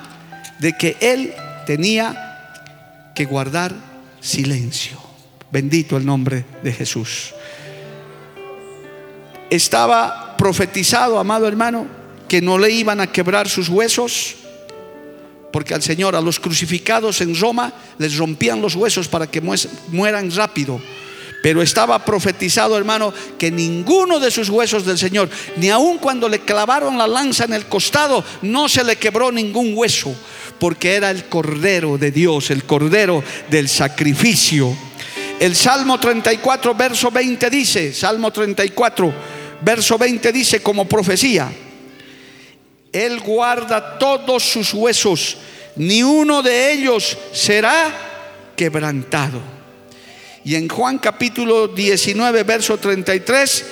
de 0.60 0.76
que 0.76 0.96
él 1.00 1.34
tenía 1.66 3.12
que 3.14 3.24
guardar 3.24 3.72
silencio. 4.20 5.00
Bendito 5.50 5.96
el 5.96 6.04
nombre 6.04 6.44
de 6.62 6.72
Jesús 6.72 7.34
estaba 9.54 10.36
profetizado, 10.36 11.18
amado 11.18 11.46
hermano, 11.46 11.86
que 12.28 12.40
no 12.40 12.58
le 12.58 12.70
iban 12.70 13.00
a 13.00 13.06
quebrar 13.06 13.48
sus 13.48 13.68
huesos, 13.68 14.34
porque 15.52 15.74
al 15.74 15.82
Señor, 15.82 16.16
a 16.16 16.20
los 16.20 16.40
crucificados 16.40 17.20
en 17.20 17.38
Roma, 17.38 17.72
les 17.98 18.16
rompían 18.16 18.60
los 18.60 18.74
huesos 18.74 19.08
para 19.08 19.26
que 19.26 19.40
mueran 19.40 20.30
rápido. 20.34 20.80
Pero 21.44 21.60
estaba 21.60 22.02
profetizado, 22.04 22.76
hermano, 22.76 23.12
que 23.38 23.50
ninguno 23.50 24.18
de 24.18 24.30
sus 24.30 24.48
huesos 24.48 24.86
del 24.86 24.98
Señor, 24.98 25.28
ni 25.56 25.68
aun 25.68 25.98
cuando 25.98 26.28
le 26.28 26.40
clavaron 26.40 26.96
la 26.96 27.06
lanza 27.06 27.44
en 27.44 27.52
el 27.52 27.66
costado, 27.66 28.24
no 28.42 28.68
se 28.68 28.82
le 28.82 28.96
quebró 28.96 29.30
ningún 29.30 29.74
hueso, 29.76 30.14
porque 30.58 30.94
era 30.94 31.10
el 31.10 31.26
Cordero 31.26 31.98
de 31.98 32.10
Dios, 32.10 32.50
el 32.50 32.64
Cordero 32.64 33.22
del 33.50 33.68
sacrificio. 33.68 34.74
El 35.38 35.54
Salmo 35.54 36.00
34, 36.00 36.74
verso 36.74 37.10
20 37.10 37.50
dice, 37.50 37.92
Salmo 37.92 38.30
34, 38.30 39.12
verso 39.64 39.96
20 39.98 40.32
dice 40.32 40.62
como 40.62 40.86
profecía, 40.86 41.50
Él 42.92 43.20
guarda 43.20 43.98
todos 43.98 44.42
sus 44.42 44.74
huesos, 44.74 45.38
ni 45.76 46.02
uno 46.02 46.42
de 46.42 46.72
ellos 46.72 47.16
será 47.32 47.92
quebrantado. 48.56 49.40
Y 50.44 50.56
en 50.56 50.68
Juan 50.68 50.98
capítulo 50.98 51.68
19, 51.68 52.42
verso 52.42 52.76
33, 52.76 53.64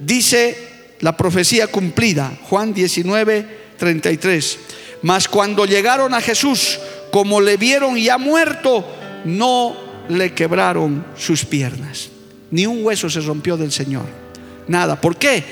dice 0.00 0.66
la 1.00 1.16
profecía 1.16 1.68
cumplida, 1.68 2.36
Juan 2.48 2.74
19, 2.74 3.46
33. 3.78 4.58
Mas 5.02 5.28
cuando 5.28 5.66
llegaron 5.66 6.14
a 6.14 6.20
Jesús, 6.20 6.80
como 7.12 7.40
le 7.40 7.56
vieron 7.56 7.96
ya 7.96 8.18
muerto, 8.18 8.84
no 9.24 9.76
le 10.08 10.34
quebraron 10.34 11.06
sus 11.16 11.44
piernas. 11.44 12.08
Ni 12.50 12.66
un 12.66 12.84
hueso 12.84 13.08
se 13.08 13.20
rompió 13.20 13.56
del 13.56 13.70
Señor. 13.72 14.25
Nada. 14.68 15.00
¿Por 15.00 15.16
qué? 15.16 15.42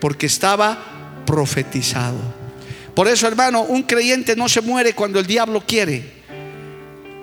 Porque 0.00 0.26
estaba 0.26 1.22
profetizado. 1.26 2.18
Por 2.94 3.08
eso, 3.08 3.26
hermano, 3.26 3.62
un 3.62 3.82
creyente 3.82 4.36
no 4.36 4.48
se 4.48 4.60
muere 4.60 4.94
cuando 4.94 5.18
el 5.18 5.26
diablo 5.26 5.62
quiere. 5.66 6.20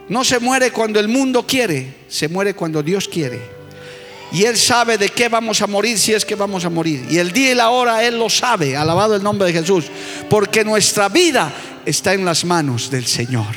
No 0.09 0.23
se 0.23 0.39
muere 0.39 0.71
cuando 0.71 0.99
el 0.99 1.07
mundo 1.07 1.45
quiere. 1.45 1.95
Se 2.07 2.27
muere 2.27 2.53
cuando 2.53 2.81
Dios 2.81 3.07
quiere. 3.07 3.57
Y 4.31 4.43
Él 4.43 4.57
sabe 4.57 4.97
de 4.97 5.09
qué 5.09 5.29
vamos 5.29 5.61
a 5.61 5.67
morir 5.67 5.97
si 5.97 6.13
es 6.13 6.25
que 6.25 6.35
vamos 6.35 6.65
a 6.65 6.69
morir. 6.69 7.05
Y 7.09 7.17
el 7.17 7.31
día 7.31 7.51
y 7.51 7.55
la 7.55 7.69
hora 7.69 8.03
Él 8.03 8.17
lo 8.17 8.29
sabe. 8.29 8.75
Alabado 8.75 9.15
el 9.15 9.23
nombre 9.23 9.47
de 9.51 9.59
Jesús. 9.59 9.85
Porque 10.29 10.63
nuestra 10.63 11.09
vida 11.09 11.53
está 11.85 12.13
en 12.13 12.25
las 12.25 12.43
manos 12.43 12.89
del 12.89 13.05
Señor. 13.05 13.55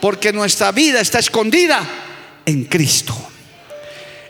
Porque 0.00 0.32
nuestra 0.32 0.72
vida 0.72 1.00
está 1.00 1.18
escondida 1.18 1.80
en 2.44 2.64
Cristo. 2.64 3.16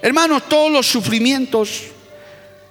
Hermanos, 0.01 0.49
todos 0.49 0.70
los 0.70 0.86
sufrimientos 0.86 1.82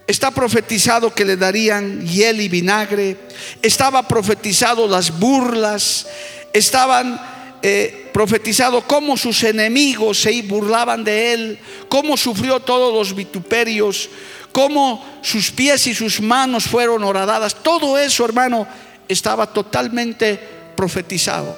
está 0.07 0.31
profetizado 0.31 1.13
que 1.13 1.25
le 1.25 1.35
darían 1.35 2.07
hiel 2.07 2.39
y 2.39 2.47
vinagre. 2.47 3.17
Estaba 3.61 4.07
profetizado 4.07 4.87
las 4.87 5.19
burlas. 5.19 6.07
Estaban 6.53 7.19
eh, 7.61 8.09
profetizado 8.13 8.81
cómo 8.87 9.17
sus 9.17 9.43
enemigos 9.43 10.21
se 10.21 10.41
burlaban 10.43 11.03
de 11.03 11.33
él, 11.33 11.59
cómo 11.89 12.15
sufrió 12.15 12.61
todos 12.61 12.93
los 12.93 13.13
vituperios, 13.13 14.09
cómo 14.53 15.05
sus 15.21 15.51
pies 15.51 15.85
y 15.87 15.93
sus 15.93 16.21
manos 16.21 16.63
fueron 16.63 17.03
horadadas. 17.03 17.55
Todo 17.61 17.97
eso, 17.97 18.23
hermano, 18.23 18.65
estaba 19.09 19.51
totalmente 19.51 20.39
profetizado. 20.75 21.55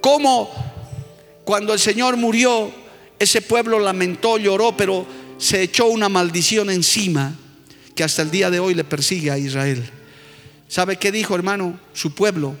Cómo 0.00 0.50
cuando 1.44 1.72
el 1.72 1.78
Señor 1.78 2.16
murió, 2.16 2.70
ese 3.18 3.40
pueblo 3.40 3.78
lamentó, 3.78 4.36
lloró, 4.36 4.76
pero 4.76 5.06
se 5.38 5.62
echó 5.62 5.86
una 5.86 6.08
maldición 6.08 6.70
encima 6.70 7.34
que 7.98 8.04
hasta 8.04 8.22
el 8.22 8.30
día 8.30 8.48
de 8.48 8.60
hoy 8.60 8.74
le 8.74 8.84
persigue 8.84 9.28
a 9.32 9.38
Israel. 9.38 9.82
¿Sabe 10.68 10.98
qué 10.98 11.10
dijo, 11.10 11.34
hermano? 11.34 11.80
Su 11.94 12.14
pueblo, 12.14 12.54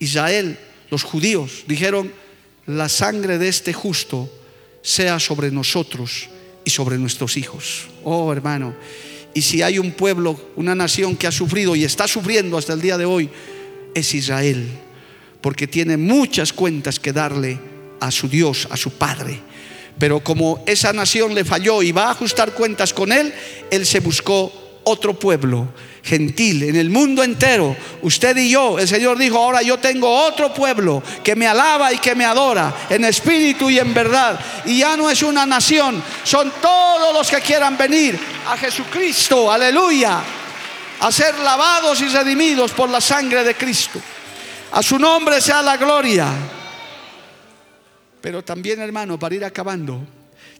Israel, 0.00 0.58
los 0.90 1.04
judíos 1.04 1.62
dijeron, 1.68 2.12
la 2.66 2.88
sangre 2.88 3.38
de 3.38 3.46
este 3.46 3.72
justo 3.72 4.28
sea 4.82 5.20
sobre 5.20 5.52
nosotros 5.52 6.28
y 6.64 6.70
sobre 6.70 6.98
nuestros 6.98 7.36
hijos. 7.36 7.86
Oh 8.02 8.32
hermano, 8.32 8.74
y 9.32 9.42
si 9.42 9.62
hay 9.62 9.78
un 9.78 9.92
pueblo, 9.92 10.50
una 10.56 10.74
nación 10.74 11.14
que 11.14 11.28
ha 11.28 11.32
sufrido 11.32 11.76
y 11.76 11.84
está 11.84 12.08
sufriendo 12.08 12.58
hasta 12.58 12.72
el 12.72 12.80
día 12.80 12.98
de 12.98 13.04
hoy, 13.04 13.30
es 13.94 14.12
Israel, 14.12 14.68
porque 15.40 15.68
tiene 15.68 15.98
muchas 15.98 16.52
cuentas 16.52 16.98
que 16.98 17.12
darle 17.12 17.60
a 18.00 18.10
su 18.10 18.28
Dios, 18.28 18.66
a 18.72 18.76
su 18.76 18.90
Padre. 18.90 19.38
Pero 20.00 20.18
como 20.18 20.64
esa 20.66 20.92
nación 20.92 21.32
le 21.32 21.44
falló 21.44 21.80
y 21.80 21.92
va 21.92 22.08
a 22.08 22.10
ajustar 22.10 22.54
cuentas 22.54 22.92
con 22.92 23.12
él, 23.12 23.32
él 23.70 23.86
se 23.86 24.00
buscó 24.00 24.69
otro 24.90 25.14
pueblo 25.14 25.68
gentil 26.02 26.64
en 26.64 26.76
el 26.76 26.90
mundo 26.90 27.22
entero. 27.22 27.76
Usted 28.02 28.36
y 28.36 28.50
yo, 28.50 28.78
el 28.78 28.88
Señor 28.88 29.18
dijo, 29.18 29.38
ahora 29.38 29.62
yo 29.62 29.78
tengo 29.78 30.10
otro 30.10 30.52
pueblo 30.52 31.02
que 31.22 31.36
me 31.36 31.46
alaba 31.46 31.92
y 31.92 31.98
que 31.98 32.14
me 32.14 32.24
adora 32.24 32.86
en 32.88 33.04
espíritu 33.04 33.70
y 33.70 33.78
en 33.78 33.92
verdad. 33.94 34.38
Y 34.64 34.78
ya 34.78 34.96
no 34.96 35.10
es 35.10 35.22
una 35.22 35.46
nación, 35.46 36.02
son 36.24 36.52
todos 36.60 37.14
los 37.14 37.30
que 37.30 37.40
quieran 37.40 37.76
venir 37.76 38.18
a 38.46 38.56
Jesucristo, 38.56 39.50
aleluya, 39.50 40.20
a 41.00 41.12
ser 41.12 41.38
lavados 41.38 42.00
y 42.00 42.08
redimidos 42.08 42.72
por 42.72 42.88
la 42.88 43.00
sangre 43.00 43.44
de 43.44 43.54
Cristo. 43.54 44.00
A 44.72 44.82
su 44.82 44.98
nombre 44.98 45.40
sea 45.40 45.62
la 45.62 45.76
gloria. 45.76 46.28
Pero 48.20 48.44
también, 48.44 48.80
hermano, 48.80 49.18
para 49.18 49.34
ir 49.34 49.44
acabando, 49.44 50.00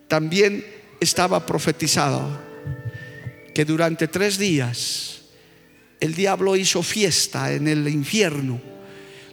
también 0.08 0.64
estaba 0.98 1.44
profetizado 1.44 2.49
que 3.54 3.64
durante 3.64 4.08
tres 4.08 4.38
días 4.38 5.20
el 6.00 6.14
diablo 6.14 6.56
hizo 6.56 6.82
fiesta 6.82 7.52
en 7.52 7.68
el 7.68 7.86
infierno. 7.88 8.60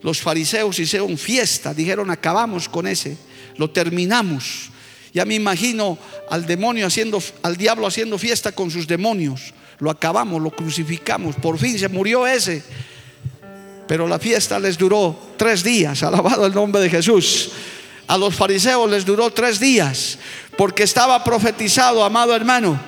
Los 0.01 0.21
fariseos 0.21 0.77
hicieron 0.79 1.17
fiesta, 1.17 1.73
dijeron 1.73 2.09
acabamos 2.11 2.69
con 2.69 2.87
ese, 2.87 3.17
lo 3.57 3.69
terminamos. 3.69 4.69
Ya 5.13 5.25
me 5.25 5.35
imagino 5.35 5.97
al 6.29 6.45
demonio 6.45 6.85
haciendo, 6.85 7.21
al 7.41 7.57
diablo 7.57 7.87
haciendo 7.87 8.17
fiesta 8.17 8.51
con 8.51 8.69
sus 8.69 8.87
demonios. 8.87 9.53
Lo 9.79 9.89
acabamos, 9.89 10.41
lo 10.41 10.51
crucificamos, 10.51 11.35
por 11.35 11.57
fin 11.57 11.79
se 11.79 11.87
murió 11.87 12.27
ese. 12.27 12.63
Pero 13.87 14.07
la 14.07 14.19
fiesta 14.19 14.59
les 14.59 14.77
duró 14.77 15.17
tres 15.37 15.63
días, 15.63 16.03
alabado 16.03 16.45
el 16.45 16.53
nombre 16.53 16.81
de 16.81 16.89
Jesús. 16.89 17.51
A 18.07 18.17
los 18.17 18.35
fariseos 18.35 18.89
les 18.89 19.05
duró 19.05 19.31
tres 19.31 19.59
días, 19.59 20.17
porque 20.57 20.83
estaba 20.83 21.23
profetizado, 21.23 22.03
amado 22.03 22.35
hermano, 22.35 22.79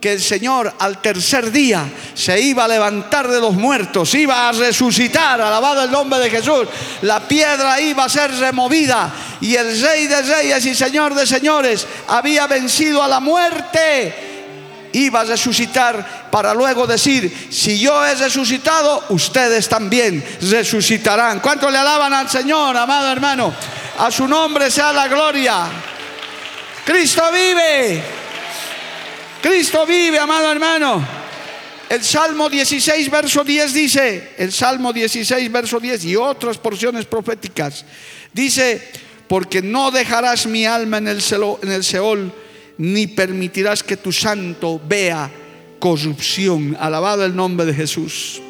que 0.00 0.12
el 0.12 0.22
Señor 0.22 0.72
al 0.78 1.00
tercer 1.00 1.50
día 1.50 1.84
se 2.14 2.40
iba 2.40 2.64
a 2.64 2.68
levantar 2.68 3.28
de 3.28 3.40
los 3.40 3.54
muertos, 3.54 4.14
iba 4.14 4.48
a 4.48 4.52
resucitar, 4.52 5.40
alabado 5.40 5.84
el 5.84 5.90
nombre 5.90 6.18
de 6.18 6.30
Jesús. 6.30 6.66
La 7.02 7.20
piedra 7.20 7.80
iba 7.80 8.04
a 8.04 8.08
ser 8.08 8.32
removida 8.36 9.12
y 9.40 9.54
el 9.54 9.80
Rey 9.80 10.06
de 10.06 10.22
Reyes 10.22 10.66
y 10.66 10.74
Señor 10.74 11.14
de 11.14 11.26
Señores 11.26 11.86
había 12.08 12.46
vencido 12.46 13.02
a 13.02 13.08
la 13.08 13.20
muerte. 13.20 14.14
Iba 14.92 15.20
a 15.20 15.24
resucitar 15.24 16.30
para 16.30 16.54
luego 16.54 16.86
decir, 16.86 17.48
si 17.50 17.78
yo 17.78 18.04
he 18.06 18.14
resucitado, 18.14 19.04
ustedes 19.10 19.68
también 19.68 20.24
resucitarán. 20.42 21.40
¿Cuánto 21.40 21.70
le 21.70 21.76
alaban 21.78 22.14
al 22.14 22.30
Señor, 22.30 22.76
amado 22.76 23.12
hermano? 23.12 23.52
A 23.98 24.10
su 24.10 24.26
nombre 24.26 24.70
sea 24.70 24.92
la 24.92 25.08
gloria. 25.08 25.66
Cristo 26.84 27.22
vive. 27.32 28.25
Cristo 29.46 29.86
vive, 29.86 30.18
amado 30.18 30.50
hermano. 30.50 31.06
El 31.88 32.02
Salmo 32.02 32.50
16, 32.50 33.08
verso 33.08 33.44
10 33.44 33.72
dice, 33.72 34.30
el 34.38 34.50
Salmo 34.50 34.92
16, 34.92 35.52
verso 35.52 35.78
10 35.78 36.04
y 36.06 36.16
otras 36.16 36.58
porciones 36.58 37.04
proféticas, 37.04 37.84
dice, 38.32 38.82
porque 39.28 39.62
no 39.62 39.92
dejarás 39.92 40.48
mi 40.48 40.66
alma 40.66 40.98
en 40.98 41.06
el, 41.06 41.22
en 41.62 41.70
el 41.70 41.84
Seol, 41.84 42.32
ni 42.78 43.06
permitirás 43.06 43.84
que 43.84 43.96
tu 43.96 44.10
santo 44.10 44.80
vea 44.84 45.30
corrupción. 45.78 46.76
Alabado 46.80 47.24
el 47.24 47.36
nombre 47.36 47.66
de 47.66 47.74
Jesús. 47.74 48.42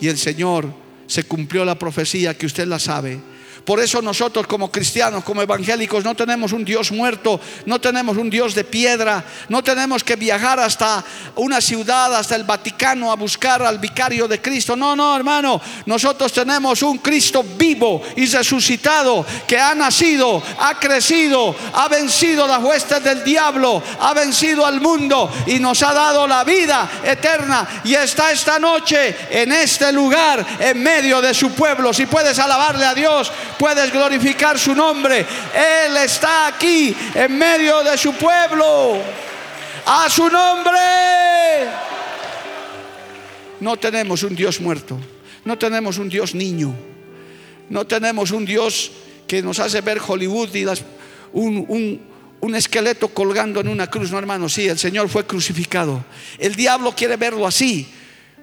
Y 0.00 0.08
el 0.08 0.18
Señor 0.18 0.66
se 1.06 1.22
cumplió 1.22 1.64
la 1.64 1.78
profecía 1.78 2.36
que 2.36 2.46
usted 2.46 2.66
la 2.66 2.80
sabe 2.80 3.20
por 3.64 3.80
eso 3.80 4.02
nosotros 4.02 4.46
como 4.46 4.70
cristianos, 4.70 5.24
como 5.24 5.42
evangélicos, 5.42 6.04
no 6.04 6.14
tenemos 6.14 6.52
un 6.52 6.64
Dios 6.64 6.90
muerto, 6.90 7.40
no 7.66 7.80
tenemos 7.80 8.16
un 8.16 8.28
Dios 8.28 8.54
de 8.54 8.64
piedra, 8.64 9.24
no 9.48 9.62
tenemos 9.62 10.02
que 10.02 10.16
viajar 10.16 10.58
hasta 10.58 11.04
una 11.36 11.60
ciudad, 11.60 12.14
hasta 12.14 12.34
el 12.34 12.44
Vaticano 12.44 13.12
a 13.12 13.16
buscar 13.16 13.62
al 13.62 13.78
vicario 13.78 14.26
de 14.26 14.40
Cristo. 14.40 14.74
No, 14.74 14.96
no, 14.96 15.14
hermano, 15.14 15.60
nosotros 15.86 16.32
tenemos 16.32 16.82
un 16.82 16.98
Cristo 16.98 17.44
vivo 17.56 18.02
y 18.16 18.26
resucitado 18.26 19.24
que 19.46 19.58
ha 19.58 19.74
nacido, 19.74 20.42
ha 20.58 20.78
crecido, 20.78 21.54
ha 21.74 21.88
vencido 21.88 22.46
las 22.46 22.62
huestes 22.62 23.02
del 23.04 23.22
diablo, 23.22 23.82
ha 24.00 24.12
vencido 24.14 24.66
al 24.66 24.80
mundo 24.80 25.30
y 25.46 25.58
nos 25.58 25.82
ha 25.82 25.92
dado 25.92 26.26
la 26.26 26.42
vida 26.44 26.90
eterna 27.04 27.82
y 27.84 27.94
está 27.94 28.32
esta 28.32 28.58
noche 28.58 29.16
en 29.30 29.52
este 29.52 29.92
lugar 29.92 30.44
en 30.58 30.82
medio 30.82 31.20
de 31.20 31.32
su 31.32 31.52
pueblo. 31.52 31.92
Si 31.92 32.06
puedes 32.06 32.38
alabarle 32.38 32.84
a 32.84 32.94
Dios, 32.94 33.30
puedes 33.58 33.92
glorificar 33.92 34.58
su 34.58 34.74
nombre. 34.74 35.26
Él 35.54 35.96
está 35.96 36.48
aquí 36.48 36.94
en 37.14 37.36
medio 37.36 37.82
de 37.82 37.96
su 37.96 38.12
pueblo. 38.14 38.98
A 39.86 40.08
su 40.08 40.28
nombre. 40.28 40.80
No 43.60 43.76
tenemos 43.76 44.22
un 44.22 44.34
Dios 44.34 44.60
muerto. 44.60 44.98
No 45.44 45.58
tenemos 45.58 45.98
un 45.98 46.08
Dios 46.08 46.34
niño. 46.34 46.74
No 47.68 47.86
tenemos 47.86 48.30
un 48.30 48.44
Dios 48.44 48.92
que 49.26 49.42
nos 49.42 49.58
hace 49.58 49.80
ver 49.80 50.00
Hollywood 50.06 50.54
y 50.54 50.66
un, 51.32 52.00
un 52.42 52.54
esqueleto 52.56 53.08
colgando 53.08 53.60
en 53.60 53.68
una 53.68 53.88
cruz. 53.88 54.10
No, 54.10 54.18
hermano, 54.18 54.48
sí, 54.48 54.68
el 54.68 54.78
Señor 54.78 55.08
fue 55.08 55.24
crucificado. 55.24 56.04
El 56.38 56.56
diablo 56.56 56.92
quiere 56.94 57.16
verlo 57.16 57.46
así, 57.46 57.88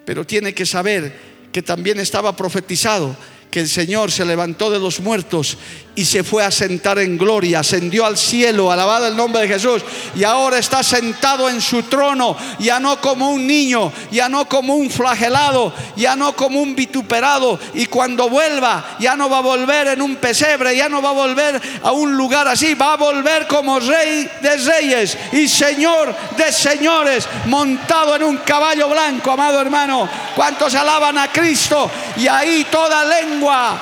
pero 0.06 0.26
tiene 0.26 0.54
que 0.54 0.66
saber 0.66 1.14
que 1.52 1.62
también 1.62 2.00
estaba 2.00 2.36
profetizado 2.36 3.16
que 3.52 3.60
el 3.62 3.70
Señor 3.70 4.12
se 4.12 4.26
levantó 4.26 4.70
de 4.70 4.80
los 4.80 5.00
muertos 5.00 5.58
y 6.00 6.06
se 6.06 6.24
fue 6.24 6.46
a 6.46 6.50
sentar 6.50 6.98
en 7.00 7.18
gloria, 7.18 7.60
ascendió 7.60 8.06
al 8.06 8.18
cielo, 8.18 8.72
alabado 8.72 9.06
el 9.08 9.18
nombre 9.18 9.42
de 9.42 9.50
Jesús, 9.50 9.84
y 10.16 10.24
ahora 10.24 10.58
está 10.58 10.82
sentado 10.82 11.50
en 11.50 11.60
su 11.60 11.84
trono, 11.84 12.38
ya 12.58 12.80
no 12.80 13.02
como 13.02 13.32
un 13.32 13.46
niño, 13.46 13.92
ya 14.10 14.30
no 14.30 14.48
como 14.48 14.76
un 14.76 14.90
flagelado, 14.90 15.74
ya 15.98 16.16
no 16.16 16.38
como 16.38 16.62
un 16.62 16.74
vituperado, 16.74 17.60
y 17.74 17.88
cuando 17.88 18.30
vuelva, 18.30 18.96
ya 18.98 19.18
no 19.18 19.30
va 19.30 19.40
a 19.40 19.42
volver 19.42 19.88
en 19.88 20.02
un 20.02 20.16
pesebre, 20.16 20.74
ya 20.78 20.88
no 20.88 21.02
va 21.02 21.10
a 21.10 21.12
volver 21.12 21.62
a 21.84 21.92
un 21.92 22.16
lugar 22.16 22.48
así, 22.48 22.76
va 22.76 22.94
a 22.94 22.96
volver 22.96 23.46
como 23.46 23.78
rey 23.82 24.26
de 24.42 24.56
reyes 24.56 25.18
y 25.34 25.50
señor 25.50 26.16
de 26.38 26.50
señores, 26.54 27.28
montado 27.48 28.16
en 28.16 28.24
un 28.24 28.38
caballo 28.38 28.88
blanco, 28.88 29.32
amado 29.32 29.60
hermano. 29.60 30.08
¿Cuántos 30.34 30.74
alaban 30.76 31.18
a 31.18 31.30
Cristo? 31.30 31.92
Y 32.16 32.26
ahí 32.26 32.66
toda 32.72 33.04
lengua 33.04 33.82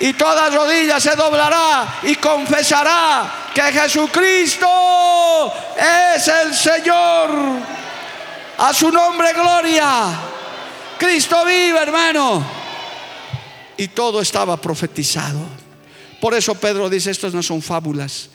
y 0.00 0.14
toda 0.14 0.48
rodilla 0.48 0.98
se 0.98 1.14
doblará 1.14 2.00
y 2.02 2.14
confesará 2.16 3.50
que 3.54 3.62
Jesucristo 3.62 4.66
es 5.76 6.26
el 6.26 6.54
Señor. 6.54 7.30
A 8.56 8.74
su 8.74 8.90
nombre 8.90 9.32
gloria. 9.34 10.18
Cristo 10.98 11.44
vive, 11.44 11.78
hermano. 11.78 12.44
Y 13.76 13.88
todo 13.88 14.20
estaba 14.20 14.58
profetizado. 14.58 15.40
Por 16.20 16.34
eso 16.34 16.54
Pedro 16.54 16.88
dice, 16.88 17.10
estos 17.10 17.34
no 17.34 17.42
son 17.42 17.60
fábulas. 17.62 18.30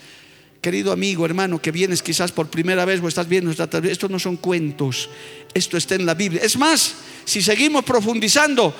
Querido 0.62 0.92
amigo, 0.92 1.26
hermano, 1.26 1.62
que 1.62 1.72
vienes 1.72 2.02
quizás 2.02 2.32
por 2.32 2.48
primera 2.48 2.86
vez 2.86 3.02
o 3.02 3.08
estás 3.08 3.28
viendo 3.28 3.52
esta 3.52 3.70
esto 3.84 4.10
no 4.10 4.18
son 4.18 4.38
cuentos, 4.38 5.10
esto 5.54 5.78
está 5.78 5.94
en 5.94 6.08
la 6.08 6.16
Biblia. 6.16 6.42
Es 6.44 6.58
más, 6.58 6.96
si 7.24 7.44
seguimos 7.44 7.84
profundizando, 7.84 8.74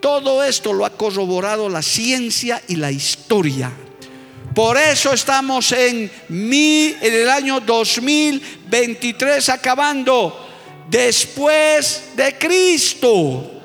todo 0.00 0.42
esto 0.42 0.72
lo 0.72 0.84
ha 0.84 0.90
corroborado 0.90 1.68
la 1.68 1.82
ciencia 1.82 2.62
y 2.68 2.76
la 2.76 2.90
historia. 2.90 3.72
Por 4.54 4.76
eso 4.76 5.12
estamos 5.12 5.72
en, 5.72 6.10
en 6.28 7.14
el 7.14 7.28
año 7.28 7.60
2023 7.60 9.48
acabando 9.50 10.48
después 10.90 12.10
de 12.16 12.36
Cristo. 12.36 13.62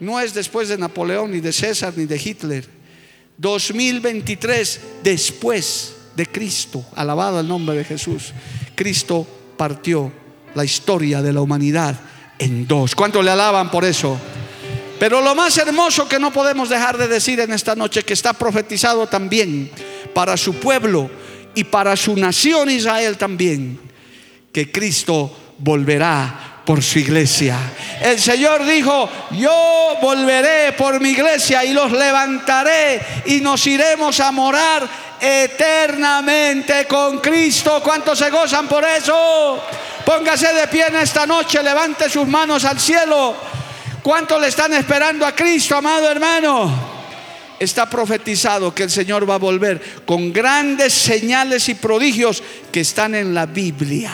No 0.00 0.18
es 0.18 0.32
después 0.34 0.68
de 0.68 0.78
Napoleón, 0.78 1.30
ni 1.30 1.40
de 1.40 1.52
César, 1.52 1.92
ni 1.96 2.06
de 2.06 2.16
Hitler. 2.16 2.66
2023 3.36 4.80
después 5.02 5.94
de 6.16 6.26
Cristo. 6.26 6.84
Alabado 6.96 7.40
el 7.40 7.48
nombre 7.48 7.76
de 7.76 7.84
Jesús. 7.84 8.32
Cristo 8.74 9.26
partió 9.56 10.10
la 10.54 10.64
historia 10.64 11.22
de 11.22 11.32
la 11.32 11.42
humanidad 11.42 11.98
en 12.38 12.66
dos. 12.66 12.94
¿Cuánto 12.94 13.22
le 13.22 13.30
alaban 13.30 13.70
por 13.70 13.84
eso? 13.84 14.18
Pero 15.00 15.22
lo 15.22 15.34
más 15.34 15.56
hermoso 15.56 16.06
que 16.06 16.18
no 16.18 16.30
podemos 16.30 16.68
dejar 16.68 16.98
de 16.98 17.08
decir 17.08 17.40
en 17.40 17.54
esta 17.54 17.74
noche, 17.74 18.02
que 18.02 18.12
está 18.12 18.34
profetizado 18.34 19.06
también 19.06 19.70
para 20.12 20.36
su 20.36 20.56
pueblo 20.56 21.10
y 21.54 21.64
para 21.64 21.96
su 21.96 22.14
nación 22.16 22.70
Israel 22.70 23.16
también, 23.16 23.80
que 24.52 24.70
Cristo 24.70 25.34
volverá 25.56 26.60
por 26.66 26.82
su 26.82 26.98
iglesia. 26.98 27.56
El 28.02 28.20
Señor 28.20 28.66
dijo, 28.66 29.08
yo 29.30 29.96
volveré 30.02 30.72
por 30.72 31.00
mi 31.00 31.12
iglesia 31.12 31.64
y 31.64 31.72
los 31.72 31.90
levantaré 31.92 33.00
y 33.24 33.40
nos 33.40 33.66
iremos 33.66 34.20
a 34.20 34.30
morar 34.30 34.86
eternamente 35.18 36.84
con 36.86 37.20
Cristo. 37.20 37.80
¿Cuántos 37.82 38.18
se 38.18 38.28
gozan 38.28 38.68
por 38.68 38.84
eso? 38.84 39.64
Póngase 40.04 40.52
de 40.52 40.68
pie 40.68 40.88
en 40.88 40.96
esta 40.96 41.24
noche, 41.24 41.62
levante 41.62 42.10
sus 42.10 42.28
manos 42.28 42.66
al 42.66 42.78
cielo. 42.78 43.59
¿Cuántos 44.02 44.40
le 44.40 44.48
están 44.48 44.72
esperando 44.72 45.26
a 45.26 45.34
Cristo, 45.34 45.76
amado 45.76 46.10
hermano? 46.10 47.00
Está 47.58 47.88
profetizado 47.90 48.74
que 48.74 48.84
el 48.84 48.90
Señor 48.90 49.28
va 49.28 49.34
a 49.34 49.38
volver 49.38 50.02
con 50.06 50.32
grandes 50.32 50.94
señales 50.94 51.68
y 51.68 51.74
prodigios 51.74 52.42
que 52.72 52.80
están 52.80 53.14
en 53.14 53.34
la 53.34 53.44
Biblia. 53.44 54.12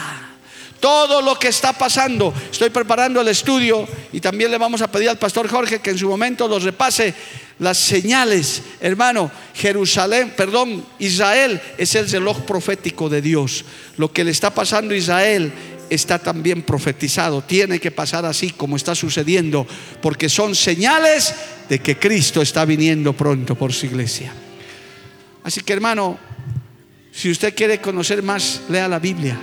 Todo 0.81 1.23
lo 1.23 1.39
que 1.39 1.49
está 1.49 1.73
pasando, 1.73 2.35
estoy 2.51 2.71
preparando 2.71 3.21
el 3.21 3.29
estudio 3.29 3.89
y 4.13 4.21
también 4.21 4.51
le 4.51 4.59
vamos 4.59 4.83
a 4.83 4.91
pedir 4.91 5.09
al 5.09 5.19
pastor 5.19 5.49
Jorge 5.49 5.79
que 5.79 5.91
en 5.91 5.99
su 5.99 6.09
momento 6.09 6.49
los 6.49 6.65
repase 6.65 7.15
las 7.59 7.79
señales, 7.79 8.63
hermano, 8.81 9.31
Jerusalén, 9.55 10.35
perdón, 10.37 10.85
Israel 10.99 11.61
es 11.79 11.95
el 11.95 12.11
reloj 12.11 12.43
profético 12.43 13.09
de 13.09 13.23
Dios. 13.23 13.65
Lo 13.97 14.13
que 14.13 14.25
le 14.25 14.33
está 14.33 14.51
pasando 14.51 14.93
a 14.93 14.97
Israel 14.99 15.53
está 15.91 16.19
también 16.19 16.63
profetizado. 16.63 17.43
Tiene 17.43 17.79
que 17.79 17.91
pasar 17.91 18.25
así 18.25 18.51
como 18.51 18.77
está 18.77 18.95
sucediendo, 18.95 19.67
porque 20.03 20.29
son 20.29 20.55
señales 20.55 21.35
de 21.69 21.79
que 21.79 21.97
Cristo 21.99 22.43
está 22.43 22.65
viniendo 22.65 23.13
pronto 23.13 23.55
por 23.55 23.73
su 23.73 23.87
iglesia. 23.87 24.33
Así 25.43 25.61
que 25.61 25.73
hermano, 25.73 26.19
si 27.13 27.31
usted 27.31 27.55
quiere 27.55 27.81
conocer 27.81 28.23
más, 28.23 28.63
lea 28.69 28.89
la 28.89 28.99
Biblia 28.99 29.39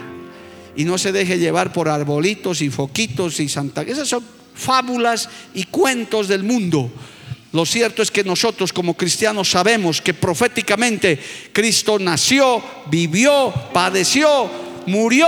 y 0.76 0.86
no 0.86 0.98
se 0.98 1.12
deje 1.12 1.38
llevar 1.38 1.72
por 1.72 1.90
arbolitos 1.90 2.62
y 2.62 2.70
foquitos 2.70 3.40
y 3.40 3.50
santa. 3.50 3.84
Esas 3.84 4.08
son 4.08 4.24
fábulas 4.54 5.30
y 5.54 5.64
cuentos 5.66 6.28
del 6.28 6.44
mundo. 6.44 6.92
Lo 7.52 7.66
cierto 7.66 8.02
es 8.02 8.10
que 8.10 8.24
nosotros 8.24 8.74
como 8.74 8.96
cristianos 8.96 9.52
sabemos 9.52 10.02
que 10.02 10.14
proféticamente 10.14 11.20
Cristo 11.52 12.00
nació, 12.00 12.64
vivió, 12.90 13.54
padeció, 13.72 14.50
murió 14.88 15.28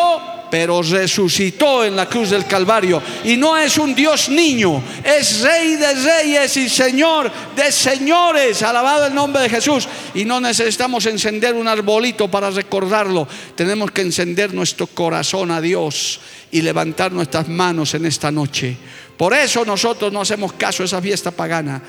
pero 0.56 0.82
resucitó 0.82 1.84
en 1.84 1.98
la 1.98 2.06
cruz 2.06 2.30
del 2.30 2.46
Calvario. 2.46 3.02
Y 3.26 3.36
no 3.36 3.58
es 3.58 3.78
un 3.78 3.94
Dios 3.94 4.30
niño, 4.30 4.82
es 5.04 5.42
Rey 5.42 5.76
de 5.76 5.94
reyes 5.96 6.56
y 6.56 6.70
Señor 6.70 7.30
de 7.54 7.70
señores. 7.74 8.64
Alabado 8.64 9.08
el 9.08 9.14
nombre 9.14 9.42
de 9.42 9.50
Jesús. 9.50 9.86
Y 10.14 10.24
no 10.24 10.40
necesitamos 10.40 11.08
encender 11.08 11.56
un 11.56 11.68
arbolito 11.68 12.32
para 12.32 12.50
recordarlo. 12.52 13.28
Tenemos 13.54 13.92
que 13.92 14.04
encender 14.04 14.54
nuestro 14.54 14.88
corazón 14.88 15.52
a 15.52 15.60
Dios 15.60 16.22
y 16.50 16.62
levantar 16.62 17.12
nuestras 17.12 17.50
manos 17.50 17.94
en 17.94 18.06
esta 18.06 18.32
noche. 18.32 18.78
Por 19.18 19.34
eso 19.34 19.66
nosotros 19.66 20.14
no 20.14 20.22
hacemos 20.22 20.54
caso 20.54 20.84
a 20.84 20.86
esa 20.86 21.02
fiesta 21.02 21.32
pagana 21.32 21.82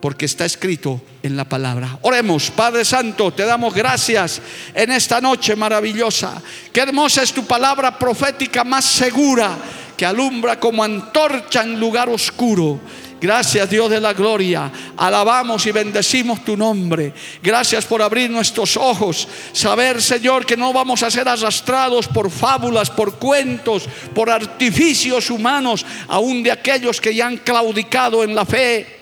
porque 0.00 0.26
está 0.26 0.44
escrito 0.44 1.00
en 1.22 1.36
la 1.36 1.44
palabra. 1.44 1.98
Oremos, 2.02 2.50
Padre 2.50 2.84
Santo, 2.84 3.32
te 3.32 3.44
damos 3.44 3.74
gracias 3.74 4.40
en 4.74 4.90
esta 4.90 5.20
noche 5.20 5.54
maravillosa. 5.56 6.40
Qué 6.72 6.80
hermosa 6.80 7.22
es 7.22 7.32
tu 7.32 7.44
palabra 7.44 7.98
profética 7.98 8.64
más 8.64 8.84
segura 8.84 9.56
que 9.96 10.06
alumbra 10.06 10.58
como 10.58 10.82
antorcha 10.82 11.62
en 11.62 11.78
lugar 11.78 12.08
oscuro. 12.08 12.80
Gracias 13.20 13.68
Dios 13.68 13.90
de 13.90 14.00
la 14.00 14.14
gloria. 14.14 14.72
Alabamos 14.96 15.66
y 15.66 15.72
bendecimos 15.72 16.42
tu 16.42 16.56
nombre. 16.56 17.12
Gracias 17.42 17.84
por 17.84 18.00
abrir 18.00 18.30
nuestros 18.30 18.78
ojos. 18.78 19.28
Saber, 19.52 20.00
Señor, 20.00 20.46
que 20.46 20.56
no 20.56 20.72
vamos 20.72 21.02
a 21.02 21.10
ser 21.10 21.28
arrastrados 21.28 22.08
por 22.08 22.30
fábulas, 22.30 22.88
por 22.88 23.16
cuentos, 23.16 23.86
por 24.14 24.30
artificios 24.30 25.28
humanos, 25.30 25.84
aún 26.08 26.42
de 26.42 26.50
aquellos 26.50 26.98
que 26.98 27.14
ya 27.14 27.26
han 27.26 27.36
claudicado 27.36 28.24
en 28.24 28.34
la 28.34 28.46
fe 28.46 28.99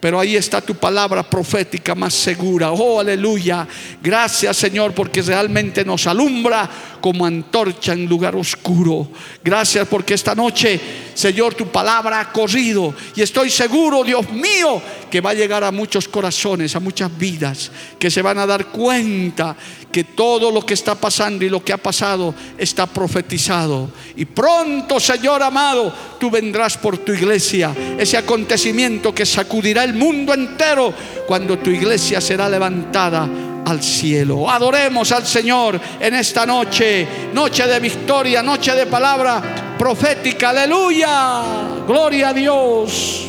pero 0.00 0.20
ahí 0.20 0.36
está 0.36 0.60
tu 0.60 0.74
palabra 0.74 1.28
profética 1.28 1.94
más 1.94 2.14
segura. 2.14 2.70
Oh, 2.70 3.00
aleluya. 3.00 3.66
Gracias 4.00 4.56
Señor 4.56 4.92
porque 4.94 5.22
realmente 5.22 5.84
nos 5.84 6.06
alumbra 6.06 6.70
como 7.00 7.26
antorcha 7.26 7.92
en 7.92 8.06
lugar 8.06 8.36
oscuro. 8.36 9.08
Gracias 9.42 9.88
porque 9.88 10.14
esta 10.14 10.34
noche, 10.34 10.80
Señor, 11.14 11.54
tu 11.54 11.66
palabra 11.68 12.20
ha 12.20 12.32
corrido. 12.32 12.94
Y 13.16 13.22
estoy 13.22 13.50
seguro, 13.50 14.04
Dios 14.04 14.30
mío, 14.30 14.80
que 15.10 15.20
va 15.20 15.30
a 15.30 15.34
llegar 15.34 15.64
a 15.64 15.72
muchos 15.72 16.06
corazones, 16.06 16.76
a 16.76 16.80
muchas 16.80 17.16
vidas, 17.16 17.70
que 17.98 18.10
se 18.10 18.22
van 18.22 18.38
a 18.38 18.46
dar 18.46 18.66
cuenta 18.66 19.56
que 19.90 20.04
todo 20.04 20.50
lo 20.50 20.64
que 20.64 20.74
está 20.74 20.94
pasando 20.94 21.44
y 21.44 21.48
lo 21.48 21.64
que 21.64 21.72
ha 21.72 21.78
pasado 21.78 22.34
está 22.56 22.86
profetizado. 22.86 23.90
Y 24.16 24.24
pronto, 24.24 25.00
Señor 25.00 25.42
amado, 25.42 25.92
tú 26.18 26.30
vendrás 26.30 26.76
por 26.76 26.98
tu 26.98 27.12
iglesia. 27.12 27.74
Ese 27.98 28.16
acontecimiento 28.16 29.14
que 29.14 29.24
sacudirá 29.24 29.84
el 29.84 29.94
mundo 29.94 30.34
entero 30.34 30.92
cuando 31.26 31.58
tu 31.58 31.70
iglesia 31.70 32.20
será 32.20 32.48
levantada 32.48 33.28
al 33.64 33.82
cielo. 33.82 34.48
Adoremos 34.48 35.12
al 35.12 35.26
Señor 35.26 35.80
en 36.00 36.14
esta 36.14 36.46
noche, 36.46 37.06
noche 37.32 37.66
de 37.66 37.80
victoria, 37.80 38.42
noche 38.42 38.74
de 38.74 38.86
palabra 38.86 39.76
profética. 39.78 40.50
Aleluya. 40.50 41.42
Gloria 41.86 42.30
a 42.30 42.34
Dios. 42.34 43.24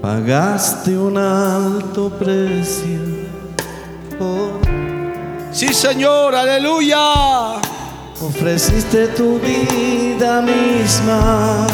Pagaste 0.00 0.96
un 0.98 1.16
alto 1.16 2.10
precio 2.10 3.24
Sí, 5.54 5.72
Señor, 5.72 6.34
aleluya. 6.34 6.98
Ofreciste 8.20 9.06
tu 9.08 9.38
vida 9.38 10.42
misma 10.42 11.66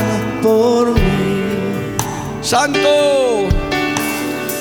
por 0.42 0.90
mí. 0.90 1.96
Santo. 2.42 3.48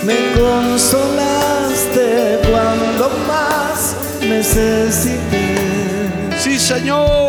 Me 0.03 0.15
consolaste 0.39 2.39
cuando 2.49 3.09
más 3.27 3.97
necesité. 4.21 5.57
Sí, 6.37 6.57
Señor. 6.57 7.27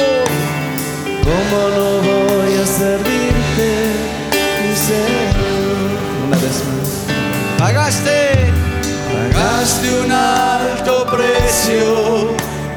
¿Cómo 1.24 1.70
no 1.76 2.03
voy 2.03 2.55
a 2.55 2.66
servirte, 2.66 3.68
mi 4.62 4.76
Señor? 4.76 5.91
Una 6.28 6.36
vez 6.36 6.62
más. 6.68 6.88
Pagaste, 7.59 8.16
pagaste 9.13 10.01
un 10.05 10.13
alto 10.13 11.07
precio 11.07 12.35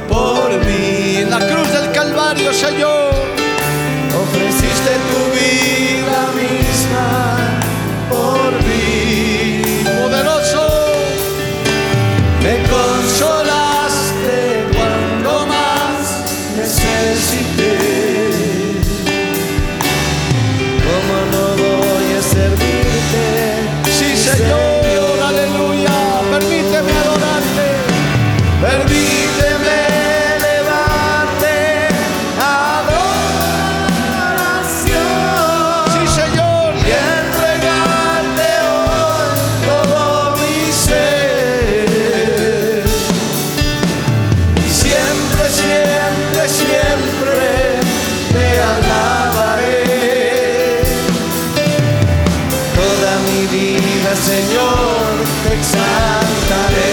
por 0.08 0.50
mí. 0.66 1.18
En 1.18 1.30
la 1.30 1.40
cruz 1.40 1.72
del 1.72 1.92
Calvario, 1.92 2.54
Señor, 2.54 3.14
ofreciste 4.24 4.92
tu 5.10 5.22
vida 5.40 5.73
Señor, 54.34 55.24
te 55.44 55.54
exaltaré. 55.54 56.93